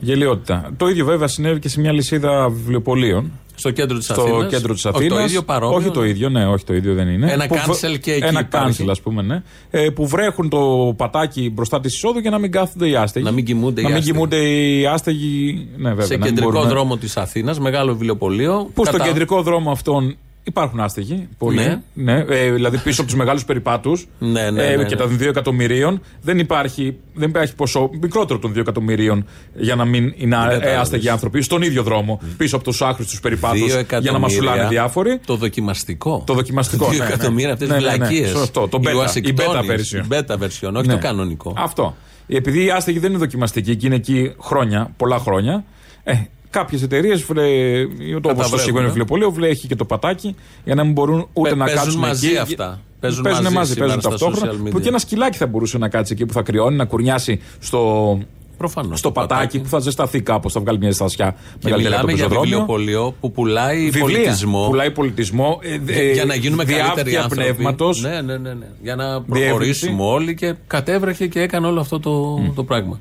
Γελιότητα. 0.00 0.70
Το 0.76 0.88
ίδιο 0.88 1.04
βέβαια 1.04 1.26
συνέβη 1.28 1.58
και 1.58 1.68
σε 1.68 1.80
μια 1.80 1.92
λυσίδα 1.92 2.48
βιβλιοπολίων. 2.48 3.32
Στο 3.54 3.70
κέντρο 3.70 3.96
της 3.96 4.04
στο 4.06 4.22
Αθήνας. 4.22 4.48
κέντρο 4.50 4.74
της 4.74 4.84
Όχι 4.84 4.96
Αθήνας. 4.96 5.18
το 5.18 5.24
ίδιο 5.24 5.42
παρόμοιο. 5.42 5.76
Όχι 5.76 5.90
το 5.90 6.04
ίδιο, 6.04 6.28
ναι, 6.28 6.46
όχι 6.46 6.64
το 6.64 6.74
ίδιο 6.74 6.94
δεν 6.94 7.08
είναι. 7.08 7.32
Ένα 7.32 7.46
Που 7.46 7.54
β- 7.54 7.58
cancel 7.58 7.98
και 8.00 8.12
εκεί 8.12 8.26
Ένα 8.26 8.40
υπάρχει. 8.40 8.84
cancel, 8.84 8.90
ας 8.90 9.00
πούμε, 9.00 9.22
ναι. 9.22 9.42
Ε, 9.70 9.88
που 9.90 10.06
βρέχουν 10.06 10.48
το 10.48 10.94
πατάκι 10.96 11.50
μπροστά 11.54 11.80
της 11.80 11.94
εισόδου 11.94 12.18
για 12.18 12.30
να 12.30 12.38
μην 12.38 12.50
κάθονται 12.52 12.88
οι 12.88 12.96
άστεγοι. 12.96 13.24
Να 13.24 13.30
μην 13.30 13.44
κοιμούνται 13.44 13.80
οι 13.80 13.82
Να 13.82 13.88
μην 13.88 13.98
άστεγοι. 13.98 14.12
κοιμούνται 14.12 14.36
οι 14.36 14.86
άστεγοι. 14.86 15.66
Ναι, 15.76 15.88
βέβαια. 15.88 16.06
σε 16.06 16.12
να 16.12 16.18
μην 16.18 16.26
κεντρικό 16.28 16.50
μπορούν 16.50 16.66
να- 16.68 16.74
δρόμο 16.74 16.96
της 16.96 17.16
Αθήνας, 17.16 17.58
μεγάλο 17.58 17.92
βιβλιοπωλείο. 17.92 18.70
Που 18.74 18.84
στο 18.84 18.92
κατά- 18.92 19.04
κεντρικό 19.06 19.42
δρόμο 19.42 19.70
αυτόν 19.70 20.16
υπάρχουν 20.48 20.80
άστεγοι. 20.80 21.28
Πολλοί. 21.38 21.56
Ναι. 21.56 21.78
Ναι. 21.94 22.24
ε, 22.28 22.50
δηλαδή 22.52 22.78
πίσω 22.78 23.00
από 23.00 23.10
τους 23.10 23.18
μεγάλους 23.18 23.44
περιπάτους. 23.44 24.06
Ναι, 24.18 24.50
ναι, 24.50 24.50
ναι, 24.50 24.84
και 24.84 24.94
ναι. 24.94 25.00
των 25.00 25.16
2 25.18 25.20
εκατομμυρίων. 25.20 26.00
Δεν 26.22 26.38
υπάρχει, 26.38 26.96
δεν 27.14 27.28
υπάρχει 27.28 27.54
ποσό 27.54 27.90
μικρότερο 28.00 28.38
των 28.38 28.52
2 28.52 28.56
εκατομμυρίων 28.56 29.26
για 29.54 29.74
να 29.74 29.84
μην 29.84 30.12
είναι 30.16 30.36
κατάλαβες. 30.36 30.68
ε, 30.72 30.76
άστεγοι 30.76 31.08
άνθρωποι 31.08 31.42
στον 31.42 31.62
ίδιο 31.62 31.82
δρόμο. 31.82 32.20
Πίσω 32.36 32.56
από 32.56 32.64
τους 32.64 32.82
άχρηστους 32.82 33.20
περιπάτους. 33.20 33.58
Δύο 33.58 33.66
Για 33.66 33.74
να 33.74 33.80
εκατομμύρια. 33.80 34.18
μασουλάνε 34.18 34.68
διάφοροι. 34.68 35.20
Το 35.26 35.36
δοκιμαστικό. 35.36 36.22
Το 36.26 36.34
δοκιμαστικό. 36.34 36.88
Δύο 36.88 36.98
ναι, 36.98 37.04
ναι. 37.08 37.12
εκατομμύρια 37.14 37.52
αυτές 37.52 37.68
Ναι, 37.68 37.76
τι 37.76 37.82
ναι, 37.82 37.90
ναι. 37.90 37.96
βλακίες. 37.96 38.28
Σωστό. 38.30 38.68
Το 38.68 38.80
beta, 38.84 39.16
η 39.16 39.34
beta 39.36 39.60
version. 39.60 40.12
beta 40.12 40.34
version, 40.42 40.72
όχι 40.74 40.86
Ναι. 40.86 40.92
το 40.92 40.98
κανονικό. 40.98 41.54
Αυτό. 41.58 41.96
Επειδή 42.26 42.64
οι 42.64 42.70
άστεγοι 42.70 42.98
δεν 42.98 43.10
είναι 43.10 43.18
δοκιμαστικοί 43.18 43.76
και 43.76 43.86
είναι 43.86 43.94
εκεί 43.94 44.32
χρόνια, 44.42 44.90
πολλά 44.96 45.18
χρόνια, 45.18 45.64
ε, 46.04 46.12
Κάποιες 46.50 46.82
εταιρείες, 46.82 47.22
όπω 47.22 47.34
το 47.34 48.20
Καταβρέχουν, 48.20 48.58
Σίγουρο 48.58 48.82
ε. 48.82 48.86
Βιβλιοπωλείο, 48.86 49.34
έχει 49.40 49.66
και 49.66 49.76
το 49.76 49.84
πατάκι 49.84 50.34
για 50.64 50.74
να 50.74 50.84
μην 50.84 50.92
μπορούν 50.92 51.28
ούτε 51.32 51.48
Πε- 51.48 51.58
να 51.58 51.64
παίζουν 51.64 51.82
κάτσουν 51.84 52.00
μαζί 52.00 52.28
εκεί. 52.28 52.36
αυτά. 52.38 52.80
Παίζουν 53.00 53.22
Παίζουν 53.22 53.42
μαζί 53.42 53.54
μαζί, 53.54 53.72
σήμερα 53.72 53.92
παίζουν 53.92 54.10
στα 54.18 54.26
ταυτόχρονα. 54.26 54.52
social 54.52 54.66
media. 54.66 54.70
Που 54.70 54.80
και 54.80 54.88
ένα 54.88 54.98
σκυλάκι 54.98 55.36
θα 55.36 55.46
μπορούσε 55.46 55.78
να 55.78 55.88
κάτσει 55.88 56.12
εκεί 56.12 56.26
που 56.26 56.32
θα 56.32 56.42
κρυώνει, 56.42 56.76
να 56.76 56.84
κουρνιάσει 56.84 57.40
στο, 57.58 58.18
Προφανώς, 58.58 58.98
στο 58.98 59.08
το 59.08 59.14
πατάκι, 59.20 59.40
πατάκι. 59.40 59.58
που 59.58 59.68
θα 59.68 59.78
ζεσταθεί 59.78 60.20
κάπως, 60.20 60.52
θα 60.52 60.60
βγάλει 60.60 60.78
μια 60.78 60.88
ζεστασιά 60.90 61.30
Και 61.30 61.58
μεγαλύτερη 61.62 61.94
από 61.94 62.06
μιλάμε 62.06 62.10
το 62.12 62.16
για 62.16 62.28
πεζοδρόμιο. 62.28 62.58
βιβλιοπωλείο 62.58 63.14
που 63.20 63.32
πουλάει 63.32 63.78
Βιβλία. 63.84 64.00
πολιτισμό. 64.02 64.66
Πουλάει 64.68 64.90
πολιτισμό. 64.90 65.58
ε, 65.86 65.92
ε, 66.00 66.12
για 66.12 66.24
να 66.24 66.34
γίνουμε 66.34 66.64
καλύτεροι 66.64 67.10
διάφθεια 67.10 67.22
άνθρωποι. 67.22 67.52
πνεύματος. 67.52 68.02
Ναι, 68.02 68.20
ναι, 68.20 68.36
ναι, 68.36 68.52
ναι. 68.54 68.66
Για 68.82 68.94
να 68.96 69.04
Διεύρυνση. 69.20 69.40
προχωρήσουμε 69.48 70.02
όλοι 70.02 70.34
και 70.34 70.54
κατέβρεχε 70.66 71.26
και 71.26 71.40
έκανε 71.40 71.66
όλο 71.66 71.80
αυτό 71.80 71.98
το, 72.00 72.38
το 72.54 72.64
πράγμα. 72.64 73.00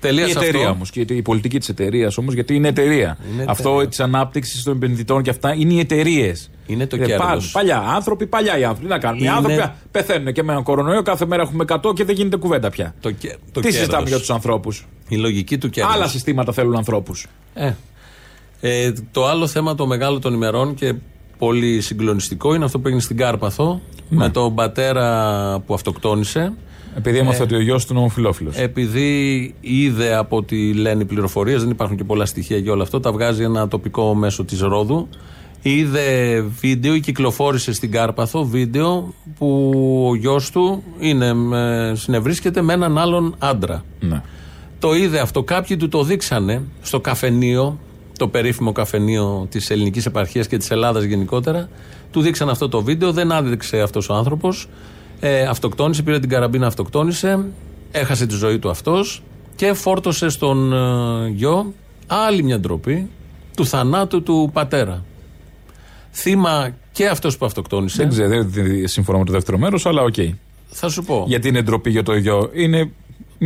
Τελεία 0.00 0.26
Η 0.26 0.30
σε 0.30 0.38
εταιρεία 0.38 0.60
αυτό. 0.60 0.72
όμως 0.72 0.90
και 0.90 1.00
η 1.00 1.22
πολιτική 1.22 1.58
της 1.58 1.68
εταιρείας 1.68 2.18
όμως, 2.18 2.34
γιατί 2.34 2.54
είναι 2.54 2.68
εταιρεία. 2.68 3.18
Είναι 3.32 3.44
Αυτό 3.48 3.68
εταιρεία. 3.70 3.88
της 3.88 4.00
ανάπτυξης 4.00 4.62
των 4.62 4.76
επενδυτών 4.76 5.22
και 5.22 5.30
αυτά 5.30 5.54
είναι 5.54 5.72
οι 5.72 5.78
εταιρείες. 5.78 6.50
Είναι 6.66 6.86
το 6.86 6.96
κέρδος. 6.96 7.50
Παλιά 7.50 7.78
άνθρωποι, 7.78 8.26
παλιά 8.26 8.58
οι 8.58 8.62
άνθρωποι. 8.64 8.82
Τι 8.82 8.88
να 8.92 8.98
κάνουν; 8.98 9.18
Οι 9.18 9.22
Είναι- 9.24 9.34
άνθρωποι 9.34 9.60
α, 9.60 9.74
πεθαίνουν 9.90 10.32
και 10.32 10.42
με 10.42 10.52
έναν 10.52 10.64
κορονοϊό, 10.64 11.02
κάθε 11.02 11.26
μέρα 11.26 11.42
έχουμε 11.42 11.64
100 11.68 11.92
και 11.94 12.04
δεν 12.04 12.14
γίνεται 12.14 12.36
κουβέντα 12.36 12.70
πια. 12.70 12.94
Το, 13.00 13.10
κε- 13.10 13.36
το 13.52 13.60
Τι 13.60 13.66
συζητάμε 13.66 13.90
κέρδος. 13.92 14.08
για 14.08 14.18
τους 14.18 14.30
ανθρώπους; 14.30 14.86
Η 15.08 15.16
λογική 15.16 15.58
του 15.58 15.70
κέρδους. 15.70 15.94
Άλλα 15.94 16.06
συστήματα 16.08 16.52
θέλουν 16.52 16.76
ανθρώπους. 16.76 17.26
Ε. 17.54 17.72
Ε, 18.60 18.92
το 19.12 19.26
άλλο 19.26 19.46
θέμα 19.46 19.74
το 19.74 19.86
μεγάλο 19.86 20.18
των 20.18 20.34
ημερών 20.34 20.74
και 20.74 20.94
πολύ 21.38 21.80
συγκλονιστικό 21.80 22.54
είναι 22.54 22.64
αυτό 22.64 22.78
που 22.78 22.86
έγινε 22.86 23.02
στην 23.02 23.16
Κάρπαθο 23.16 23.80
Ναι. 24.08 24.18
με 24.18 24.28
τον 24.28 24.54
πατέρα 24.54 25.60
που 25.66 25.74
αυτοκτόνησε. 25.74 26.52
Επειδή 26.98 27.18
έμαθα 27.18 27.42
ότι 27.42 27.54
ο 27.54 27.60
γιος 27.60 27.86
του 27.86 27.92
είναι 27.92 28.00
ομοφυλόφιλος. 28.00 28.56
Επειδή 28.56 29.54
είδε 29.60 30.14
από 30.14 30.36
ό,τι 30.36 30.72
λένε 30.74 31.02
οι 31.02 31.04
πληροφορίες, 31.04 31.60
δεν 31.62 31.70
υπάρχουν 31.70 31.96
και 31.96 32.04
πολλά 32.04 32.26
στοιχεία 32.26 32.56
για 32.56 32.72
όλο 32.72 32.82
αυτό, 32.82 33.00
τα 33.00 33.12
βγάζει 33.12 33.42
ένα 33.42 33.68
τοπικό 33.68 34.14
μέσο 34.14 34.44
της 34.44 34.60
Ρόδου. 34.60 35.08
Είδε 35.62 36.40
βίντεο 36.60 36.94
ή 36.94 37.00
κυκλοφόρησε 37.00 37.72
στην 37.72 37.90
Κάρπαθο 37.90 38.44
βίντεο 38.44 39.14
που 39.38 39.72
ο 40.10 40.14
γιος 40.14 40.50
του 40.50 40.82
είναι, 40.98 41.32
με- 41.32 41.92
συνευρίσκεται 41.96 42.62
με 42.62 42.72
έναν 42.72 42.98
άλλον 42.98 43.34
άντρα. 43.38 43.84
Ναι. 44.00 44.22
Το 44.78 44.94
είδε 44.94 45.18
αυτό. 45.20 45.42
Κάποιοι 45.42 45.76
του 45.76 45.88
το 45.88 46.02
δείξανε 46.02 46.62
στο 46.82 47.00
καφενείο, 47.00 47.78
το 48.18 48.28
περίφημο 48.28 48.72
καφενείο 48.72 49.46
της 49.50 49.70
ελληνικής 49.70 50.06
επαρχίας 50.06 50.46
και 50.46 50.56
της 50.56 50.70
Ελλάδας 50.70 51.02
γενικότερα. 51.02 51.68
Του 52.12 52.20
δείξαν 52.20 52.48
αυτό 52.48 52.68
το 52.68 52.82
βίντεο. 52.82 53.12
Δεν 53.12 53.32
άντεξε 53.32 53.80
αυτός 53.80 54.08
ο 54.08 54.14
άνθρωπος. 54.14 54.68
Ε, 55.20 55.42
αυτοκτόνησε, 55.42 56.02
πήρε 56.02 56.20
την 56.20 56.28
καραμπίνα, 56.28 56.66
αυτοκτόνησε. 56.66 57.44
Έχασε 57.90 58.26
τη 58.26 58.34
ζωή 58.34 58.58
του 58.58 58.70
αυτός 58.70 59.22
και 59.56 59.72
φόρτωσε 59.72 60.28
στον 60.28 60.72
ε, 60.72 61.28
γιο 61.28 61.72
άλλη 62.06 62.42
μια 62.42 62.60
ντροπή 62.60 63.08
του 63.56 63.66
θανάτου 63.66 64.22
του 64.22 64.50
πατέρα. 64.52 65.04
Θύμα 66.12 66.70
και 66.92 67.06
αυτός 67.08 67.36
που 67.38 67.46
αυτοκτόνησε. 67.46 67.96
Δεν 67.96 68.08
ξέρω, 68.08 68.28
δεν 68.28 68.46
δεν 68.50 68.88
συμφωνώ 68.88 69.18
με 69.18 69.24
το 69.24 69.32
δεύτερο 69.32 69.58
μέρος, 69.58 69.86
αλλά 69.86 70.02
οκ. 70.02 70.14
Θα 70.68 70.88
σου 70.88 71.02
πω. 71.04 71.24
Γιατί 71.26 71.48
είναι 71.48 71.62
ντροπή 71.62 71.90
για 71.90 72.02
το 72.02 72.16
γιο. 72.16 72.50
Είναι 72.54 72.76
μια 72.76 72.90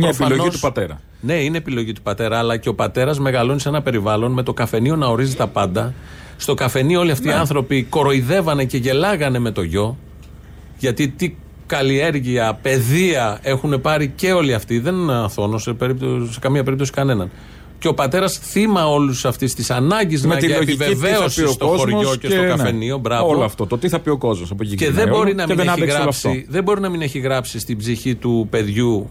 Προφανώς- 0.07 0.31
επιλογή 0.31 0.49
του 0.49 0.59
πατέρα. 0.59 1.01
Ναι, 1.21 1.33
είναι 1.33 1.57
επιλογή 1.57 1.93
του 1.93 2.01
πατέρα, 2.01 2.37
αλλά 2.37 2.57
και 2.57 2.69
ο 2.69 2.75
πατέρας 2.75 3.19
μεγαλώνει 3.19 3.59
σε 3.59 3.69
ένα 3.69 3.81
περιβάλλον 3.81 4.31
με 4.31 4.43
το 4.43 4.53
καφενείο 4.53 4.95
να 4.95 5.07
ορίζει 5.07 5.35
τα 5.35 5.47
πάντα. 5.47 5.93
Στο 6.37 6.53
καφενείο 6.53 6.99
όλοι 6.99 7.11
αυτοί 7.11 7.27
οι 7.27 7.31
άνθρωποι 7.31 7.83
κοροϊδεύανε 7.83 8.65
και 8.65 8.77
γελάγανε 8.77 9.39
με 9.39 9.51
το 9.51 9.61
γιο. 9.61 9.97
Γιατί 10.77 11.07
τι 11.09 11.35
καλλιέργεια, 11.75 12.59
παιδεία 12.61 13.39
έχουν 13.41 13.81
πάρει 13.81 14.13
και 14.15 14.31
όλοι 14.31 14.53
αυτοί. 14.53 14.79
Δεν 14.79 15.09
αθώνω 15.09 15.57
σε, 15.57 15.73
περίπτωση, 15.73 16.33
σε 16.33 16.39
καμία 16.39 16.63
περίπτωση 16.63 16.91
κανέναν. 16.91 17.29
Και 17.79 17.87
ο 17.87 17.93
πατέρας 17.93 18.37
θύμα 18.37 18.89
όλους 18.89 19.25
αυτής 19.25 19.53
της 19.53 19.71
ανάγκης 19.71 20.21
Με 20.21 20.33
να 20.33 20.39
τη 20.39 20.45
για 20.45 20.57
λογική 20.57 20.77
τι 20.77 20.83
θα 20.83 20.85
πει 20.85 20.91
επιβεβαίωση 20.91 21.43
ο 21.43 21.47
στο 21.47 21.67
κόσμος 21.67 21.93
χωριό 21.93 22.15
και, 22.15 22.29
στο 22.29 22.41
ναι, 22.41 22.47
καφενείο. 22.47 22.97
Μπράβο. 22.97 23.27
Όλο 23.27 23.43
αυτό. 23.43 23.65
Το 23.65 23.77
τι 23.77 23.89
θα 23.89 23.99
πει 23.99 24.09
ο 24.09 24.17
κόσμος 24.17 24.51
από 24.51 24.63
εκεί 24.63 24.75
Και 24.75 24.85
ξεκινάει 24.85 25.03
δεν 25.03 25.13
όλο 25.13 25.23
μπορεί, 25.23 25.35
να 25.35 25.45
και 25.45 25.47
μην 25.47 25.57
δεν 25.57 25.67
έχει 25.67 25.75
άντεξε 25.75 25.97
όλο 25.99 26.09
αυτό. 26.09 26.27
γράψει, 26.29 26.47
δεν 26.49 26.63
μπορεί 26.63 26.81
να 26.81 26.89
μην 26.89 27.01
έχει 27.01 27.19
γράψει 27.19 27.59
στην 27.59 27.77
ψυχή 27.77 28.15
του 28.15 28.47
παιδιού 28.49 29.09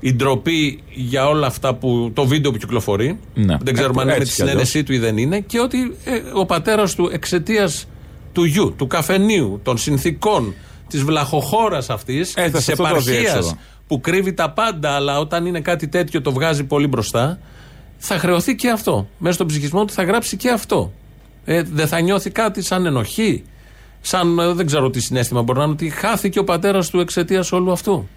η 0.00 0.14
ντροπή 0.14 0.82
για 0.94 1.28
όλα 1.28 1.46
αυτά 1.46 1.74
που. 1.74 2.10
το 2.14 2.26
βίντεο 2.26 2.50
που 2.50 2.58
κυκλοφορεί. 2.58 3.18
Ναι. 3.34 3.56
Δεν 3.62 3.74
ξέρουμε 3.74 4.02
αν 4.02 4.08
είναι 4.08 4.18
με 4.18 4.24
της 4.24 4.30
Έτσι 4.30 4.42
κι 4.42 4.50
αλλιώς. 4.50 4.68
συνένεσή 4.68 4.82
του 4.82 4.92
ή 4.92 4.98
δεν 4.98 5.16
είναι. 5.16 5.40
Και 5.40 5.60
ότι 5.60 5.96
ε, 6.04 6.20
ο 6.32 6.46
πατέρας 6.46 6.94
του 6.94 7.10
εξαιτίας 7.12 7.86
του 8.32 8.44
γιου, 8.44 8.74
του 8.76 8.86
καφενείου, 8.86 9.60
των 9.62 9.78
συνθήκων, 9.78 10.54
της 10.92 11.02
βλαχοχώρας 11.02 11.90
αυτής, 11.90 12.34
Έφτασε 12.36 12.56
της 12.58 12.68
αυτό 12.68 12.82
το 12.82 12.88
επαρχίας 12.88 13.16
αδιέξοδο. 13.16 13.56
που 13.86 14.00
κρύβει 14.00 14.32
τα 14.32 14.50
πάντα, 14.50 14.90
αλλά 14.90 15.18
όταν 15.18 15.46
είναι 15.46 15.60
κάτι 15.60 15.88
τέτοιο 15.88 16.20
το 16.22 16.32
βγάζει 16.32 16.64
πολύ 16.64 16.86
μπροστά, 16.86 17.38
θα 17.98 18.18
χρεωθεί 18.18 18.54
και 18.54 18.70
αυτό. 18.70 19.08
Μέσα 19.18 19.34
στον 19.34 19.46
ψυχισμό 19.46 19.84
του 19.84 19.92
θα 19.92 20.02
γράψει 20.02 20.36
και 20.36 20.50
αυτό. 20.50 20.92
Ε, 21.44 21.62
δεν 21.62 21.86
θα 21.88 22.00
νιώθει 22.00 22.30
κάτι 22.30 22.62
σαν 22.62 22.86
ενοχή. 22.86 23.42
Σαν 24.00 24.38
ε, 24.38 24.52
δεν 24.52 24.66
ξέρω 24.66 24.90
τι 24.90 25.00
συναίσθημα 25.00 25.42
μπορεί 25.42 25.58
να 25.58 25.64
είναι 25.64 25.72
ότι 25.72 25.90
χάθηκε 25.90 26.38
ο 26.38 26.44
πατέρας 26.44 26.90
του 26.90 27.00
εξαιτίας 27.00 27.52
όλου 27.52 27.72
αυτού. 27.72 28.08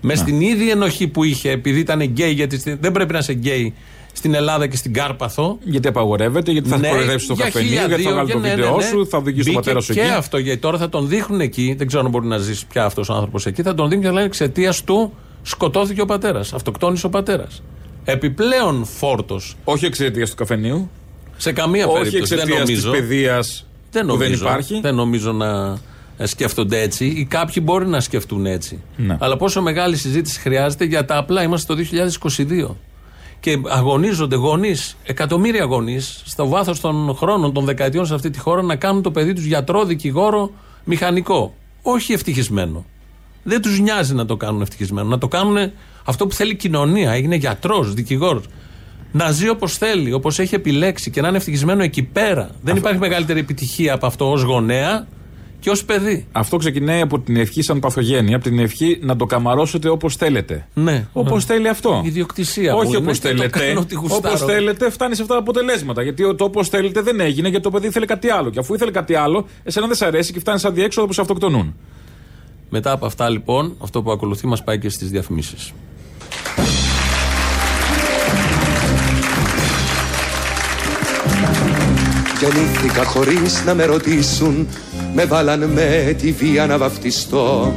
Μες 0.00 0.18
στην 0.18 0.40
ίδια 0.40 0.72
ενοχή 0.72 1.08
που 1.08 1.24
είχε, 1.24 1.50
επειδή 1.50 1.78
ήταν 1.80 2.00
γκέι, 2.02 2.30
γιατί 2.32 2.58
στην- 2.58 2.78
δεν 2.80 2.92
πρέπει 2.92 3.12
να 3.12 3.18
είσαι 3.18 3.32
γκέι 3.32 3.74
στην 4.16 4.34
Ελλάδα 4.34 4.66
και 4.66 4.76
στην 4.76 4.92
Κάρπαθο. 4.92 5.58
Γιατί 5.64 5.88
απαγορεύεται, 5.88 6.52
γιατί 6.52 6.68
θα 6.68 6.78
Ναι, 6.78 6.88
κοροϊδέψει 6.88 7.26
το 7.26 7.34
για 7.34 7.44
καφενείο, 7.44 7.68
χίλια 7.68 7.86
γιατί 7.86 8.02
θα 8.02 8.08
δύο, 8.10 8.18
βγάλει 8.18 8.32
το 8.32 8.38
ναι, 8.38 8.48
ναι, 8.48 8.54
βίντεο 8.54 8.76
ναι. 8.76 8.82
σου, 8.82 9.06
θα 9.06 9.18
οδηγήσει 9.18 9.44
τον 9.44 9.54
Μπήκε 9.54 9.66
πατέρα 9.66 9.80
σου 9.80 9.92
και 9.92 10.00
εκεί. 10.00 10.10
αυτό, 10.10 10.38
γιατί 10.38 10.60
τώρα 10.60 10.78
θα 10.78 10.88
τον 10.88 11.08
δείχνουν 11.08 11.40
εκεί. 11.40 11.74
Δεν 11.78 11.86
ξέρω 11.86 12.04
αν 12.04 12.10
μπορεί 12.10 12.26
να 12.26 12.38
ζήσει 12.38 12.66
πια 12.66 12.84
αυτός 12.84 13.08
ο 13.08 13.14
άνθρωπος 13.14 13.46
εκεί. 13.46 13.62
Θα 13.62 13.74
τον 13.74 13.84
δείχνουν 13.88 14.02
και 14.02 14.08
θα 14.08 14.14
λένε 14.14 14.26
εξαιτίας 14.26 14.84
του 14.84 15.12
σκοτώθηκε 15.42 16.00
ο 16.00 16.04
πατέρας. 16.04 16.52
Αυτοκτόνησε 16.52 17.06
ο 17.06 17.08
πατέρας. 17.10 17.62
Επιπλέον 18.04 18.84
φόρτος. 18.84 19.56
Όχι 19.64 19.84
εξαιτίας 19.84 20.30
του 20.30 20.36
καφενείου. 20.36 20.90
Σε 21.36 21.52
καμία 21.52 21.86
Όχι 21.86 22.02
περίπτωση. 22.02 22.34
Δεν 22.34 22.38
εξαιτίας 22.38 22.68
της 22.68 22.84
νομίζω. 22.84 23.00
παιδείας 23.00 23.66
Δεν 23.90 24.06
που 24.06 24.08
νομίζω, 24.12 24.30
δεν 24.30 24.38
υπάρχει. 24.38 24.80
δεν 24.80 24.94
νομίζω 24.94 25.32
να 25.32 25.78
ε, 26.16 26.26
σκέφτονται 26.26 26.80
έτσι 26.80 27.06
ή 27.06 27.24
κάποιοι 27.24 27.62
μπορεί 27.66 27.86
να 27.86 28.00
σκεφτούν 28.00 28.46
έτσι. 28.46 28.82
Ναι. 28.96 29.16
Αλλά 29.20 29.36
πόσο 29.36 29.62
μεγάλη 29.62 29.96
συζήτηση 29.96 30.40
χρειάζεται 30.40 30.84
για 30.84 31.04
τα 31.04 31.16
απλά 31.16 31.42
είμαστε 31.42 31.74
το 31.74 31.82
2022. 32.68 32.74
Και 33.44 33.60
αγωνίζονται 33.68 34.36
γονείς, 34.36 34.96
εκατομμύρια 35.04 35.64
γονείς, 35.64 36.22
στο 36.24 36.48
βάθος 36.48 36.80
των 36.80 37.14
χρόνων, 37.16 37.52
των 37.52 37.64
δεκαετιών 37.64 38.06
σε 38.06 38.14
αυτή 38.14 38.30
τη 38.30 38.38
χώρα 38.38 38.62
να 38.62 38.76
κάνουν 38.76 39.02
το 39.02 39.10
παιδί 39.10 39.32
τους 39.32 39.44
γιατρό, 39.44 39.84
δικηγόρο, 39.84 40.50
μηχανικό. 40.84 41.54
Όχι 41.82 42.12
ευτυχισμένο. 42.12 42.84
Δεν 43.42 43.62
τους 43.62 43.80
νοιάζει 43.80 44.14
να 44.14 44.26
το 44.26 44.36
κάνουν 44.36 44.60
ευτυχισμένο. 44.60 45.08
Να 45.08 45.18
το 45.18 45.28
κάνουν 45.28 45.72
αυτό 46.04 46.26
που 46.26 46.34
θέλει 46.34 46.52
η 46.52 46.56
κοινωνία. 46.56 47.12
Έγινε 47.12 47.36
γιατρός, 47.36 47.94
δικηγόρος. 47.94 48.44
Να 49.12 49.30
ζει 49.30 49.48
όπως 49.48 49.78
θέλει, 49.78 50.12
όπως 50.12 50.38
έχει 50.38 50.54
επιλέξει 50.54 51.10
και 51.10 51.20
να 51.20 51.28
είναι 51.28 51.36
ευτυχισμένο 51.36 51.82
εκεί 51.82 52.02
πέρα. 52.02 52.50
Δεν 52.62 52.76
υπάρχει 52.76 52.98
μεγαλύτερη 52.98 53.40
επιτυχία 53.40 53.94
από 53.94 54.06
αυτό 54.06 54.30
ως 54.30 54.42
γονέα 54.42 55.06
και 55.64 55.70
ως 55.70 55.84
παιδί. 55.84 56.26
Αυτό 56.32 56.56
ξεκινάει 56.56 57.00
από 57.00 57.18
την 57.20 57.36
ευχή 57.36 57.62
σαν 57.62 57.80
παθογένεια, 57.80 58.36
από 58.36 58.44
την 58.44 58.58
ευχή 58.58 58.98
να 59.02 59.16
το 59.16 59.26
καμαρώσετε 59.26 59.88
όπως 59.88 60.16
θέλετε. 60.16 60.68
Ναι. 60.74 61.06
Όπως 61.12 61.46
ναι. 61.46 61.54
θέλει 61.54 61.68
αυτό. 61.68 62.02
Ιδιοκτησία. 62.04 62.74
Όχι 62.74 62.86
μου 62.86 62.92
είναι 62.92 63.02
όπως 63.02 63.18
και 63.18 63.28
το 63.28 63.34
θέλετε. 63.36 63.58
κάνω 63.58 63.80
ό,τι 63.80 63.94
γουστάρω. 63.94 64.34
Όπως 64.34 64.52
θέλετε, 64.52 64.90
φτάνει 64.90 65.14
σε 65.14 65.22
αυτά 65.22 65.34
τα 65.34 65.40
αποτελέσματα. 65.40 66.02
Γιατί 66.02 66.34
το 66.34 66.44
όπως 66.44 66.68
θέλετε 66.68 67.00
δεν 67.00 67.20
έγινε, 67.20 67.48
γιατί 67.48 67.64
το 67.64 67.70
παιδί 67.70 67.86
ήθελε 67.86 68.06
κάτι 68.06 68.30
άλλο. 68.30 68.50
Και 68.50 68.58
αφού 68.58 68.74
ήθελε 68.74 68.90
κάτι 68.90 69.14
άλλο, 69.14 69.46
εσένα 69.62 69.86
δεν 69.86 69.96
σ' 69.96 70.02
αρέσει 70.02 70.32
και 70.32 70.38
φτάνει 70.38 70.58
σαν 70.58 70.74
διέξοδο 70.74 71.06
που 71.06 71.12
σε 71.12 71.20
αυτοκτονούν. 71.20 71.74
Μετά 72.70 72.92
από 72.92 73.06
αυτά 73.06 73.28
λοιπόν, 73.28 73.76
αυτό 73.82 74.02
που 74.02 74.10
ακολουθεί 74.10 74.46
μας 74.46 74.64
πάει 74.64 74.78
και 74.78 74.88
στις 74.88 75.10
διαφημίσεις. 75.10 75.72
Γεννήθηκα 82.40 83.04
χωρίς 83.04 83.64
να 83.64 83.74
με 83.74 83.84
ρωτήσουν 83.84 84.66
Με 85.16 85.24
βάλαν 85.24 85.64
με 85.64 86.16
τη 86.20 86.32
βία 86.32 86.66
να 86.66 86.78
βαφτιστώ. 86.78 87.74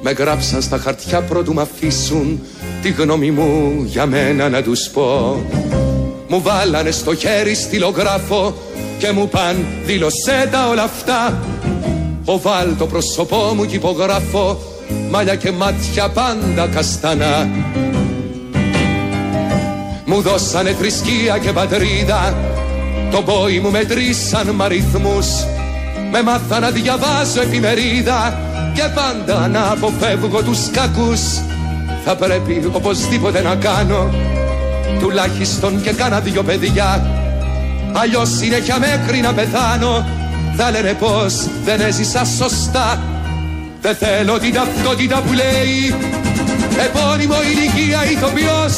Με 0.00 0.10
γράψαν 0.10 0.62
στα 0.62 0.78
χαρτιά 0.78 1.22
πρώτου 1.22 1.54
μ' 1.54 1.60
αφήσουν 1.60 2.40
Τη 2.82 2.90
γνώμη 2.90 3.30
μου 3.30 3.82
για 3.84 4.06
μένα 4.06 4.48
να 4.48 4.62
τους 4.62 4.88
πω. 4.88 5.40
Μου 6.28 6.42
βάλανε 6.42 6.90
στο 6.90 7.14
χέρι 7.14 7.54
στυλογράφο 7.54 8.54
Και 8.98 9.12
μου 9.12 9.28
παν 9.28 9.64
δήλωσέ 9.84 10.48
τα 10.50 10.68
όλα 10.68 10.82
αυτά. 10.82 11.38
Οβάλ 12.24 12.76
το 12.78 12.86
πρόσωπό 12.86 13.52
μου 13.54 13.64
κι 13.64 13.74
υπογράφω 13.74 14.58
Μάλια 15.10 15.34
και 15.34 15.50
μάτια 15.50 16.08
πάντα 16.08 16.66
καστανά. 16.66 17.48
Μου 20.04 20.20
δώσανε 20.20 20.70
θρησκεία 20.70 21.38
και 21.38 21.52
πατρίδα 21.52 22.36
Το 23.10 23.22
πόη 23.22 23.58
μου 23.58 23.70
μετρήσαν 23.70 24.50
μ' 24.50 24.62
αριθμούς 24.62 25.26
Με 26.10 26.22
μάθα 26.22 26.58
να 26.58 26.70
διαβάζω 26.70 27.40
εφημερίδα 27.40 28.38
Και 28.74 28.82
πάντα 28.94 29.48
να 29.48 29.70
αποφεύγω 29.70 30.42
τους 30.42 30.70
κακούς. 30.70 31.20
Θα 32.04 32.16
πρέπει 32.16 32.70
οπωσδήποτε 32.72 33.42
να 33.42 33.54
κάνω 33.54 34.10
Τουλάχιστον 35.00 35.82
και 35.82 35.90
κάνα 35.90 36.20
δυο 36.20 36.42
παιδιά. 36.42 37.06
Αλλιώς 37.92 38.28
συνέχεια 38.36 38.78
μέχρι 38.78 39.20
να 39.20 39.32
πεθάνω. 39.32 40.06
Θα 40.56 40.70
λένε 40.70 40.92
πως 40.92 41.34
δεν 41.64 41.80
έζησα 41.80 42.24
σωστά. 42.38 43.02
Δεν 43.80 43.96
θέλω 43.96 44.38
την 44.38 44.52
ταυτότητα 44.54 45.20
που 45.20 45.32
λέει 45.32 45.94
επώνυμο 46.86 47.34
ηλικία 47.50 48.04
ηθοποιός. 48.10 48.74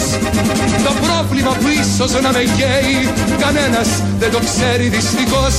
Το 0.84 0.92
πρόβλημα 1.02 1.50
που 1.50 1.68
ίσως 1.68 2.22
να 2.22 2.32
με 2.32 2.42
καίει 2.56 3.12
Κανένας 3.40 3.88
δεν 4.18 4.30
το 4.30 4.38
ξέρει 4.38 4.88
δυστυχώς 4.88 5.54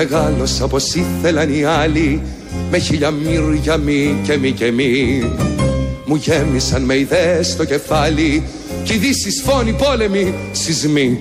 Μεγάλωσα 0.00 0.64
όπως 0.64 0.94
ήθελαν 0.94 1.54
οι 1.54 1.64
άλλοι 1.64 2.22
Με 2.70 2.78
χίλια 2.78 3.10
μύρια 3.10 3.76
μη 3.76 4.20
και 4.24 4.36
μη 4.36 4.52
και 4.52 4.70
μη. 4.70 5.22
Μου 6.04 6.14
γέμισαν 6.14 6.82
με 6.82 6.98
ιδέες 6.98 7.46
στο 7.46 7.64
κεφάλι 7.64 8.42
Κι 8.84 8.94
ειδήσεις 8.94 9.42
φόνοι 9.44 9.72
πόλεμοι 9.72 10.34
σεισμοί. 10.52 11.20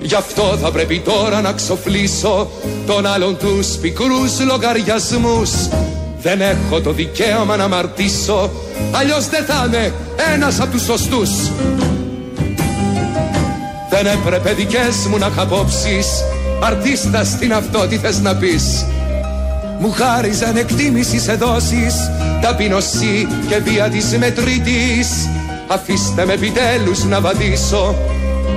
Γι' 0.00 0.14
αυτό 0.14 0.58
θα 0.62 0.70
πρέπει 0.70 0.98
τώρα 1.04 1.40
να 1.40 1.52
ξοφλήσω 1.52 2.50
Τον 2.86 3.06
άλλον 3.06 3.36
τους 3.36 3.68
πικρούς 3.68 4.40
λογαριασμούς. 4.46 5.50
Δεν 6.22 6.40
έχω 6.40 6.80
το 6.80 6.92
δικαίωμα 6.92 7.56
να 7.56 7.68
μαρτήσω 7.68 8.50
Αλλιώς 8.92 9.28
δεν 9.28 9.44
θα 9.44 9.64
είμαι 9.66 9.92
ένας 10.34 10.60
από 10.60 10.70
τους 10.72 10.82
σωστούς 10.82 11.30
Δεν 13.90 14.06
έπρεπε 14.06 14.52
δικές 14.52 15.06
μου 15.10 15.18
να 15.18 15.30
χαπόψεις. 15.30 16.06
Αρτίστα 16.60 17.24
στην 17.24 17.52
αυτό 17.52 17.86
τι 17.86 17.96
θες 17.96 18.20
να 18.20 18.34
πεις; 18.34 18.86
Μου 19.78 19.92
χάριζαν 19.92 20.56
εκτίμησης 20.56 21.22
σε 21.22 21.34
δόσεις 21.34 21.94
Ταπεινωσή 22.40 23.26
και 23.48 23.58
βία 23.58 23.88
της 23.88 24.18
μετρήτης. 24.18 25.28
Αφήστε 25.68 26.24
με 26.24 26.32
επιτέλους 26.32 27.04
να 27.04 27.20
βαδίσω 27.20 27.94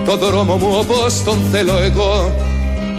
Το 0.05 0.17
δρόμο 0.17 0.55
μου 0.55 0.75
όπως 0.79 1.23
τον 1.23 1.39
θέλω 1.51 1.77
εγώ. 1.77 2.35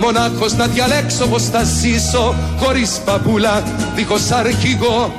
Μονάχος 0.01 0.53
να 0.53 0.67
διαλέξω 0.67 1.27
πως 1.27 1.43
θα 1.43 1.63
ζήσω 1.63 2.35
Χωρίς 2.59 2.91
παπούλα, 3.05 3.63
δίχως 3.95 4.31
αρχηγό 4.31 5.13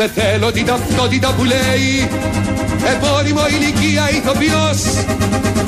Δεν 0.00 0.10
θέλω 0.14 0.52
την 0.52 0.66
ταυτότητα 0.66 1.34
που 1.36 1.44
λέει. 1.44 2.08
Επώνυμο 2.94 3.40
ηλικία 3.46 4.10
ηθοποιός. 4.10 4.82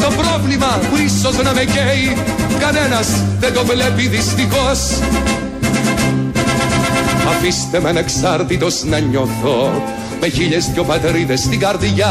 Το 0.03 0.23
πρόβλημα 0.23 0.67
που 0.67 0.97
ίσως 0.97 1.43
να 1.43 1.53
με 1.53 1.65
καίει 1.65 2.17
Κανένας 2.61 3.09
δεν 3.39 3.53
το 3.53 3.65
βλέπει 3.65 4.09
δυστυχώς. 4.09 4.79
Αφήστε 7.29 7.81
με 7.81 7.89
ανεξάρτητος 7.89 8.85
να 8.85 8.99
νιώθω 8.99 9.83
Με 10.21 10.29
χίλιες 10.29 10.71
δυο 10.73 10.85
πατρίδες 10.85 11.41
στην 11.41 11.59
καρδιά. 11.59 12.11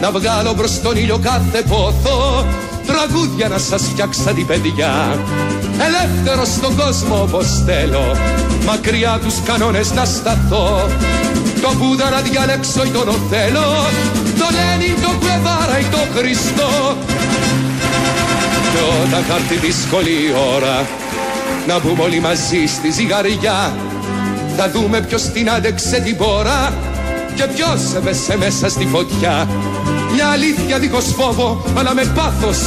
Να 0.00 0.10
βγάλω 0.10 0.54
μπρος 0.54 0.80
τον 0.80 0.96
ήλιο 0.96 1.18
κάθε 1.18 1.62
πόθο 1.68 2.46
Τραγούδια 2.86 3.48
να 3.48 3.58
σας 3.58 3.82
φτιάξα 3.82 4.32
την 4.32 4.46
παιδιά. 4.46 5.18
Ελεύθερος 5.86 6.48
στον 6.48 6.76
κόσμο 6.76 7.22
όπως 7.22 7.62
θέλω. 7.66 8.16
Μακριά 8.64 9.18
τους 9.24 9.34
κανόνες 9.44 9.92
να 9.92 10.04
σταθώ. 10.04 10.88
Το 11.62 11.70
Βούδα 11.78 12.10
να 12.10 12.20
διαλέξω 12.20 12.84
ή 12.84 12.88
τον 12.88 13.08
Οθέλο. 13.08 13.86
Το 14.38 14.46
Λένιν, 14.56 15.02
το 15.02 15.10
Κουεβάρα 15.20 15.78
ή 15.80 15.84
το 15.84 15.98
Χριστό. 16.14 16.96
Και 18.72 18.82
όταν 19.02 19.22
θα 19.24 19.34
έρθει 19.34 19.66
δύσκολη 19.66 20.16
ώρα 20.56 20.86
Να 21.66 21.78
μπούμε 21.78 22.02
όλοι 22.02 22.20
μαζί 22.20 22.66
στη 22.66 22.90
ζυγαριά. 22.90 23.74
Θα 24.56 24.70
δούμε 24.70 25.00
ποιος 25.00 25.22
την 25.22 25.50
άντεξε 25.50 26.00
την 26.00 26.16
πόρα 26.16 26.72
Και 27.34 27.42
ποιος 27.42 27.94
έβεσε 27.96 28.36
μέσα 28.36 28.68
στη 28.68 28.86
φωτιά 28.86 29.46
μια 30.16 30.28
αλήθεια 30.36 30.78
δίχως 30.78 31.06
φόβο 31.18 31.48
αλλά 31.78 31.94
με 31.94 32.04
πάθος. 32.16 32.58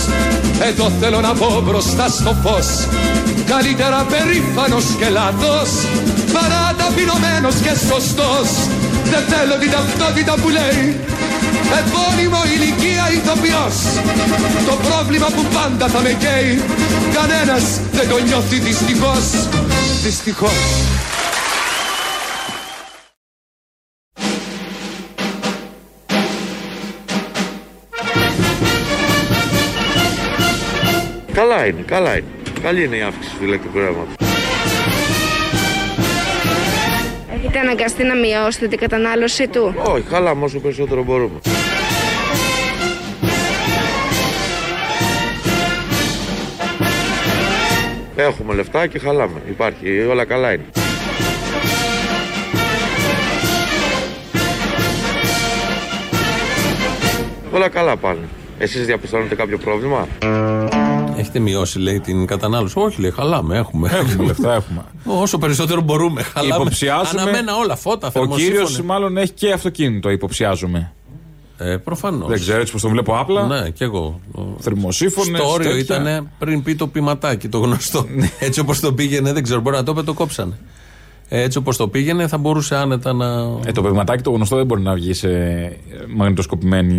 Εδώ 0.69 0.91
θέλω 0.99 1.19
να 1.27 1.31
πω 1.33 1.61
μπροστά 1.65 2.07
στο 2.09 2.31
φως. 2.43 2.67
Καλύτερα 3.53 3.99
περήφανος 4.11 4.85
και 4.99 5.09
λάθος 5.17 5.69
Παρά 6.35 6.63
ταπεινωμένος 6.79 7.55
και 7.65 7.73
σωστός. 7.89 8.49
Δεν 9.11 9.23
θέλω 9.31 9.55
την 9.61 9.71
ταυτότητα 9.75 10.33
που 10.41 10.49
λέει 10.57 10.83
Επώνυμο 11.79 12.41
ηλικία 12.53 13.05
ηθοποιός. 13.17 13.77
Το 14.69 14.75
πρόβλημα 14.87 15.27
που 15.35 15.43
πάντα 15.55 15.87
θα 15.93 15.99
με 16.05 16.11
καίει 16.23 16.51
Κανένας 17.17 17.63
δεν 17.95 18.09
το 18.09 18.17
νιώθει 18.27 18.57
δυστυχώς. 18.67 19.25
Δυστυχώς 20.03 20.59
είναι, 31.69 31.81
καλά 31.85 32.17
είναι. 32.17 32.27
Καλή 32.61 32.83
είναι 32.83 32.95
η 32.95 33.01
αύξηση 33.01 33.35
του 33.37 33.43
ηλεκτρικού 33.43 33.79
ρεύματος. 33.79 34.13
Έχετε 37.35 37.59
αναγκαστεί 37.59 38.03
να 38.03 38.15
μειώσετε 38.15 38.67
την 38.67 38.77
κατανάλωση 38.77 39.47
του; 39.47 39.75
Όχι, 39.83 40.03
χαλάμε 40.09 40.43
όσο 40.45 40.59
περισσότερο 40.59 41.03
μπορούμε. 41.03 41.39
Έχουμε 48.15 48.53
λεφτά 48.53 48.87
και 48.87 48.99
χαλάμε. 48.99 49.41
Υπάρχει, 49.49 50.05
όλα 50.09 50.25
καλά 50.25 50.53
είναι. 50.53 50.65
Όλα 57.51 57.69
καλά 57.69 57.97
πάνε. 57.97 58.27
Εσείς 58.59 58.85
διαπιστώνετε 58.85 59.35
κάποιο 59.35 59.57
πρόβλημα; 59.57 60.07
Έχετε 61.29 61.43
μειώσει, 61.43 61.79
λέει, 61.79 61.99
την 61.99 62.25
κατανάλωση. 62.25 62.79
Όχι, 62.79 63.01
λέει, 63.01 63.11
χαλάμε. 63.11 63.57
Έχουμε. 63.57 63.89
Έχουμε 63.93 64.25
λεφτά, 64.25 64.53
έχουμε. 64.53 64.83
Όσο 65.05 65.37
περισσότερο 65.37 65.81
μπορούμε. 65.81 66.21
Χαλάμε. 66.23 66.55
Υποψιάζουμε. 66.61 67.21
Αναμένα 67.21 67.55
όλα, 67.55 67.75
φώτα, 67.75 68.07
Ο 68.07 68.11
θερμοσύφωνοι. 68.11 68.51
κύριος 68.51 68.81
μάλλον 68.81 69.17
έχει 69.17 69.31
και 69.31 69.51
αυτοκίνητο, 69.51 70.09
υποψιάζουμε. 70.09 70.91
Ε, 71.57 71.75
Προφανώς. 71.77 72.29
Δεν 72.29 72.39
ξέρω 72.39 72.59
έτσι 72.59 72.73
πώ 72.73 72.79
τον 72.79 72.91
βλέπω 72.91 73.17
απλά. 73.17 73.45
Ναι, 73.47 73.69
κι 73.69 73.83
εγώ. 73.83 74.19
Θερμοσύφωνε. 74.59 75.37
Στο 75.37 75.49
όριο 75.49 75.75
ήταν 75.77 76.29
πριν 76.39 76.63
πει 76.63 76.75
το 76.75 76.87
ποιηματάκι, 76.87 77.47
το 77.49 77.57
γνωστό. 77.59 78.05
Ναι. 78.15 78.29
Έτσι 78.39 78.59
όπως 78.59 78.79
το 78.79 78.93
πήγαινε, 78.93 79.33
δεν 79.33 79.43
ξέρω, 79.43 79.61
μπορεί 79.61 79.75
να 79.75 79.83
το 79.83 79.91
είπε, 79.91 80.01
το 80.01 80.13
κόψανε. 80.13 80.57
Έτσι 81.31 81.57
όπως 81.57 81.77
το 81.77 81.87
πήγαινε, 81.87 82.27
θα 82.27 82.37
μπορούσε 82.37 82.75
άνετα 82.75 83.13
να. 83.13 83.25
Ε, 83.65 83.71
το 83.71 83.81
παιγματάκι 83.81 84.23
το 84.23 84.31
γνωστό 84.31 84.55
δεν 84.55 84.65
μπορεί 84.65 84.81
να 84.81 84.93
βγει 84.93 85.13
σε 85.13 85.29
μαγνητοσκοπημένη 86.15 86.93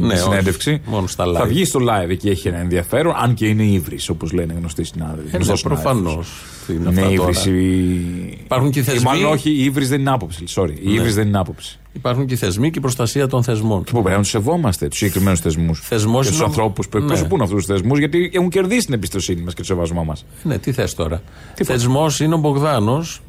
Ναι, 0.00 0.14
συνέντευξη. 0.16 0.70
όχι, 0.70 0.80
μόνο 0.86 1.06
στα 1.06 1.24
live. 1.26 1.34
Θα 1.34 1.44
βγει 1.46 1.64
στο 1.64 1.80
live 1.82 2.08
εκεί 2.10 2.28
έχει 2.28 2.48
ένα 2.48 2.58
ενδιαφέρον, 2.58 3.14
αν 3.22 3.34
και 3.34 3.46
είναι 3.46 3.62
ύβρις, 3.62 4.08
όπως 4.08 4.32
λένε 4.32 4.54
γνωστοί 4.58 4.84
συνάδελφοι. 4.84 5.20
Ε, 5.28 5.30
ναι, 5.30 5.36
Γνωστός 5.36 5.62
προφανώς. 5.62 6.28
συνάδελφος. 6.66 7.04
Είναι 7.04 7.12
ύβρις. 7.12 7.44
Η... 7.46 8.38
Υπάρχουν 8.44 8.70
και 8.70 8.78
οι 8.78 8.82
ή 8.82 8.84
θεσμοί. 8.84 9.02
Μάλλον 9.04 9.32
όχι, 9.32 9.50
η 9.50 9.64
ύβρις 9.64 9.88
δεν 9.88 10.00
είναι 10.00 10.10
άποψη. 10.10 10.44
Sorry. 10.54 10.70
Η 10.82 10.86
Ναι. 10.88 10.92
ύβρις 10.92 11.14
δεν 11.14 11.26
είναι 11.28 11.38
άποψη. 11.38 11.78
Υπάρχουν 11.92 12.26
και 12.26 12.34
οι 12.34 12.36
θεσμοί 12.36 12.70
και 12.70 12.78
η 12.78 12.80
προστασία 12.82 13.26
των 13.26 13.42
θεσμών. 13.42 13.84
Και 13.84 13.90
που 13.92 14.00
πρέπει 14.00 14.16
να 14.16 14.22
τους 14.22 14.30
σεβόμαστε 14.30 14.88
τους 14.88 14.98
συγκεκριμένους 14.98 15.40
θεσμούς. 15.40 15.80
Θεσμός 15.80 16.22
και 16.24 16.28
τους 16.28 16.36
είναι 16.36 16.44
ο- 16.46 16.48
ανθρώπους 16.48 16.88
που 16.88 16.98
Ναι. 16.98 17.04
εκπροσωπούν 17.04 17.40
αυτούς 17.40 17.56
τους 17.56 17.66
θεσμούς, 17.66 17.98
γιατί 17.98 18.30
έχουν 18.34 18.48
κερδίσει 18.48 18.84
την 18.84 18.94
εμπιστοσύνη 18.94 19.40
μας 19.42 19.54
και 19.54 19.60
το 19.60 19.66
σεβασμό 19.66 20.04
μας. 20.04 20.24
Ναι, 20.42 20.58
τι 20.58 20.72
θες 20.72 20.94
τώρα; 20.94 21.22
Θεσμός 21.64 22.20
είναι 22.20 22.34
ο 22.34 22.38
Μπογδάνος. 22.38 23.20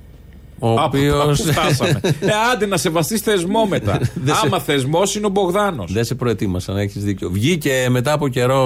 Ο 0.59 0.69
οποίο. 0.81 1.23
Πού 1.27 1.35
φτάσαμε. 1.35 1.99
ε, 2.03 2.27
άντε 2.53 2.65
να 2.65 2.77
σεβαστείς 2.77 3.21
θεσμό 3.21 3.65
μετά. 3.65 3.99
Δεν 4.13 4.35
σε- 4.35 4.41
Άμα 4.45 4.59
θεσμός 4.59 5.15
είναι 5.15 5.25
ο 5.25 5.29
Μπογδάνος. 5.29 5.91
Δεν 5.93 6.03
σε 6.03 6.15
προετοίμασαν, 6.15 6.77
έχεις 6.77 7.03
δίκιο. 7.03 7.29
Βγήκε 7.29 7.87
μετά 7.89 8.11
από 8.13 8.27
καιρό 8.27 8.63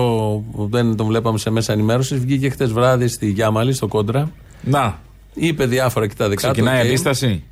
που 0.51 0.67
δεν 0.71 0.95
τον 0.95 1.06
βλέπαμε 1.08 1.38
σε 1.38 1.49
μέσα 1.49 1.73
ενημέρωσης, 1.73 2.19
βγήκε 2.19 2.49
χτες 2.49 2.71
βράδυ 2.71 3.08
στη 3.08 3.30
Γιάμαλη, 3.30 3.73
στο 3.73 3.88
κόντρα. 3.88 4.32
Να. 4.62 4.99
Είπε 5.34 5.65
διάφορα 5.65 6.08
και 6.08 6.13
τα 6.17 6.30
δικά 6.30 6.47
του. 6.47 6.54
Ξεκινάει 6.54 6.77
η 6.77 6.82
και- 6.82 6.88
αντίσταση. 6.88 7.43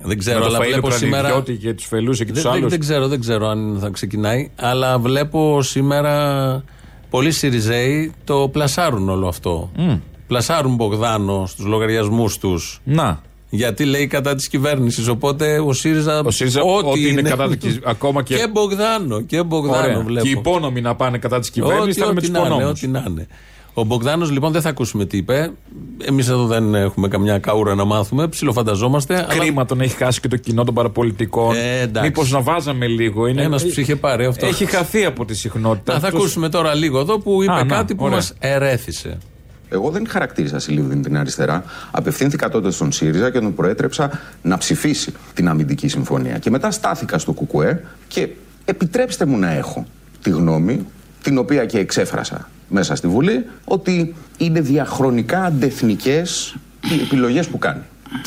Δεν 0.00 0.18
ξέρω, 0.18 0.38
Με 0.38 0.44
το 0.44 0.46
αλλά 0.50 0.58
Φαΐλ 0.64 0.68
βλέπω 0.70 0.90
σήμερα. 0.90 1.28
Πρανιδιώτη 1.28 1.56
και 1.66 1.74
τους 1.74 1.86
φελούς 1.86 2.18
και 2.18 2.24
Δεν, 2.24 2.34
τους 2.34 2.42
δεν, 2.42 2.52
άλλους. 2.52 2.70
δεν 2.70 2.80
ξέρω, 2.80 3.08
δεν 3.08 3.20
ξέρω 3.20 3.48
αν 3.48 3.78
θα 3.80 3.88
ξεκινάει. 3.88 4.50
Αλλά 4.56 4.98
βλέπω 4.98 5.62
σήμερα 5.62 6.64
πολλοί 7.10 7.30
Σιριζέοι 7.32 8.12
το 8.24 8.48
πλασάρουν 8.52 9.08
όλο 9.08 9.28
αυτό. 9.28 9.70
Πλασάρουν 10.26 10.74
Μπογδάνο 10.74 11.46
στους 11.46 11.64
λογαριασμούς 11.64 12.38
τους. 12.38 12.80
Να. 12.84 13.20
Γιατί 13.50 13.84
λέει 13.84 14.06
κατά 14.06 14.34
της 14.34 14.48
κυβέρνησης. 14.48 15.08
Οπότε 15.08 15.58
ο 15.58 15.72
ΣΥΡΙΖΑ. 15.72 16.20
Ο 16.24 16.30
ΣΥΡΙΖΑ 16.30 16.62
ό,τι 16.62 17.08
είναι 17.08 17.22
κατά 17.22 17.48
της- 17.56 17.78
ακόμα 17.84 18.22
και- 18.22 18.34
Και 18.36 18.46
Μπογδάνο. 18.52 19.20
Και 19.20 19.42
Μπογδάνο 19.42 19.82
Ωραία. 19.82 20.00
βλέπω. 20.00 20.24
Και 20.26 20.28
οι 20.28 20.34
υπόνομοι 20.38 20.80
να 20.80 20.94
πάνε 20.94 21.18
κατά 21.18 21.38
της 21.38 21.50
κυβέρνησης 21.50 21.96
θα 21.96 22.04
είναι 22.04 22.14
με 22.14 22.20
τους 22.20 22.30
να 22.30 22.38
είναι, 22.38 22.48
υπονόμους. 22.48 22.70
ό,τι 22.82 22.88
να 22.88 23.04
είναι. 23.08 23.26
Ο 23.74 23.84
Μπογδάνος 23.84 24.30
λοιπόν 24.30 24.52
δεν 24.52 24.60
θα 24.62 24.68
ακούσουμε 24.68 25.04
τι 25.04 25.16
είπε. 25.16 25.50
Εμείς 26.04 26.28
εδώ 26.28 26.46
δεν 26.46 26.74
έχουμε 26.74 27.08
καμιά 27.08 27.38
καούρα 27.38 27.74
να 27.74 27.84
μάθουμε. 27.84 28.28
Ψιλοφανταζόμαστε. 28.28 29.14
αλλά 29.14 29.26
Κρίμα 29.26 29.64
τον 29.64 29.80
έχει 29.80 29.96
χάσει 29.96 30.20
και 30.20 30.28
το 30.28 30.36
κοινό 30.36 30.64
των 30.64 30.74
παραπολιτικών. 30.74 31.54
Ε, 31.56 31.80
εντάξει. 31.80 32.08
Μήπως 32.08 32.30
να 32.30 32.40
βάζαμε 32.40 32.86
λίγο. 32.86 33.26
Είναι... 33.26 33.42
Ένας 33.42 33.62
που 33.66 33.80
είχε 33.80 33.96
πάρει 33.96 34.24
αυτός. 34.24 34.48
Έχει 34.48 34.64
χαθεί 34.66 35.04
από 35.04 35.24
τη 35.24 35.34
συχνότητα. 35.34 35.92
Να, 35.92 35.98
θα 36.00 36.06
Αυτός- 36.06 36.20
ακούσουμε 36.20 36.48
τώρα 36.48 36.74
λίγο 36.74 36.98
εδώ 37.00 37.18
που 37.18 37.42
είπε 37.42 37.52
Α, 37.52 37.64
να, 37.64 37.64
κάτι 37.76 37.94
που 37.94 38.04
ωραία. 38.04 38.16
μας 38.16 38.32
ερέθησε. 38.38 39.18
Εγώ 39.68 39.90
δεν 39.90 40.08
χαρακτήρισα 40.08 40.58
συλλήβδιν 40.58 41.02
την 41.02 41.16
αριστερά. 41.16 41.64
Απευθύνθηκα 41.90 42.48
τότε 42.48 42.70
στον 42.70 42.92
ΣΥΡΙΖΑ 42.92 43.30
και 43.30 43.40
τον 43.40 43.54
προέτρεψα 43.54 44.10
να 44.42 44.58
ψηφίσει 44.58 45.12
την 45.34 45.48
αμυντική 45.48 45.88
συμφωνία. 45.88 46.38
Και 46.38 46.50
μετά 46.50 46.70
στάθηκα 46.70 47.18
στο 47.18 47.32
ΚΚΕ 47.32 47.84
και 48.08 48.28
επιτρέψτε 48.64 49.24
μου 49.24 49.38
να 49.38 49.50
έχω 49.50 49.86
τη 50.22 50.30
γνώμη, 50.30 50.86
την 51.22 51.38
οποία 51.38 51.64
και 51.66 51.78
εξέφρασα 51.78 52.48
μέσα 52.68 52.94
στη 52.94 53.08
Βουλή, 53.08 53.46
ότι 53.64 54.14
είναι 54.36 54.60
διαχρονικά 54.60 55.42
αντεθνικές 55.44 56.56
οι 56.90 57.00
επιλογές 57.02 57.48
που 57.48 57.58
κάνει. 57.58 57.82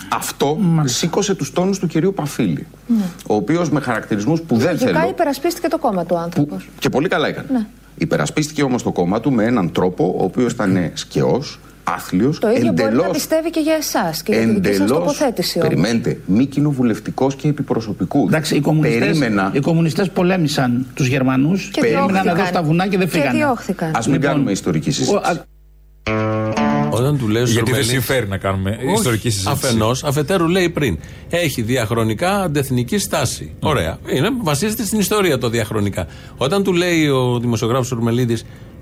Αυτό 0.09 0.57
σήκωσε 0.83 1.35
τους 1.35 1.51
τόνους 1.51 1.79
του 1.79 1.87
κυρίου 1.87 2.13
Παφίλη. 2.13 2.67
Ναι. 2.87 3.03
Ο 3.27 3.35
οποίος 3.35 3.69
με 3.69 3.79
χαρακτηρισμούς 3.79 4.41
που 4.41 4.57
δεν 4.57 4.71
Λογικά 4.71 4.99
θέλω. 4.99 5.09
υπερασπίστηκε 5.09 5.67
το 5.67 5.77
κόμμα 5.77 6.05
του 6.05 6.17
άνθρωπος. 6.17 6.69
Και 6.79 6.89
πολύ 6.89 7.07
καλά 7.07 7.27
έκανε. 7.27 7.47
Ναι. 7.51 7.65
Υπερασπίστηκε 7.97 8.63
όμως 8.63 8.83
το 8.83 8.91
κόμμα 8.91 9.19
του 9.19 9.31
με 9.31 9.43
έναν 9.43 9.71
τρόπο 9.71 10.15
ο 10.19 10.23
οποίος 10.23 10.51
ήταν 10.51 10.91
σκαιό, 10.93 11.43
άθλιος, 11.83 12.39
Το 12.39 12.49
ίδιο 12.49 12.61
μπορεί 12.71 12.75
να 12.81 12.83
εντελώς. 12.87 13.11
πιστεύει 13.11 13.49
και 13.49 13.59
για 13.59 13.73
εσάς 13.73 14.23
και 14.23 14.31
για 14.33 14.41
τη 14.53 14.59
δική 14.59 14.73
σας 14.73 14.87
τοποθέτηση. 14.89 15.57
όμως. 15.59 15.69
Περιμένετε, 15.69 16.19
μη 16.25 16.45
κοινοβουλευτικός 16.45 17.35
και 17.35 17.47
επιπροσωπικού. 17.47 18.25
Εντάξει, 18.27 18.55
οι 18.55 18.59
κομμουνιστές, 18.61 18.99
Περίμενα. 18.99 19.51
οι 19.53 19.59
κομμουνιστές 19.59 20.09
πολέμησαν 20.09 20.85
τους 20.93 21.07
Γερμανούς 21.07 21.69
Και 21.73 21.79
έμειναν 21.85 22.07
διώχθηκαν. 22.07 22.37
εδώ 22.37 22.45
στα 22.45 22.63
βουνά 22.63 22.87
και 22.87 22.97
δεν 22.97 23.07
Και 23.09 23.17
φύγανε. 23.17 23.37
διώχθηκαν. 23.37 23.89
Α 23.95 23.99
μην 24.05 24.13
Λοιπόν, 24.13 24.29
κάνουμε 24.31 24.51
ιστορική 24.51 24.91
συζήτηση. 24.91 25.15
Ο- 25.15 25.21
α- 25.29 26.70
Όταν 26.91 27.17
του 27.17 27.27
λέει 27.27 27.43
Γιατί 27.43 27.71
δεν 27.71 27.83
συμφέρει 27.83 28.27
να 28.27 28.37
κάνουμε 28.37 28.77
ιστορική 28.97 29.29
συζήτηση. 29.29 29.51
Αφενός, 29.51 30.03
αφετέρου 30.03 30.47
λέει 30.47 30.69
πριν. 30.69 30.99
Έχει 31.29 31.61
διαχρονικά 31.61 32.41
αντεθνική 32.41 32.97
στάση. 32.97 33.55
Ωραία. 33.59 33.99
Είναι, 34.13 34.29
βασίζεται 34.41 34.83
στην 34.85 34.99
ιστορία 34.99 35.37
το 35.37 35.49
διαχρονικά. 35.49 36.07
Όταν 36.37 36.63
του 36.63 36.73
λέει 36.73 37.07
ο 37.07 37.39
δημοσιογράφος 37.39 37.91
Ουρμελίδη, 37.91 38.37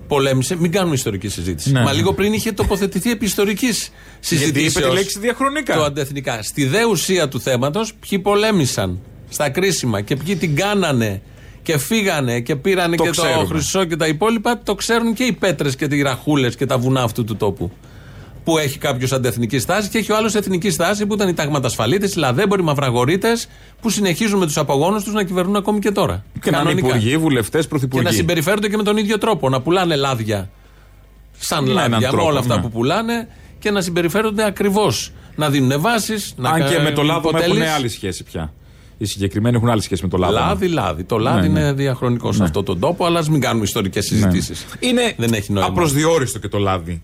πολέμησε, 0.07 0.55
μην 0.59 0.71
κάνουμε 0.71 0.93
ιστορική 0.95 1.27
συζήτηση. 1.27 1.71
Ναι. 1.71 1.81
Μα 1.81 1.93
λίγο 1.93 2.13
πριν 2.13 2.33
είχε 2.33 2.51
τοποθετηθεί 2.51 3.11
επί 3.11 3.25
ιστορικής 3.25 3.91
συζήτηση. 4.19 4.65
είπε 4.65 4.87
τη 4.87 4.93
λέξη 4.93 5.19
διαχρονικά. 5.19 5.75
Το 5.75 5.83
αντεθνικά. 5.83 6.41
Στη 6.41 6.65
δε 6.65 6.85
ουσία 6.85 7.27
του 7.27 7.41
θέματος, 7.41 7.93
ποιοι 8.09 8.19
πολέμησαν 8.19 8.99
στα 9.29 9.49
κρίσιμα 9.49 10.01
και 10.01 10.15
ποιοι 10.15 10.35
την 10.35 10.55
κάνανε 10.55 11.21
και 11.61 11.77
φύγανε 11.77 12.39
και 12.39 12.55
πήρανε 12.55 12.95
Το 12.95 13.03
και 13.03 13.09
ξέρουμε. 13.09 13.41
το 13.41 13.45
χρυσό 13.45 13.85
και 13.85 13.95
τα 13.95 14.07
υπόλοιπα, 14.07 14.61
το 14.63 14.75
ξέρουν 14.75 15.13
και 15.13 15.23
οι 15.23 15.31
πέτρες 15.31 15.75
και 15.75 15.87
οι 15.89 16.01
ραχούλες 16.01 16.55
και 16.55 16.65
τα 16.65 16.77
βουνά 16.77 17.03
αυτού 17.03 17.23
του 17.23 17.35
τόπου 17.35 17.71
που 18.43 18.57
έχει 18.57 18.77
κάποιος 18.77 19.11
αντεθνική 19.11 19.59
στάση 19.59 19.89
και 19.89 19.97
έχει 19.97 20.11
ο 20.11 20.15
άλλος 20.15 20.35
εθνική 20.35 20.69
στάση 20.69 21.05
που 21.05 21.13
ήταν 21.13 21.27
οι 21.29 21.33
ταγματασφαλίτες, 21.33 22.13
οι 22.15 22.19
λαδέμποροι, 22.19 22.61
οι 22.61 22.65
μαυραγωρίτες 22.65 23.47
που 23.81 23.89
συνεχίζουν 23.89 24.39
με 24.39 24.45
τους 24.45 24.57
απογόνους 24.57 25.03
τους 25.03 25.13
να 25.13 25.23
κυβερνούν 25.23 25.55
ακόμη 25.55 25.79
και 25.79 25.91
τώρα. 25.91 26.23
Και 26.41 26.51
να 26.51 26.57
είναι 26.57 26.65
Κανονικά. 26.67 26.87
υπουργοί, 26.87 27.17
βουλευτές, 27.17 27.61
Και 27.61 27.67
πρωθυπουργοί. 27.67 28.05
να 28.05 28.11
συμπεριφέρονται 28.11 28.69
και 28.69 28.77
με 28.77 28.83
τον 28.83 28.97
ίδιο 28.97 29.17
τρόπο. 29.17 29.49
Να 29.49 29.61
πουλάνε 29.61 29.95
λάδια 29.95 30.49
σαν 31.39 31.63
Με 31.63 31.71
έναν 31.71 31.89
λάδια 31.91 32.07
με 32.07 32.13
τρόπο, 32.13 32.27
όλα 32.29 32.39
αυτά 32.39 32.55
ναι. 32.55 32.61
που 32.61 32.69
πουλάνε 32.69 33.27
και 33.59 33.71
να 33.71 33.81
συμπεριφέρονται 33.81 34.45
ακριβώς. 34.45 35.11
Να 35.35 35.49
δίνουν 35.49 35.81
βάσει, 35.81 36.13
να 36.35 36.49
Αν 36.49 36.67
και 36.67 36.75
κα- 36.75 36.81
με 36.81 36.91
το 36.91 37.01
λάδο 37.03 37.29
έχουν 37.29 37.41
υποτέλεις. 37.41 37.69
άλλη 37.73 37.89
σχέση 37.89 38.23
πια. 38.23 38.53
Οι 38.97 39.05
συγκεκριμένοι 39.05 39.55
έχουν 39.55 39.69
άλλη 39.69 39.81
σχέση 39.81 40.03
με 40.03 40.09
το 40.09 40.17
λάδο. 40.17 40.33
Λάδι, 40.33 40.67
λάδι. 40.67 41.03
Το 41.03 41.17
λάδι 41.17 41.47
Ναι, 41.47 41.53
ναι. 41.53 41.59
είναι 41.59 41.73
διαχρονικός 41.73 42.35
σε 42.35 42.43
αυτόν 42.43 42.65
τον 42.65 42.79
τόπο, 42.79 43.05
αλλά 43.05 43.19
ας 43.19 43.29
μην 43.29 43.41
κάνουμε 43.41 43.63
ιστορικές 43.63 44.05
συζητήσεις. 44.05 44.65
Είναι 44.79 45.13
Δεν 45.17 45.33
έχει 45.33 45.51
νόημα. 45.53 45.67
απροσδιόριστο 45.69 46.39
και 46.39 46.47
το 46.47 46.57
λάδι. 46.57 47.03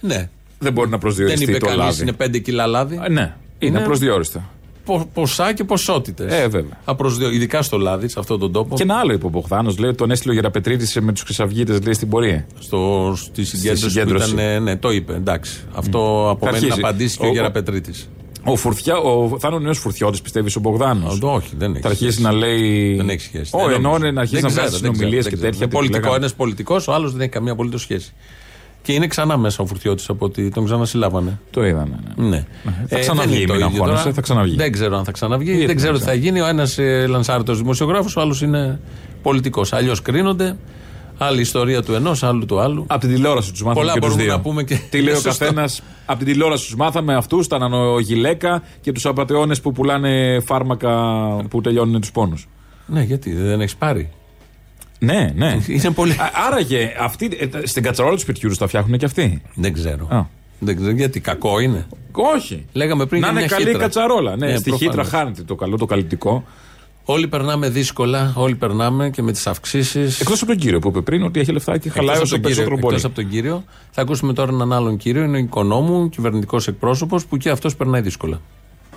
Ναι. 0.00 0.28
Δεν 0.58 0.72
μπορεί 0.72 0.86
να 0.86 0.90
Δεν 0.90 1.00
προσδιοριστεί 1.00 1.42
είπε 1.42 1.58
το 1.58 1.66
κανείς 1.66 1.80
λάδι. 1.82 2.02
είναι 2.02 2.12
5 2.12 2.38
κιλά 2.42 2.66
λάδι; 2.66 2.94
Ε, 2.94 3.08
ναι, 3.08 3.20
είναι 3.20 3.34
Είναι- 3.58 3.78
απροσδιόριστο. 3.78 4.42
Πο- 4.84 5.10
ποσά 5.14 5.52
και 5.52 5.64
ποσότητες. 5.64 6.32
Ε, 6.32 6.48
βέβαια. 6.48 6.78
Απροσδιο... 6.84 7.30
Ειδικά 7.30 7.62
στο 7.62 7.78
λάδι, 7.78 8.08
σε 8.08 8.18
αυτόν 8.18 8.38
τον 8.38 8.52
τόπο. 8.52 8.76
Και 8.76 8.82
ένα 8.82 8.94
άλλο 8.94 9.12
είπε 9.12 9.26
ο 9.26 9.28
Μπογδάνο, 9.28 9.74
λέει 9.78 9.88
ότι 9.88 9.98
τον 9.98 10.10
έστειλε 10.10 10.32
ο 10.32 10.34
Γεραπετρίτη 10.34 11.00
με 11.00 11.12
τους 11.12 11.22
Χρυσαυγίτες 11.22 11.80
λέει 11.82 11.92
στην 11.92 12.08
πορεία. 12.08 12.46
Στο, 12.58 13.12
στη 13.16 13.44
συγκέντρωση, 13.44 13.82
που 13.84 13.90
συγκέντρωση. 13.90 14.32
ήταν. 14.32 14.44
ε, 14.46 14.58
Ναι, 14.58 14.76
το 14.76 14.90
είπε. 14.90 15.12
Εντάξει. 15.14 15.60
Αυτό 15.74 16.28
απομένει 16.30 16.58
να 16.58 16.64
αρχίσει. 16.66 16.80
απαντήσει 16.80 17.18
και 17.18 17.26
ο, 17.26 17.28
Ο- 17.28 17.32
Γεραπετρίτη. 17.32 17.92
Ο 18.44 18.56
Φουρτιά, 18.56 18.96
ο, 18.96 19.28
θα 19.38 19.48
είναι 19.48 19.56
ο 19.56 19.60
νέος 19.60 19.78
Φουρτιώτης, 19.78 20.20
πιστεύεις 20.22 20.56
ο 20.56 20.60
Μπογδάνος; 20.60 21.18
Όχι, 21.22 21.54
δεν 21.58 21.72
έχει. 21.72 21.80
Θα 21.82 21.88
αρχίσει 21.88 22.10
σχέση. 22.10 22.22
να 22.22 22.32
λέει. 22.32 22.96
Δεν 22.96 23.08
έχει 23.08 23.20
σχέση. 23.20 23.50
Όχι, 23.54 23.66
Δεν 23.66 23.74
εννοώ 23.74 23.92
νομίζω. 23.92 24.12
να 24.12 24.20
αρχίσει 24.20 24.40
Δεν 24.40 24.50
να 24.50 24.56
ξέρω, 24.56 24.66
βγάζει 24.68 24.82
δεν 24.82 24.94
συνομιλίες 24.94 25.20
ξέρω, 25.26 25.36
και 25.36 25.42
δεν 25.42 25.50
τέτοια. 25.50 25.66
ξέρω. 25.66 25.68
που 25.70 25.76
Πολιτικό, 25.76 26.00
λέγανε. 26.00 26.16
ένας 26.24 26.34
πολιτικός, 26.34 26.88
ο 26.88 26.92
άλλος 26.94 27.12
δεν 27.12 27.20
έχει 27.20 27.30
καμία 27.30 27.52
απολύτως 27.52 27.80
σχέση. 27.82 28.12
Και 28.88 28.94
είναι 28.94 29.06
ξανά 29.06 29.36
μέσα 29.36 29.62
ο 29.62 29.66
Φουρτιώτης 29.66 30.08
από 30.08 30.24
ότι 30.24 30.50
τον 30.50 30.64
ξανασυλλάβανε. 30.64 31.38
Το 31.50 31.66
είδανε. 31.66 31.98
Ναι. 32.16 32.26
Ναι. 32.28 32.46
Θα 32.88 32.98
ξαναβγεί, 32.98 33.30
δεν 33.30 33.38
είναι 33.40 33.46
το 33.46 33.52
μην 33.54 33.62
ίδιος 33.66 33.72
αγχώνεσαι, 33.80 34.02
τώρα. 34.02 34.14
θα 34.14 34.20
ξαναβγεί. 34.20 34.56
Δεν 34.56 34.72
ξέρω 34.72 34.96
αν 34.96 35.04
θα 35.04 35.12
ξαναβγεί. 35.12 35.50
Γιατί 35.50 35.66
δεν 35.66 35.76
ξέρω 35.76 35.92
δεν 35.92 36.00
τι 36.00 36.06
θα 36.06 36.14
γίνει. 36.14 36.40
Ο 36.40 36.46
ένας 36.46 36.78
ε, 36.78 37.06
λανσάρτος 37.06 37.58
δημοσιογράφος, 37.58 38.16
ο 38.16 38.20
άλλος 38.20 38.42
είναι 38.42 38.80
πολιτικός. 39.22 39.72
Αλλιώς 39.72 40.02
κρίνονται. 40.02 40.56
Άλλη 41.18 41.40
ιστορία 41.40 41.82
του 41.82 41.94
ενός, 41.94 42.22
άλλου 42.22 42.44
του 42.46 42.60
άλλου. 42.60 42.84
Από 42.88 43.00
την 43.00 43.14
τηλεόραση 43.14 43.50
τους 43.52 43.60
μάθαμε 43.62 43.80
Πολλά 43.80 43.92
και 43.92 43.98
τους 44.00 44.08
μπορούμε 44.08 44.24
δύο. 44.28 44.36
να 44.36 44.40
πούμε 44.40 44.62
και- 44.62 44.80
Τι 44.90 45.00
λέει 45.00 45.14
ο 45.14 45.16
Σωστό. 45.20 45.28
καθένας. 45.44 45.82
Από 46.06 46.18
την 46.24 46.32
τηλεόραση 46.32 46.64
τους 46.64 46.76
μάθαμε 46.76 47.14
αυτούς, 47.14 47.46
τα 47.46 47.58
νανογυλαίκα 47.58 48.62
και 48.80 48.92
τους 48.92 49.06
απαταιώνες 49.06 49.60
που 49.60 49.72
πουλάνε 49.72 50.40
φάρμακα 50.44 50.90
που 51.50 51.60
τελειώνουν 51.60 52.00
τους 52.00 52.10
πόνους. 52.12 52.48
Ναι, 52.86 53.02
γιατί 53.02 53.32
δεν 53.34 53.60
έχεις 53.60 53.76
πάρει. 53.76 54.10
Ναι, 54.98 55.32
ναι. 55.36 55.58
Είναι 55.66 55.90
πολύ. 55.90 56.12
Α- 56.12 56.30
Άραγε 56.48 56.94
αυτοί, 57.00 57.30
ε, 57.40 57.46
τα- 57.46 57.60
στην 57.64 57.82
κατσαρόλα 57.82 58.14
του 58.14 58.20
σπιτιού 58.20 58.48
τους 58.48 58.58
τα 58.58 58.66
φτιάχνουν 58.66 58.98
και 58.98 59.04
αυτοί. 59.04 59.42
Δεν 59.54 59.72
ξέρω. 59.72 60.06
Α. 60.10 60.22
Δεν 60.58 60.76
ξέρω 60.76 60.90
γιατί 60.90 61.20
κακό 61.20 61.60
είναι. 61.60 61.86
Όχι. 62.12 62.64
Λέγαμε 62.72 63.06
πριν 63.06 63.20
να 63.20 63.26
για 63.26 63.36
είναι 63.38 63.46
μια 63.48 63.56
καλή 63.56 63.64
χύτρα. 63.70 63.82
κατσαρόλα. 63.82 64.36
Ναι, 64.36 64.46
Ναι, 64.46 64.56
στη 64.56 64.70
προφανώς. 64.70 64.94
χύτρα 64.96 65.18
χάνεται 65.18 65.42
το 65.42 65.54
καλό, 65.54 65.76
το 65.76 65.86
καλλιτικό. 65.86 66.44
Όλοι 67.04 67.28
περνάμε 67.28 67.68
δύσκολα, 67.68 68.32
όλοι 68.36 68.54
περνάμε 68.54 69.10
και 69.10 69.22
με 69.22 69.32
τις 69.32 69.46
αυξήσεις. 69.46 70.20
Εκτός 70.20 70.42
από 70.42 70.50
τον 70.50 70.60
κύριο 70.60 70.78
που 70.78 70.88
είπε 70.88 71.00
πριν 71.00 71.22
ότι 71.22 71.40
έχει 71.40 71.52
λεφτά 71.52 71.78
και 71.78 71.90
χαλάει 71.90 72.20
όσο 72.20 72.38
περισσότερο 72.40 72.76
μπορεί. 72.78 72.86
Εκτός 72.94 73.04
από 73.04 73.14
τον 73.14 73.28
κύριο. 73.28 73.64
Θα 73.90 74.02
ακούσουμε 74.02 74.32
τώρα 74.32 74.52
έναν 74.52 74.72
άλλον 74.72 74.96
κύριο, 74.96 75.22
είναι 75.22 75.36
ο 75.36 75.40
οικονόμου, 75.40 76.08
κυβερνητικός 76.08 76.68
εκπρόσωπος, 76.68 77.26
που 77.26 77.36
και 77.36 77.50
αυτός 77.50 77.76
περνάει 77.76 78.00
δύσκολα. 78.00 78.40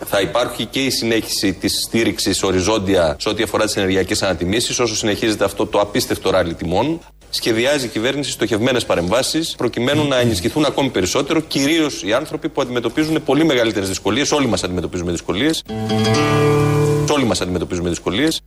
Θα 0.05 0.21
υπάρχει 0.21 0.65
και 0.65 0.83
η 0.83 0.89
συνέχιση 0.89 1.53
της 1.53 1.81
στήριξης 1.87 2.43
οριζόντια 2.43 3.15
σε 3.19 3.29
ό,τι 3.29 3.43
αφορά 3.43 3.65
τις 3.65 3.75
ενεργειακές 3.75 4.23
ανατιμήσεις, 4.23 4.79
όσο 4.79 4.95
συνεχίζεται 4.95 5.43
αυτό 5.43 5.65
το 5.65 5.79
απίστευτο 5.79 6.29
ράλι 6.29 6.53
τιμών. 6.53 6.99
Σχεδιάζει 7.29 7.85
η 7.85 7.89
κυβέρνηση 7.89 8.31
στοχευμένες 8.31 8.85
παρεμβάσεις 8.85 9.55
προκειμένου 9.57 10.07
να 10.07 10.19
ενισχυθούν 10.19 10.65
ακόμη 10.65 10.89
περισσότερο, 10.89 11.39
κυρίως 11.39 12.03
οι 12.03 12.13
άνθρωποι 12.13 12.49
που 12.49 12.61
αντιμετωπίζουν 12.61 13.23
πολύ 13.23 13.43
μεγαλύτερες 13.45 13.87
δυσκολίες. 13.87 14.31
Όλοι 14.31 14.47
μας 14.47 14.63
αντιμετωπίζουμε 14.63 15.11
δυσκολίες. 15.11 15.63
Όλοι 17.09 17.25
μας 17.25 17.41
αντιμετωπίζουμε 17.41 17.89
δυσκολίες. 17.89 18.41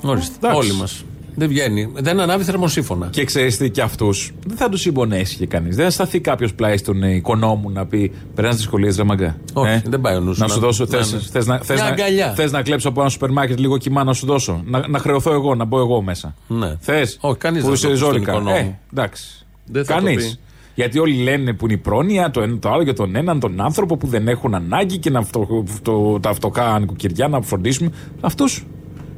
Ορίστε. 0.00 0.48
Όλοι 0.52 0.72
μας. 0.72 1.04
Δεν 1.38 1.48
βγαίνει. 1.48 1.92
Δεν 1.94 2.20
ανάβει 2.20 2.44
θερμοσύφωνα. 2.44 3.06
Και 3.10 3.24
ξέρεις 3.24 3.56
τι, 3.56 3.70
και 3.70 3.82
αυτούς 3.82 4.32
δεν 4.46 4.56
θα 4.56 4.68
τους 4.68 4.80
συμπονέσει 4.80 5.36
και 5.36 5.46
κανείς. 5.46 5.76
Δεν 5.76 5.84
θα 5.84 5.90
σταθεί 5.90 6.20
κάποιος 6.20 6.54
πλάι 6.54 6.76
στον 6.76 7.02
ε, 7.02 7.14
οικονόμου 7.14 7.70
να 7.70 7.86
πει 7.86 8.12
Περνάς 8.34 8.56
δυσκολίες, 8.56 8.96
ρε 8.96 9.04
μαγκά. 9.04 9.36
Όχι, 9.52 9.82
δεν 9.88 10.00
πάει 10.00 10.16
ο 10.16 10.20
νους 10.20 10.38
Να 10.38 10.46
να- 10.46 10.52
σου 10.52 10.60
δώσω, 10.60 10.84
να 10.88 11.02
θε 11.02 11.16
είναι. 11.16 11.44
να, 11.44 11.58
θες 11.58 11.76
Μια 11.76 11.84
να, 11.84 11.90
αγκαλιά. 11.90 12.32
θες 12.34 12.52
να 12.52 12.62
κλέψω 12.62 12.88
από 12.88 13.00
ένα 13.00 13.10
σούπερ 13.10 13.30
μάρκετ 13.30 13.58
λίγο 13.58 13.76
κοιμά 13.78 14.04
να 14.04 14.12
σου 14.12 14.26
δώσω. 14.26 14.62
Να, 14.66 14.88
να 14.88 14.98
χρεωθώ 14.98 15.32
εγώ, 15.32 15.54
να 15.54 15.64
μπω 15.64 15.78
εγώ 15.78 16.02
μέσα. 16.02 16.34
Ναι. 16.46 16.76
Θες; 16.80 17.18
Όχι, 17.20 17.36
κανείς 17.36 17.60
που 17.62 17.66
δεν 17.66 17.74
είσαι 17.74 17.86
θα 17.86 17.88
το 17.88 17.92
πει 17.92 17.98
στον 17.98 18.12
ζώρικα. 18.12 18.32
οικονόμο. 18.32 18.56
Ε, 18.58 18.78
εντάξει. 18.92 19.46
Δεν 19.64 19.84
θα 19.84 19.94
το 19.94 20.02
Κανείς. 20.04 20.26
πει. 20.32 20.38
Γιατί 20.74 20.98
όλοι 20.98 21.22
λένε 21.22 21.52
που 21.52 21.64
είναι 21.64 21.74
η 21.74 21.78
πρόνοια, 21.78 22.30
το 22.30 22.40
ένα 22.40 22.58
το 22.58 22.70
άλλο 22.72 22.82
για 22.82 22.94
τον 22.94 23.16
έναν 23.16 23.40
τον 23.40 23.60
άνθρωπο 23.60 23.96
που 23.96 24.06
δεν 24.06 24.28
έχουν 24.28 24.54
ανάγκη 24.54 24.98
και 24.98 25.10
να 25.10 25.22
φτω, 25.22 25.64
φτω- 25.66 26.18
τα 26.20 26.32
φτωχά 26.34 26.78
νοικοκυριά 26.78 27.28
να 27.28 27.40
φροντίσουμε. 27.40 27.90
Αυτούς. 28.20 28.66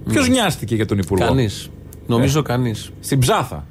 Ποιος 0.09 0.29
νοιάστηκε 0.29 0.75
για 0.75 0.87
τον 0.87 0.99
Υπουργό; 0.99 1.25
Κανείς. 1.27 1.71
Νομίζω 2.09 2.39
Ε. 2.39 2.43
κανείς. 2.43 2.91
Στην 3.01 3.19
ψάθα. 3.19 3.65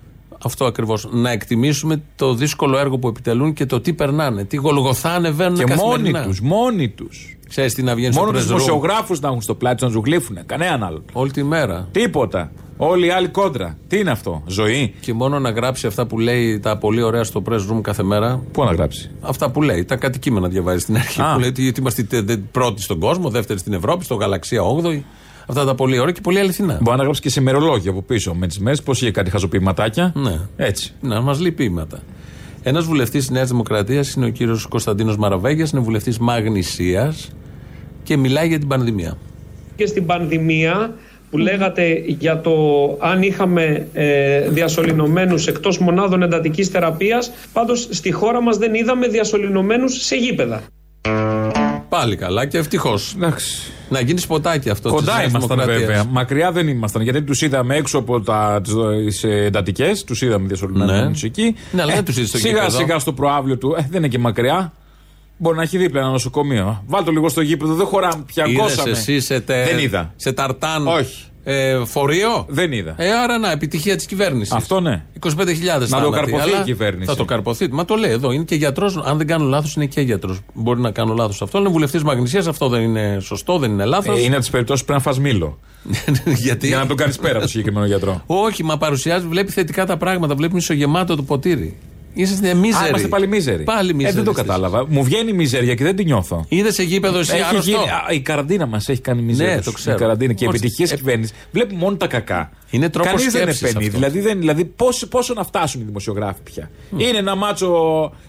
Αυτό 0.44 0.66
ακριβώς. 0.66 1.08
Να 1.12 1.32
εκτιμήσουμε 1.32 2.02
το 2.16 2.34
δύσκολο 2.34 2.78
έργο 2.78 2.98
που 2.98 3.08
επιτελούν 3.08 3.54
και 3.54 3.66
το 3.66 3.80
τι 3.82 3.94
περνάνε. 3.94 4.44
Τι 4.44 4.56
γολγοθά 4.56 5.12
ανεβαίνουν 5.14 5.58
Και 5.58 5.66
μόνοι 5.76 5.78
καθημερινά. 5.80 6.24
τους, 6.24 6.42
μόνοι 6.42 6.90
τους. 6.90 7.38
Ξέρεις 7.50 7.74
τι 7.74 7.84
να 7.84 7.96
βγαίνει 7.96 8.14
στο 8.14 8.22
Μόνο 8.22 8.34
τους 8.34 8.42
press 8.42 8.46
room. 8.46 8.48
δημοσιογράφους 8.48 9.20
να 9.20 9.28
έχουν 9.28 9.42
στο 9.42 9.56
πλάι 9.56 9.74
τους 9.74 9.82
να 9.84 9.90
ζουγλίφουν. 9.90 10.38
Κανέναν 10.46 10.84
άλλον. 10.84 11.04
Όλη 11.14 11.32
τη 11.32 11.44
μέρα. 11.44 11.88
Τίποτα. 11.92 12.52
Όλοι 12.78 13.06
οι 13.06 13.10
άλλοι 13.10 13.28
κόντρα. 13.28 13.78
Τι 13.88 14.00
είναι 14.00 14.12
αυτό, 14.12 14.44
ζωή. 14.48 14.94
Και 15.00 15.14
μόνο 15.14 15.40
να 15.40 15.50
γράψει 15.50 15.88
αυτά 15.88 16.06
που 16.08 16.20
λέει 16.20 16.60
τα 16.60 16.78
πολύ 16.78 17.02
ωραία 17.02 17.24
στο 17.24 17.42
press 17.50 17.54
room 17.72 17.82
κάθε 17.82 18.04
μέρα. 18.04 18.42
Πού 18.52 18.64
να 18.64 18.72
γράψει; 18.72 19.12
Αυτά 19.22 19.52
που 19.52 19.62
λέει. 19.62 19.86
Τα 19.86 19.96
κατοικείμενα 19.96 20.48
διαβάζει 20.48 20.80
στην 20.80 20.96
αρχή. 20.96 21.22
Α. 21.22 21.34
Που 21.34 21.40
λέει 21.40 21.50
ότι 21.50 21.74
είμαστε 21.80 22.04
τε- 22.04 22.26
τε- 22.26 22.40
πρώτοι 22.52 22.82
στον 22.82 23.00
κόσμο, 23.00 23.30
δεύτεροι 23.30 23.60
στην 23.60 23.74
Ευρώπη, 23.74 24.04
στο 24.04 24.16
γαλαξία 24.16 24.62
8η. 24.64 25.04
Αυτά 25.50 25.66
τα 25.66 25.76
πολύ 25.76 26.00
ωραία 26.00 26.14
και 26.14 26.22
πολύ 26.22 26.40
αληθινά. 26.40 26.78
Μπορεί 26.82 26.98
να 26.98 27.04
γράψεις 27.04 27.24
και 27.24 27.30
σε 27.30 27.40
ημερολόγια 27.40 27.92
από 27.92 28.02
πίσω 28.02 28.34
με 28.34 28.48
τις 28.48 28.60
μέρες. 28.60 28.84
Πώς 28.84 29.02
είχε 29.02 29.12
κάτι 29.12 29.30
χαζοποιηματάκια. 29.30 30.14
Ναι. 30.16 30.40
Έτσι. 30.56 30.94
Να 31.02 31.22
μας 31.22 31.40
λέει 31.40 31.52
ποίηματα. 31.52 32.00
Ένας 32.64 32.86
βουλευτής 32.86 33.20
της 33.26 33.30
Νέας 33.30 33.50
Δημοκρατίας 33.50 34.14
είναι 34.14 34.26
ο 34.26 34.30
κύριος 34.30 34.66
Κωνσταντίνος 34.66 35.18
Μαραβέγιας, 35.18 35.72
είναι 35.72 35.82
βουλευτής 35.82 36.18
Μαγνησίας 36.18 37.32
και 38.04 38.18
μιλάει 38.18 38.48
για 38.48 38.60
την 38.60 38.68
πανδημία. 38.68 39.18
και 39.76 39.86
στην 39.86 40.06
πανδημία 40.06 40.94
που 41.30 41.38
λέγατε 41.38 42.04
για 42.06 42.42
το 42.42 42.52
αν 43.00 43.22
είχαμε 43.22 43.88
ε, 43.94 44.50
διασωληνωμένους 44.50 45.48
εκτός 45.48 45.78
μονάδων 45.80 46.22
εντατικής 46.22 46.68
θεραπείας 46.68 47.32
πάντως 47.54 47.88
στη 47.92 48.12
χώρα 48.12 48.42
μας 48.42 48.58
δεν 48.58 48.74
είδαμε 48.74 49.08
διασωληνωμένους 49.08 49.94
σε 50.06 50.16
γήπεδα. 50.16 50.62
Πάλι 51.90 52.16
καλά 52.16 52.46
και 52.46 52.58
ευτυχώς. 52.58 53.16
Να 53.90 54.00
γίνεις 54.02 54.22
σποτάκι 54.24 54.70
αυτό 54.70 54.90
της 54.90 55.00
Κοντά 55.00 55.18
Νέας 55.18 55.30
ήμασταν 55.30 55.50
Δημοκρατίας. 55.58 55.88
βέβαια. 55.88 56.04
Μακριά 56.04 56.52
δεν 56.52 56.68
ήμασταν. 56.68 57.02
Γιατί 57.02 57.22
τους 57.22 57.42
είδαμε 57.42 57.76
έξω 57.76 57.98
από 57.98 58.24
τις 59.06 59.24
εντατικές. 59.24 60.04
Τους 60.04 60.22
είδαμε 60.22 60.48
διασωληνωμένου 60.48 61.10
Ναι. 61.10 61.18
εκεί. 61.24 61.56
Ναι, 61.72 61.82
αλλά 61.82 61.94
δεν 61.94 62.06
τους 62.06 62.16
είδες 62.18 62.30
στο 62.30 62.38
Σιγά 62.38 62.60
γήπεδο. 62.60 62.78
σιγά 62.78 63.00
στο 63.00 63.14
προάβλιο 63.14 63.58
του. 63.58 63.76
Ε, 63.78 63.88
δεν 63.90 63.98
είναι 64.00 64.08
και 64.08 64.20
μακριά. 64.20 64.74
Μπορεί 65.38 65.56
να 65.58 65.62
έχει 65.64 65.78
δίπλα 65.78 66.00
ένα 66.02 66.10
νοσοκομείο. 66.10 66.84
Βάλτε 66.88 67.06
το 67.06 67.12
λίγο 67.12 67.30
στο 67.30 67.42
γήπεδο. 67.42 67.74
Δεν 67.74 67.86
χωράμε 67.86 68.24
πια. 68.26 68.46
Είδες 68.46 68.62
Κόσαμε. 68.62 68.90
εσύ 68.90 69.20
σε, 69.20 69.40
τε... 69.40 69.64
Δεν 69.64 69.80
είδα. 69.80 70.14
σε 70.16 70.32
ταρτάν 70.32 70.88
Όχι. 70.88 71.24
Ε, 71.50 71.86
φορείο; 71.86 72.46
Δεν 72.48 72.72
είδα. 72.72 72.96
Ε, 72.98 73.12
άρα 73.12 73.38
να, 73.38 73.52
επιτυχία 73.52 73.96
της 73.96 74.06
κυβέρνησης. 74.06 74.54
Αυτό 74.54 74.80
ναι. 74.80 75.04
25.000 75.20 75.88
Να 75.88 76.02
το 76.02 76.10
καρποθεί 76.10 76.50
η 76.50 76.64
κυβέρνηση. 76.64 77.10
Θα 77.10 77.16
το 77.16 77.26
καρποθεί. 77.26 77.68
Μα 77.72 77.86
το 77.86 77.96
λέει 77.96 78.12
εδώ. 78.12 78.32
Είναι 78.32 78.44
και 78.44 78.56
γιατρός. 78.56 78.98
Αν 78.98 79.18
δεν 79.18 79.28
κάνω 79.28 79.46
λάθος, 79.46 79.76
είναι 79.76 79.86
και 79.86 80.02
γιατρός. 80.02 80.40
Μπορεί 80.54 80.80
να 80.80 80.92
κάνω 80.92 81.14
λάθος 81.14 81.42
αυτό. 81.42 81.60
Είναι 81.60 81.70
βουλευτής 81.70 82.04
Μαγνησίας. 82.04 82.48
Αυτό 82.48 82.68
δεν 82.68 82.82
είναι 82.82 83.18
σωστό, 83.22 83.58
δεν 83.58 83.72
είναι 83.72 83.86
λάθος. 83.86 84.18
Ε, 84.18 84.22
είναι 84.22 84.32
από 84.32 84.40
τις 84.40 84.50
περιπτώσεις 84.50 84.86
που 84.86 84.88
πρέπει 84.88 85.06
να 85.06 85.12
φας 85.12 85.22
μήλο. 85.24 85.60
Γιατί... 86.46 86.68
Για 86.68 86.78
να 86.78 86.86
τον 86.86 86.98
κάνεις 86.98 87.18
πέρα 87.18 87.40
το 87.40 87.48
συγκεκριμένο 87.48 87.86
γιατρό. 87.86 88.22
Όχι, 88.26 88.64
μα 88.64 88.78
παρουσιάζει, 88.78 89.28
βλέπει 89.28 89.52
θετικά 89.52 89.86
τα 89.86 89.98
πράγματα. 89.98 90.36
Βλέπει 90.36 90.54
μισογεμάτο 90.54 91.16
το 91.16 91.24
ποτήρι. 91.24 91.78
Είσαστε 92.18 92.54
μίζεροι. 92.54 92.84
Α, 92.86 92.88
είμαστε 92.88 93.08
πάλι 93.08 93.28
μίζεροι. 93.28 93.64
Πάλι 93.64 93.94
μίζεροι. 93.94 94.14
Ε, 94.14 94.16
δεν 94.16 94.24
το 94.26 94.32
κατάλαβα. 94.32 94.86
Μου 94.88 95.04
βγαίνει 95.04 95.30
η 95.30 95.34
μιζέρια 95.34 95.74
και 95.76 95.84
δεν 95.84 95.96
τη 95.96 96.04
νιώθω. 96.04 96.46
Είδες 96.48 96.74
σε 96.74 96.84
γήπεδο 96.84 97.20
εσύ 97.20 97.34
Έχει 97.34 97.44
άρρωστο. 97.44 97.70
γίνει, 97.72 97.84
α, 97.84 98.06
η 98.12 98.20
καραντίνα 98.20 98.66
μας 98.66 98.90
έχει 98.90 99.02
κάνει 99.02 99.22
μιζέρια. 99.22 99.56
Ναι, 99.56 99.62
το 99.62 99.72
ξέρω. 99.72 99.96
Η 99.96 100.00
καραντίνα 100.00 100.34
και 100.34 100.44
οι 100.44 100.48
Πώς- 100.48 100.56
επιτυχίε 100.56 100.86
ε, 100.92 100.96
κυβέρνησης 100.96 101.36
βλέπουν 101.52 101.78
μόνο 101.78 101.96
τα 101.96 102.08
κακά. 102.08 102.52
Είναι 102.70 102.90
τρόπος 102.90 103.12
Κανείς 103.12 103.32
δεν 103.32 103.42
σκέψης 103.42 103.62
επενεί. 103.62 103.86
αυτό. 103.86 103.98
Δηλαδή, 104.00 104.20
δεν, 104.20 104.40
δηλαδή 104.40 104.66
πόσο, 104.66 105.08
πόσο 105.08 105.34
να 105.34 105.44
φτάσουν 105.44 105.82
οι 105.82 105.84
δημοσιογράφοι 105.84 106.40
πια. 106.44 106.70
Είναι 106.98 107.18
ένα 107.18 107.36
μάτσο 107.36 107.72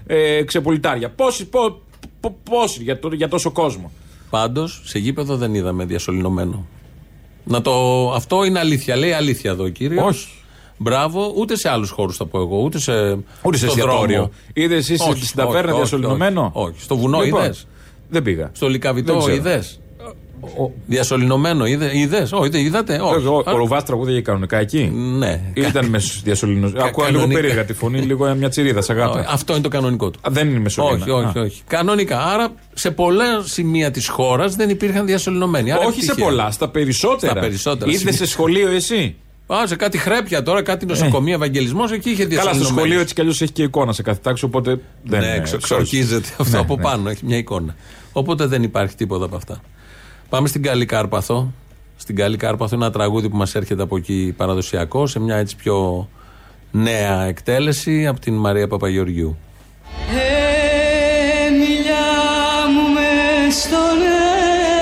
ε, 0.07 0.43
ξεπολιτάρια. 0.43 1.09
Πόσοι, 1.11 1.47
πό, 1.47 1.80
πό- 2.20 2.36
πόσοι 2.51 2.82
για, 2.82 2.99
το, 2.99 3.09
για 3.14 3.28
τόσο 3.28 3.51
κόσμο. 3.51 3.93
Πάντως, 4.30 4.82
σε 4.84 4.99
γήπεδο 4.99 5.36
δεν 5.36 5.55
είδαμε 5.55 5.84
διασωληνωμένο. 5.84 6.66
Να 7.45 7.62
το, 7.62 7.72
αυτό 8.12 8.45
είναι 8.45 8.59
αλήθεια. 8.59 8.97
Λέει 8.97 9.12
αλήθεια 9.12 9.51
εδώ 9.51 9.64
ο 9.64 9.68
κύριος. 9.68 10.05
Όχι. 10.07 10.28
Μπράβο, 10.79 11.33
ούτε 11.37 11.57
σε 11.57 11.68
άλλους 11.68 11.91
χώρους 11.91 12.16
θα 12.16 12.26
πω 12.26 12.39
εγώ, 12.41 12.59
ούτε 12.62 12.79
σε. 12.79 12.93
Ούτε 13.43 13.57
σε 13.57 13.66
στο 13.66 13.66
εστιατόριο. 13.66 14.14
δρόμο. 14.16 14.31
Είδες 14.53 14.91
εσύ 14.91 15.11
Όχι, 15.11 15.24
στην 15.24 15.37
ταβέρνα 15.37 15.59
όχι, 15.61 15.68
όχι, 15.70 15.76
διασωληνωμένο. 15.79 16.51
Όχι, 16.55 16.68
όχι. 16.68 16.81
Στο 16.83 16.97
βουνό 16.97 17.20
Λοιπόν, 17.20 17.43
είδες; 17.45 17.66
Δεν 18.09 18.22
πήγα. 18.22 18.51
Στο 18.53 18.66
Δεν 18.66 18.74
λικαβιτό 18.74 19.16
ξέρω. 19.16 19.35
είδες; 19.35 19.81
Διασωληνωμένο 20.87 21.66
είδε. 21.66 21.91
Είδες; 21.99 22.33
Όχι, 22.33 22.49
δεν 22.49 22.64
είδατε; 22.64 23.01
Όχι. 23.03 23.26
Ο, 23.26 23.43
ο 23.47 23.57
Ρουβά 23.57 23.83
τραγούδια 23.83 24.20
κανονικά 24.20 24.59
εκεί; 24.59 24.85
Ναι. 25.18 25.41
Ήταν 25.55 25.87
μέσω 25.91 26.20
διασωληνωμένο. 26.24 26.85
Ακούω 26.85 27.05
λίγο 27.05 27.16
κανονικά. 27.18 27.41
περίεργα 27.41 27.64
τη 27.64 27.72
φωνή, 27.72 27.99
λίγο 28.01 28.35
μια 28.35 28.49
τσιρίδα 28.49 28.81
σε 28.83 28.93
αγάπη. 28.93 29.24
Αυτό 29.29 29.53
είναι 29.53 29.62
το 29.62 29.68
κανονικό 29.68 30.11
του. 30.11 30.18
Α, 30.22 30.31
Δεν 30.31 30.49
είναι 30.49 30.59
μεσολίνα. 30.59 30.95
Όχι, 31.03 31.11
όχι, 31.11 31.39
Α. 31.39 31.43
όχι. 31.43 31.62
Κανονικά. 31.66 32.20
Άρα 32.24 32.49
σε 32.74 32.91
πολλά 32.91 33.24
σημεία 33.45 33.91
της 33.91 34.09
χώρας 34.09 34.55
δεν 34.57 34.68
υπήρχαν 34.70 35.07
διασωληνωμένοι. 35.07 35.72
Άρα 35.72 35.81
Όχι 35.87 35.91
σε 35.91 35.97
επιτυχία. 36.05 36.24
πολλά, 36.24 36.51
στα 36.51 36.68
περισσότερα. 36.68 37.31
Στα 37.33 37.41
περισσότερα 37.41 37.87
Είδες 37.91 38.01
σημεία. 38.01 38.16
σε 38.16 38.26
σχολείο 38.26 38.68
εσύ; 38.68 39.16
Α, 39.55 39.66
σε 39.66 39.76
κάτι 39.76 39.99
χρέπια 39.99 40.42
τώρα, 40.42 40.62
κάτι 40.62 40.86
νοσοκομεία, 40.86 41.34
Ευαγγελισμός, 41.34 41.92
εκεί 41.92 42.11
είχε 42.11 42.22
Ε. 42.22 42.26
Καλά, 42.26 42.40
στο 42.40 42.42
διασωληνωμένους. 42.51 42.78
σχολείο 42.80 43.01
έτσι 43.01 43.14
κι 43.14 43.20
αλλιώς 43.20 43.40
έχει 43.42 43.53
και 43.53 43.62
εικόνα 43.62 43.92
σε 43.92 44.03
κάθε 44.03 44.18
τάξη, 44.22 44.44
οπότε 44.44 44.80
δεν 45.03 45.20
ναι, 45.20 45.26
είναι. 45.26 45.40
ξο- 45.40 45.42
ξέρεις. 45.61 45.64
ξορκίζεται 45.88 46.28
αυτό 46.38 46.57
Ναι, 46.57 46.62
από 46.62 46.76
ναι. 46.76 46.82
πάνω, 46.82 47.09
έχει 47.11 47.24
μια 47.26 47.36
εικόνα. 47.36 47.74
Οπότε 48.12 48.46
δεν 48.46 48.62
υπάρχει 48.62 48.94
τίποτα 48.96 49.24
από 49.24 49.36
αυτά. 49.36 49.61
Πάμε 50.28 50.49
στην 50.49 50.62
Καλή 50.62 50.84
Κάρπαθο. 50.84 51.53
Στην 51.96 52.16
Καλή 52.16 52.36
Κάρπαθο 52.36 52.74
ένα 52.74 52.90
τραγούδι 52.90 53.28
που 53.28 53.36
μας 53.36 53.55
έρχεται 53.55 53.82
από 53.82 53.96
εκεί 53.96 54.34
παραδοσιακό, 54.36 55.07
σε 55.07 55.20
μια 55.20 55.36
έτσι 55.36 55.57
πιο 55.57 56.09
νέα 56.70 57.22
εκτέλεση 57.24 58.07
από 58.07 58.20
την 58.20 58.34
Μαρία 58.34 58.68
Παπαγεωργιού. 58.68 59.36
Ε, 60.11 61.51
μιλιά 61.51 62.07
μου 62.74 62.92
μες 62.92 63.55
στον 63.55 63.99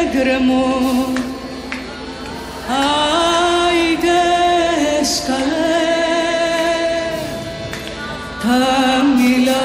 έγκρεμο 0.00 0.64
Τα 8.47 9.05
μήλα 9.16 9.61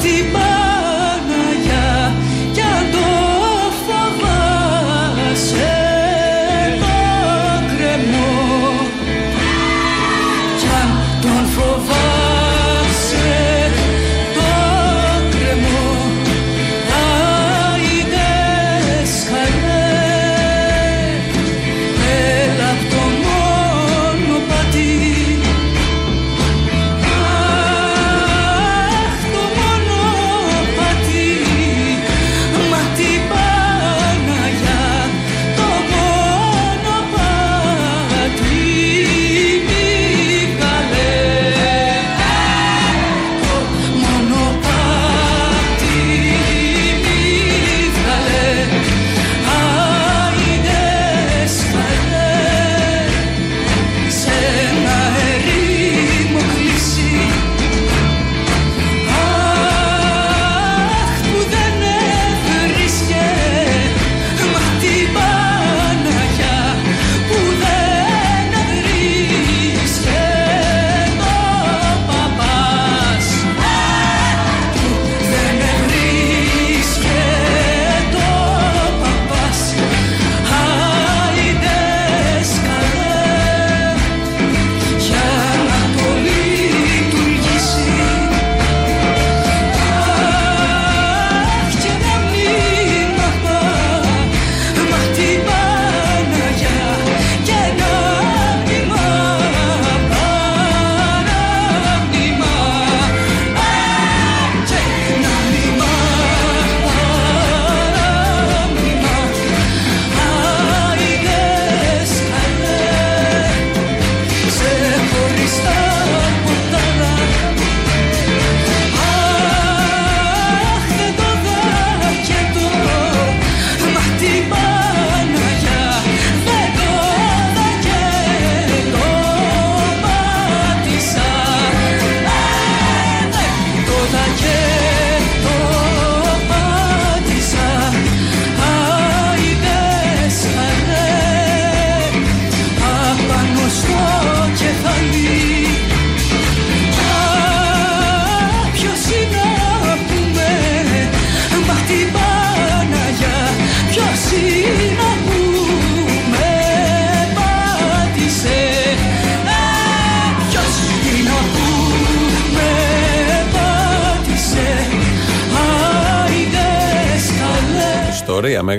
Μα 0.00 0.49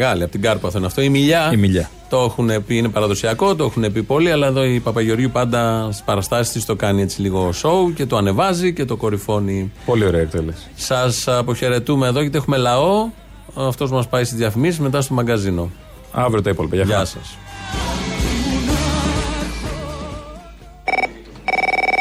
μεγάλη. 0.02 0.24
Από 0.24 0.32
την 0.32 0.42
Κάρπαθο 0.42 0.78
είναι 0.78 0.88
αυτό. 0.88 1.02
Η 1.02 1.10
Μιλιά. 1.10 1.50
Η 1.54 1.58
Μιλιά. 1.58 1.90
Το 2.10 2.18
έχουν 2.18 2.66
πει, 2.66 2.78
είναι 2.78 2.90
παραδοσιακό, 2.90 3.56
το 3.56 3.64
έχουν 3.64 3.92
πει 3.92 4.04
πολλοί, 4.04 4.32
αλλά 4.32 4.48
εδώ 4.48 4.64
η 4.64 4.80
Παπαγεωργίου 4.80 5.30
πάντα 5.30 5.88
στις 5.92 6.04
παραστάσεις 6.04 6.54
της 6.54 6.66
το 6.66 6.76
κάνει 6.76 7.02
έτσι 7.02 7.22
λίγο 7.22 7.52
σοου 7.52 7.94
και 7.94 8.06
το 8.06 8.18
ανεβάζει 8.18 8.74
και 8.74 8.86
το 8.86 8.96
κορυφώνει. 8.96 9.72
Πολύ 9.86 10.06
ωραία 10.06 10.22
εκτέλεση. 10.22 10.68
Σας 10.76 11.28
αποχαιρετούμε 11.28 12.08
εδώ 12.08 12.22
γιατί 12.22 12.38
έχουμε 12.38 12.58
λαό. 12.58 13.10
Αυτός 13.56 13.92
μας 13.92 14.08
πάει 14.08 14.24
στις 14.24 14.38
διαφημίσεις 14.38 14.80
μετά 14.80 15.02
στο 15.02 15.14
μαγκαζίνο. 15.14 15.70
Αύριο 16.12 16.42
τα 16.42 16.50
υπόλοιπα. 16.50 16.76
Γεια 16.76 16.86
Γεια 16.86 16.94
χαρά. 16.94 17.06
σας. 17.06 17.38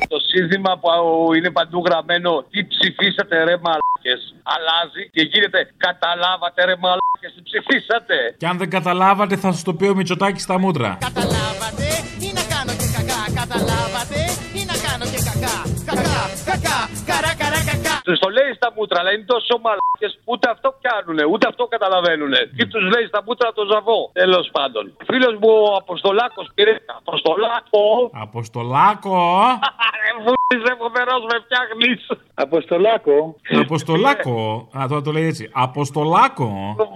Το 0.08 0.18
σύνθημα 0.18 0.78
που 0.80 0.88
είναι 1.34 1.50
παντού 1.50 1.82
γραμμένο 1.86 2.44
Τι 2.50 2.66
ψηφίσατε 2.66 3.36
ρε 3.36 3.56
μαλάκες 3.62 3.89
Αλλάζει 4.54 5.02
και 5.14 5.22
γίνεται 5.32 5.60
Καταλάβατε 5.76 6.64
ρε 6.64 6.76
μαλάκες 6.82 7.32
Τι 7.34 7.42
ψηφίσατε; 7.48 8.16
Και 8.36 8.46
αν 8.46 8.56
δεν 8.58 8.70
καταλάβατε, 8.70 9.36
θα 9.36 9.52
σας 9.52 9.62
το 9.62 9.74
πει 9.74 9.86
ο 9.86 9.94
Μητσοτάκης 9.94 10.42
στα 10.42 10.58
μούτρα. 10.58 10.98
Καταλάβατε 11.00 11.86
ή 12.26 12.28
να 12.38 12.44
κάνω 12.54 12.72
και 12.80 12.88
κακά. 12.96 13.20
Καταλάβατε 13.40 14.20
ή 14.60 14.62
να 14.70 14.76
κάνω 14.86 15.04
και 15.12 15.20
κακά. 15.28 15.56
Κακά, 15.88 16.20
κακά, 16.50 16.78
καρά, 17.10 17.32
καρά, 17.40 17.60
κακά. 17.68 17.79
Τους 18.10 18.18
το 18.18 18.28
λέει 18.38 18.52
στα 18.60 18.68
μούτρα, 18.76 18.98
αλλά 19.00 19.12
είναι 19.14 19.28
τόσο 19.34 19.54
μαλάκες 19.64 20.12
που 20.18 20.28
ούτε 20.34 20.46
αυτό 20.54 20.68
πιάνουνε, 20.80 21.24
ούτε 21.32 21.44
αυτό 21.52 21.62
καταλαβαίνουν. 21.74 22.32
Και 22.56 22.64
τους 22.72 22.84
λέει 22.94 23.04
στα 23.12 23.20
μούτρα 23.26 23.48
το 23.58 23.62
ζαβό. 23.72 24.00
Τέλος 24.12 24.46
πάντων. 24.56 24.84
Φίλος 25.10 25.34
μου 25.40 25.50
ο 25.68 25.74
Αποστολάκος 25.82 26.46
πήρε. 26.54 26.74
Αποστολάκο. 27.02 27.82
Αποστολάκο. 28.26 29.16
Ρε 30.02 30.12
βούλησε 30.24 30.72
φοβερός, 30.82 31.22
με 31.30 31.36
φτιάχνεις. 31.44 32.00
Αποστολάκο. 32.34 33.16
Αποστολάκο. 33.64 34.34
Α, 34.78 34.78
τώρα 34.88 35.02
το 35.06 35.10
λέει 35.16 35.26
έτσι. 35.32 35.50
Αποστολάκο. 35.66 36.48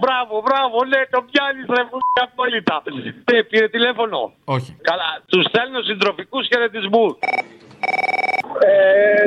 Μπράβο, 0.03 0.35
μπράβο, 0.45 0.77
ναι, 0.91 1.01
το 1.13 1.19
πιάνεις 1.29 1.65
ρε 1.75 1.83
βούλησε 1.91 2.21
απόλυτα. 2.27 2.75
Ναι, 3.31 3.43
πήρε 3.43 3.67
τηλέφωνο. 3.75 4.19
Όχι. 4.55 4.71
Καλά, 4.89 5.09
τους 5.29 5.43
στέλνω 5.49 5.81
συντροφικούς 5.81 6.47
χαιρετισμούς. 6.49 7.13
Ε, 8.69 8.73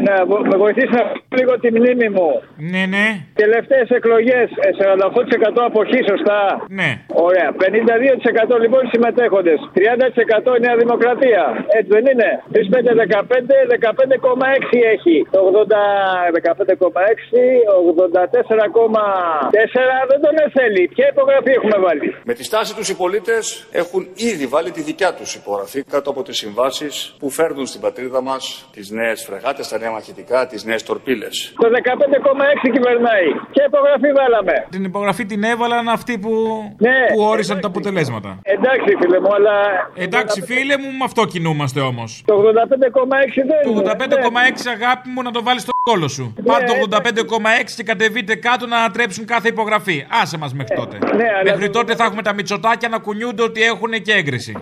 να 0.08 0.14
βο- 0.30 0.44
με 0.50 0.56
βοηθήσει 0.64 0.92
να 0.98 1.02
πω 1.28 1.36
λίγο 1.38 1.52
τη 1.62 1.68
μνήμη 1.78 2.08
μου. 2.16 2.30
Ναι, 2.72 2.82
ναι. 2.94 3.06
Τελευταίες 3.42 3.88
εκλογές, 3.98 4.46
48% 4.80 5.60
αποχή, 5.70 6.00
σωστά; 6.10 6.40
Ναι. 6.80 6.90
Ωραία. 7.26 7.48
52% 7.62 8.54
λοιπόν 8.64 8.80
οι 8.84 8.88
συμμετέχοντες. 8.94 9.58
30% 9.78 10.50
η 10.58 10.60
Νέα 10.66 10.76
Δημοκρατία. 10.82 11.42
Έτσι 11.78 11.90
δεν 11.96 12.04
είναι; 12.12 12.28
3, 12.52 12.68
5, 12.72 12.92
15, 13.06 13.58
15,6 13.76 14.78
έχει. 14.94 15.16
Το 15.34 15.38
80, 15.50 15.82
15,6, 16.38 17.42
84,4 17.90 20.06
δεν 20.10 20.20
τον 20.24 20.34
θέλει. 20.52 20.88
Ποια 20.94 21.06
υπογραφή 21.14 21.50
έχουμε 21.50 21.78
βάλει; 21.86 22.14
Με 22.24 22.34
τη 22.34 22.44
στάση 22.44 22.74
τους 22.76 22.88
οι 22.88 22.96
πολίτες 22.96 23.66
έχουν 23.72 24.08
ήδη 24.14 24.46
βάλει 24.46 24.70
τη 24.70 24.80
δικιά 24.82 25.14
τους 25.14 25.34
υπογραφή 25.34 25.82
κάτω 25.82 26.10
από 26.10 26.22
τις 26.22 26.36
συμβάσεις 26.36 27.14
που 27.18 27.30
φέρνουν 27.30 27.66
στην 27.66 27.80
πατρίδα 27.80 28.22
μας 28.22 28.68
τις 28.72 28.90
νέες 29.18 29.24
φρεγάτες, 29.30 29.68
τα 29.68 29.78
νέα 29.78 29.90
μαχητικά, 29.90 30.46
τις 30.46 30.64
νέες 30.64 30.82
τορπίλες. 30.82 31.52
Το 31.56 31.68
15,6 31.68 32.70
κυβερνάει. 32.76 33.28
Ποια 33.52 33.64
υπογραφή 33.66 34.10
βάλαμε. 34.18 34.54
Την 34.70 34.84
υπογραφή 34.84 35.24
την 35.26 35.42
έβαλαν 35.42 35.88
αυτοί 35.88 36.18
που, 36.18 36.30
Ναι, 36.78 36.98
που 37.14 37.20
όρισαν 37.20 37.60
τα 37.60 37.68
αποτελέσματα. 37.68 38.38
Εντάξει 38.42 38.90
φίλε 39.00 39.20
μου, 39.20 39.34
αλλά... 39.34 39.56
Εντάξει, 39.94 40.42
φίλε 40.42 40.76
μου, 40.78 40.90
με 40.98 41.04
αυτό 41.04 41.24
κινούμαστε 41.24 41.80
όμως. 41.80 42.22
Το 42.24 42.34
85,6 42.34 42.42
δεν 43.50 43.60
Το 43.64 43.70
είναι. 43.70 43.92
85,6 44.60 44.74
αγάπη 44.76 45.08
μου 45.08 45.22
να 45.22 45.30
το 45.30 45.42
βάλεις 45.42 45.62
στο 45.62 45.72
κόλο 45.82 46.08
σου. 46.08 46.34
Πάρτε 46.44 46.72
το 46.88 46.96
85,6 46.96 47.72
και 47.76 47.82
κατεβείτε 47.82 48.34
κάτω 48.34 48.66
να 48.66 48.76
ανατρέψουν 48.76 49.24
κάθε 49.26 49.48
υπογραφή. 49.48 50.06
Άσε 50.22 50.38
μας 50.38 50.54
μέχρι 50.54 50.76
τότε. 50.76 50.98
Μέχρι 51.44 51.70
τότε 51.70 51.94
θα 51.94 52.04
έχουμε 52.04 52.22
τα 52.22 52.32
μυτσοτάκια 52.32 52.88
να 52.88 52.98
κουνιούνται 52.98 53.42
ότι 53.42 53.62
έχουν 53.62 53.90
και 54.02 54.12
έγκριση. 54.12 54.52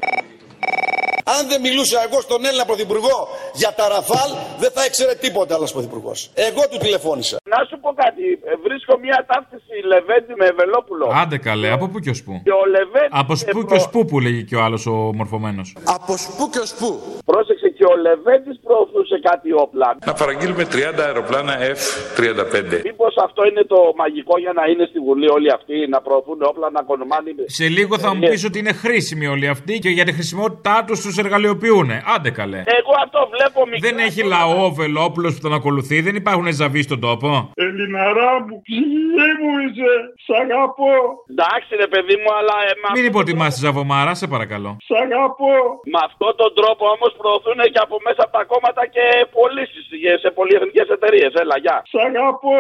Αν 1.35 1.49
δεν 1.49 1.61
μιλούσα 1.61 1.99
εγώ 2.07 2.21
στον 2.27 2.45
Έλληνα 2.49 2.65
Πρωθυπουργό 2.71 3.19
για 3.55 3.73
τα 3.79 3.85
Ραφάλ, 3.89 4.31
δεν 4.63 4.71
θα 4.77 4.85
ήξερε 4.89 5.15
τίποτα 5.15 5.55
άλλος 5.55 5.73
Πρωθυπουργός. 5.73 6.19
Εγώ 6.49 6.63
του 6.71 6.79
τηλεφώνησα. 6.85 7.37
Να 7.55 7.61
σου 7.69 7.77
πω 7.83 7.91
κάτι. 8.03 8.25
Ε, 8.51 8.53
Βρίσκω 8.67 8.93
μια 9.05 9.19
ταύτιση 9.31 9.75
Λεβέντη 9.93 10.33
με 10.43 10.49
Βελόπουλο. 10.59 11.07
Άντε 11.23 11.39
καλέ, 11.39 11.69
από 11.77 11.89
πού 11.89 11.99
και 12.05 12.11
ως 12.11 12.23
πού; 12.23 12.33
Και 12.45 12.51
ο 12.63 12.65
Λεβέντη. 12.75 13.13
Από 13.23 13.37
σπού 13.37 13.65
και 13.69 13.75
ως 13.75 13.89
πού 13.93 14.05
που 14.05 14.21
λέγει 14.21 14.43
και 14.45 14.57
ο 14.57 14.63
άλλος 14.67 14.87
ο 14.87 14.97
μορφωμένος. 15.21 15.77
Από 15.97 16.17
σπού 16.17 16.45
και 16.53 16.59
ως 16.59 16.73
πού; 16.75 16.89
Πρόσεξε 17.25 17.66
και 17.66 17.66
ο 17.93 17.95
Λεβέντης 18.05 18.57
προωθούσε 18.67 19.17
κάτι 19.29 19.49
όπλα. 19.65 19.89
Να 20.09 20.13
παραγγείλουμε 20.21 20.65
30 20.73 20.77
αεροπλάνα 21.09 21.55
F-35. 21.77 22.81
Μήπως 22.91 23.15
αυτό 23.27 23.41
είναι 23.51 23.65
το 23.73 23.79
μαγικό 24.03 24.35
για 24.45 24.53
να 24.59 24.65
είναι 24.71 24.85
στη 24.91 24.99
Βουλή 25.07 25.29
όλοι 25.37 25.51
αυτοί, 25.59 25.77
να 25.95 25.99
προωθούν 26.07 26.39
όπλα, 26.51 26.67
να 26.77 26.83
κονομάνει. 26.91 27.31
Σε 27.59 27.67
λίγο 27.77 27.95
θα 28.05 28.15
μου 28.15 28.21
πεις 28.29 28.45
ότι 28.45 28.59
είναι 28.59 28.73
χρήσιμοι 28.73 29.27
όλοι 29.35 29.47
αυτοί 29.55 29.75
και 29.85 29.89
για 29.89 30.05
τη 30.05 30.13
χρησιμότητά 30.19 30.85
τους 30.87 30.99
τους 31.05 31.17
εργαλειοποιούν. 31.25 31.89
Άντε 32.15 32.31
καλέ. 32.41 32.61
Εγώ 32.79 32.93
αυτό 33.05 33.21
βλέπω 33.35 33.59
μικρά. 33.71 33.83
Δεν 33.89 33.99
έχει 34.07 34.23
λαό 34.35 34.65
ο 34.65 34.71
Βελόπουλος 34.81 35.35
που 35.35 35.41
τον 35.47 35.55
ακολουθεί, 35.59 35.97
δεν 36.01 36.15
υπάρχουν 36.23 36.47
ζαβοί 36.61 36.83
στον 36.83 37.01
τόπο. 37.07 37.29
Ελληναρά 37.55 38.33
μου, 38.45 38.55
ψυχή 38.67 39.29
μου 39.41 39.53
είσαι, 39.65 39.91
σ' 40.27 40.35
αγαπώ. 40.43 40.93
Εντάξει 41.33 41.71
ρε 41.83 41.89
παιδί 41.93 42.17
μου, 42.23 42.31
αλλά... 42.39 42.57
Ε, 42.71 42.73
με 42.81 42.89
Μην 42.97 43.05
υποτιμάς 43.13 43.51
τη 43.55 43.61
Ζαβομάρα, 43.67 44.15
σε 44.21 44.27
παρακαλώ. 44.35 44.71
Σ' 44.89 44.97
αγαπώ. 45.05 45.55
Με 45.93 45.99
αυτόν 46.09 46.33
τον 46.41 46.51
τρόπο 46.59 46.85
όμως 46.95 47.11
προωθούν 47.21 47.59
και 47.77 47.83
από 47.89 47.97
μέσα 48.07 48.23
από 48.27 48.33
τα 48.39 48.45
κόμματα 48.53 48.83
και 48.95 49.05
πωλήσεις 49.35 49.85
σε 50.23 50.29
πολυεθνικές 50.37 50.89
εταιρείες. 50.97 51.33
Έλα, 51.43 51.57
γεια. 51.65 51.77
Σ' 51.93 52.01
αγαπώ. 52.09 52.59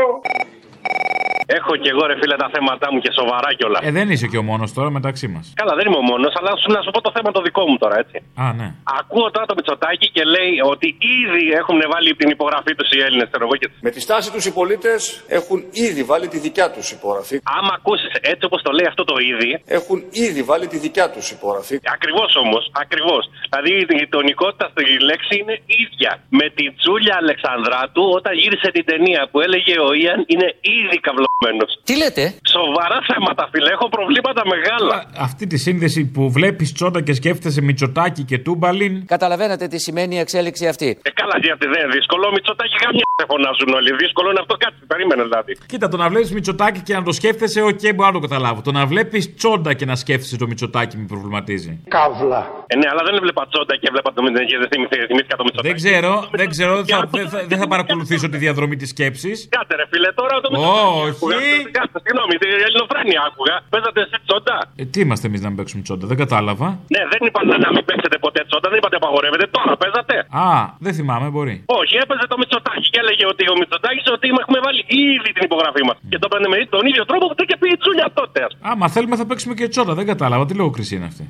Έχω 1.59 1.72
κι 1.82 1.88
εγώ 1.92 2.03
ρε 2.11 2.16
φίλε 2.20 2.36
τα 2.44 2.49
θέματα 2.55 2.86
μου 2.92 2.99
και 3.05 3.11
σοβαρά 3.18 3.51
κιόλας. 3.59 3.80
Ε, 3.88 3.90
δεν 3.99 4.07
είσαι 4.12 4.26
και 4.32 4.38
ο 4.42 4.44
μόνος 4.51 4.68
τώρα 4.76 4.90
μεταξύ 4.99 5.26
μας. 5.34 5.44
Καλά, 5.61 5.72
δεν 5.78 5.84
είμαι 5.86 6.01
ο 6.05 6.07
μόνος, 6.12 6.32
αλλά 6.38 6.51
σου, 6.61 6.68
να 6.76 6.80
σου 6.84 6.90
πω 6.94 7.01
το 7.07 7.12
θέμα 7.16 7.30
το 7.36 7.40
δικό 7.47 7.62
μου 7.70 7.76
τώρα, 7.82 7.97
έτσι. 8.03 8.16
Α, 8.44 8.47
ναι. 8.61 8.68
Ακούω 9.01 9.26
τώρα 9.34 9.47
το 9.51 9.55
Μητσοτάκι 9.59 10.07
και 10.16 10.22
λέει 10.34 10.53
ότι 10.72 10.86
ήδη 11.20 11.44
έχουν 11.61 11.78
βάλει 11.92 12.11
την 12.20 12.28
υπογραφή 12.36 12.72
τους 12.78 12.88
οι 12.94 12.99
Έλληνες, 13.07 13.26
ξέρω 13.30 13.44
εγώ. 13.49 13.57
Και... 13.61 13.68
Με 13.86 13.90
τη 13.94 14.01
στάση 14.07 14.28
τους 14.34 14.44
οι 14.49 14.53
πολίτες 14.61 15.01
έχουν 15.38 15.59
ήδη 15.86 16.03
βάλει 16.11 16.26
τη 16.34 16.38
δικιά 16.47 16.66
τους 16.74 16.86
υπογραφή. 16.97 17.36
Άμα 17.59 17.72
ακούσεις 17.78 18.11
έτσι 18.32 18.44
όπως 18.49 18.61
το 18.66 18.70
λέει 18.76 18.86
αυτό 18.92 19.03
το 19.11 19.16
ήδη. 19.32 19.51
Έχουν 19.78 19.99
ήδη 20.26 20.42
βάλει 20.51 20.66
τη 20.72 20.78
δικιά 20.86 21.07
τους 21.14 21.26
υπογραφή. 21.36 21.76
Ακριβώς 21.97 22.30
όμως, 22.44 22.62
ακριβώς. 22.82 23.22
Δηλαδή 23.51 23.72
η 24.05 24.07
τονικότητα 24.16 24.66
στη 24.72 24.82
λέξη 25.11 25.32
είναι 25.40 25.57
ίδια. 25.82 26.11
Με 26.38 26.47
την 26.59 26.68
Τζούλια 26.78 27.14
Αλεξανδράτου 27.22 28.03
όταν 28.18 28.32
γύρισε 28.40 28.68
την 28.76 28.84
ταινία 28.90 29.20
που 29.30 29.38
έλεγε 29.47 29.74
ο 29.88 29.90
Ιαν 30.03 30.20
είναι 30.32 30.49
ήδη 30.80 30.99
καυλωμένο. 31.07 31.36
Τι 31.84 31.97
λέτε; 31.97 32.34
Σοβαρά 32.49 32.99
θέματα, 33.12 33.49
φίλε. 33.53 33.70
Έχω 33.70 33.89
προβλήματα 33.89 34.43
μεγάλα. 34.55 34.97
Αυτή 35.18 35.47
τη 35.47 35.57
σύνδεση 35.57 36.05
που 36.05 36.30
βλέπεις 36.30 36.72
τσόντα 36.72 37.03
και 37.03 37.12
σκέφτεσαι 37.12 37.61
Μητσοτάκι 37.62 38.22
και 38.22 38.39
Τούμπαλιν; 38.39 39.07
Καταλαβαίνετε 39.07 39.66
τι 39.66 39.78
σημαίνει 39.78 40.14
η 40.14 40.18
εξέλιξη 40.18 40.66
αυτή. 40.66 40.99
Ε, 41.03 41.11
καλά, 41.11 41.34
γιατί 41.43 41.66
δεν 41.66 41.78
είναι 41.82 41.93
δύσκολο. 41.93 42.30
Μητσοτάκι 42.30 42.76
καμιά 42.84 43.05
δεν 43.20 43.26
φωνάζουν 43.32 43.68
όλοι. 43.78 43.91
Δύσκολο 44.03 44.30
είναι 44.30 44.41
αυτό 44.41 44.57
κάτι. 44.64 44.74
Περίμενε 44.87 45.22
δηλαδή. 45.22 45.53
Κοίτα, 45.66 45.89
το 45.89 45.97
να 45.97 46.09
βλέπεις 46.09 46.32
Μητσοτάκι 46.32 46.80
και 46.80 46.95
να 46.95 47.03
το 47.03 47.12
σκέφτεσαι, 47.12 47.61
οκ, 47.61 47.80
μπορώ 47.95 48.07
να 48.11 48.12
το 48.12 48.22
καταλάβω. 48.28 48.61
Το 48.62 48.72
να 48.72 48.87
βλέπεις 48.87 49.34
τσόντα 49.34 49.72
και 49.74 49.84
να 49.84 49.97
σκέφτεσαι 49.97 50.37
το 50.37 50.47
Μητσοτάκι 50.47 50.97
με 50.97 51.05
προβληματίζει. 51.12 51.80
Καύλα. 51.89 52.41
Ε, 52.66 52.76
ναι, 52.76 52.87
αλλά 52.93 53.03
δεν 53.05 53.14
έβλεπα 53.14 53.47
τσόντα 53.51 53.76
και 53.80 53.87
έβλεπα 53.91 54.12
το 54.12 54.22
Μητσοτάκι 54.22 54.51
και 54.53 54.59
δεν 54.59 54.68
θυμήθη- 54.72 55.07
θυμήθηκα 55.11 55.37
το 55.37 55.45
Μητσοτάκι. 55.45 55.68
Δεν 55.68 55.76
ξέρω, 55.82 56.12
δεν 56.41 56.49
ξέρω, 56.55 56.84
θα- 56.84 57.09
δεν 57.12 57.28
θα, 57.28 57.39
δεν 57.51 57.59
θα 57.59 57.66
παρακολουθήσω 57.68 58.28
τη 58.28 58.37
διαδρομή 58.37 58.76
της 58.76 58.89
σκέψης. 58.89 59.49
Κάτσε 59.57 59.74
ρε 59.80 59.87
φίλε, 59.91 60.12
τώρα 60.20 60.41
το 60.41 60.49
Μητσοτάκι. 60.51 61.24
Όχι. 61.29 61.37
άκουγα. 61.37 61.74
Κάτσε, 61.78 61.97
Συγγνώμη, 62.05 62.35
την 62.43 62.51
ελληνοφρένεια 62.68 63.20
άκουγα. 63.29 63.57
Παίζατε 63.72 64.01
σε 64.12 64.16
τσόντα; 64.27 64.57
Ε, 64.81 64.85
τι 64.93 64.99
είμαστε 65.05 65.27
εμείς 65.31 65.41
να 65.45 65.49
μην 65.51 65.57
παίξουμε 65.59 65.83
τσόντα, 65.87 66.05
δεν 66.11 66.18
κατάλαβα. 66.22 66.68
Ναι, 66.95 67.03
δεν 67.12 67.20
είπατε 67.27 67.55
να 67.64 67.70
μην 67.74 67.83
παίξετε 67.89 68.16
ποτέ 68.24 68.41
τσόντα, 68.49 68.66
δεν 68.70 68.79
είπατε 68.81 68.97
απαγορεύετε. 69.03 69.45
Τώρα 69.57 69.72
παίζατε. 69.83 70.14
Α, 70.47 70.49
δεν 70.85 70.93
θυμάμαι, 70.99 71.27
μπορεί. 71.35 71.55
Όχι, 71.81 71.95
έπαιζε 72.03 72.24
το 72.33 72.37
Μητσοτάκι 72.41 72.89
και 72.93 72.99
έλεγε 73.03 73.24
ότι 73.33 73.43
ο 73.53 73.55
Μητσοτάκι 73.61 74.01
ότι 74.16 74.27
έχουμε 74.43 74.59
βάλει 74.66 74.81
ήδη 75.14 75.31
την 75.37 75.45
υπογραφή 75.51 75.83
μας. 75.89 75.97
Και 76.11 76.18
το 76.20 76.27
έπαιρνε 76.31 76.49
με 76.53 76.57
τον 76.74 76.83
ίδιο 76.91 77.03
τρόπο 77.11 77.24
που 77.29 77.35
το 77.39 77.43
είχε 77.47 77.57
πει 77.61 77.68
η 77.77 77.79
Τσούλια 77.83 78.07
τότε. 78.18 78.39
ας 78.47 78.53
πούμε. 78.55 78.64
Άμα 78.72 78.87
θέλουμε 78.95 79.14
θα 79.20 79.24
παίξουμε 79.29 79.55
και 79.59 79.66
τσόντα, 79.72 79.93
δεν 79.99 80.07
κατάλαβα. 80.12 80.43
Τι 80.49 80.55
λογοκρισία 80.61 80.97
είναι 80.99 81.09
αυτή. 81.12 81.24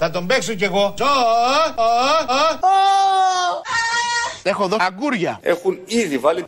Θα 0.00 0.06
τον 0.14 0.22
παίξω 0.28 0.52
κι 0.60 0.64
εγώ. 0.70 0.84
Έχω 4.42 4.64
εδώ 4.64 4.76
αγκούρια. 4.80 5.38
Έχουν 5.42 5.78
ήδη 5.86 6.18
βάλει 6.18 6.44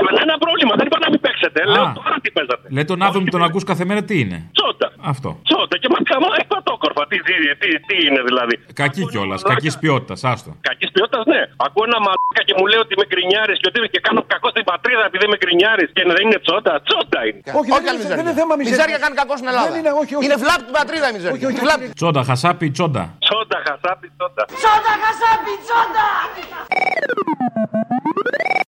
τη 0.00 0.06
Ε, 0.08 0.12
μα 0.16 0.22
ένα 0.26 0.34
πρόβλημα, 0.44 0.72
δεν 0.78 0.86
είπα 0.88 0.98
να 1.04 1.08
μην 1.12 1.20
παίξετε. 1.24 1.58
Λέω 1.74 1.86
τώρα 1.98 2.14
τι 2.22 2.28
παίζατε. 2.36 2.66
Λέει 2.76 2.86
τον 2.92 2.98
άδωνο 3.06 3.24
τον 3.36 3.42
ακούς 3.48 3.64
κάθε 3.70 3.84
μέρα 3.90 4.00
τι 4.08 4.14
είναι; 4.22 4.38
Τσόντα. 4.56 4.88
Αυτό. 5.12 5.30
Τσόντα 5.48 5.76
και 5.82 5.88
μα 5.94 5.98
καμά 6.12 6.28
πατόκορφα. 6.52 7.02
Τι, 7.10 7.16
τι, 7.26 7.34
τι, 7.60 7.68
τι 7.88 7.96
είναι 8.06 8.20
δηλαδή. 8.28 8.54
Κακή 8.82 9.02
κιόλας, 9.12 9.40
κακής 9.52 9.74
ποιότητας, 9.82 10.20
άστο. 10.30 10.50
Κακής 10.68 10.90
ποιότητας, 10.94 11.24
ναι. 11.32 11.40
Ακούω 11.66 11.84
ένα 11.90 11.98
μαλάκα 12.06 12.42
και 12.48 12.54
μου 12.58 12.64
λέει 12.70 12.80
ότι 12.86 12.94
με 13.00 13.04
γκρινιάρη 13.10 13.54
και 13.60 13.68
ότι 13.70 13.78
και 13.94 14.00
κάνω 14.06 14.20
κακό 14.34 14.48
στην 14.54 14.64
πατρίδα 14.70 15.04
επειδή 15.10 15.26
με 15.32 15.36
γκρινιάρη 15.42 15.84
και 15.96 16.02
δεν 16.18 16.22
είναι 16.26 16.38
τσόντα. 16.44 16.72
Τσόντα 16.86 17.20
είναι. 17.26 17.40
Όχι, 17.60 17.70
δεν, 17.86 17.94
είναι, 17.96 18.08
δεν 18.18 18.24
είναι 18.24 18.36
θέμα 18.40 18.52
μιζέρια. 18.58 18.76
Μιζέρια 18.76 18.98
κάνει 19.04 19.14
κακό 19.22 19.34
στην 19.40 19.48
Ελλάδα. 19.52 19.68
Δεν 19.70 19.78
είναι, 19.80 19.92
όχι, 20.02 20.12
όχι. 20.16 20.24
Είναι 20.26 20.38
φλάπ 20.44 20.60
την 20.68 20.74
πατρίδα 20.78 21.06
η 21.10 21.12
μιζέρια. 21.16 21.36
Όχι, 21.36 21.44
όχι, 21.50 21.58
φλάπ. 21.64 21.80
Τσόντα, 22.00 22.20
χασάπι, 22.30 22.66
τσόντα. 22.76 23.04
Τσόντα, 23.26 23.58
χασάπι, 23.66 24.06
τσόντα. 24.16 24.42
Τσόντα, 24.60 24.92
χασάπι, 25.04 25.52
τσόντα! 25.64 26.06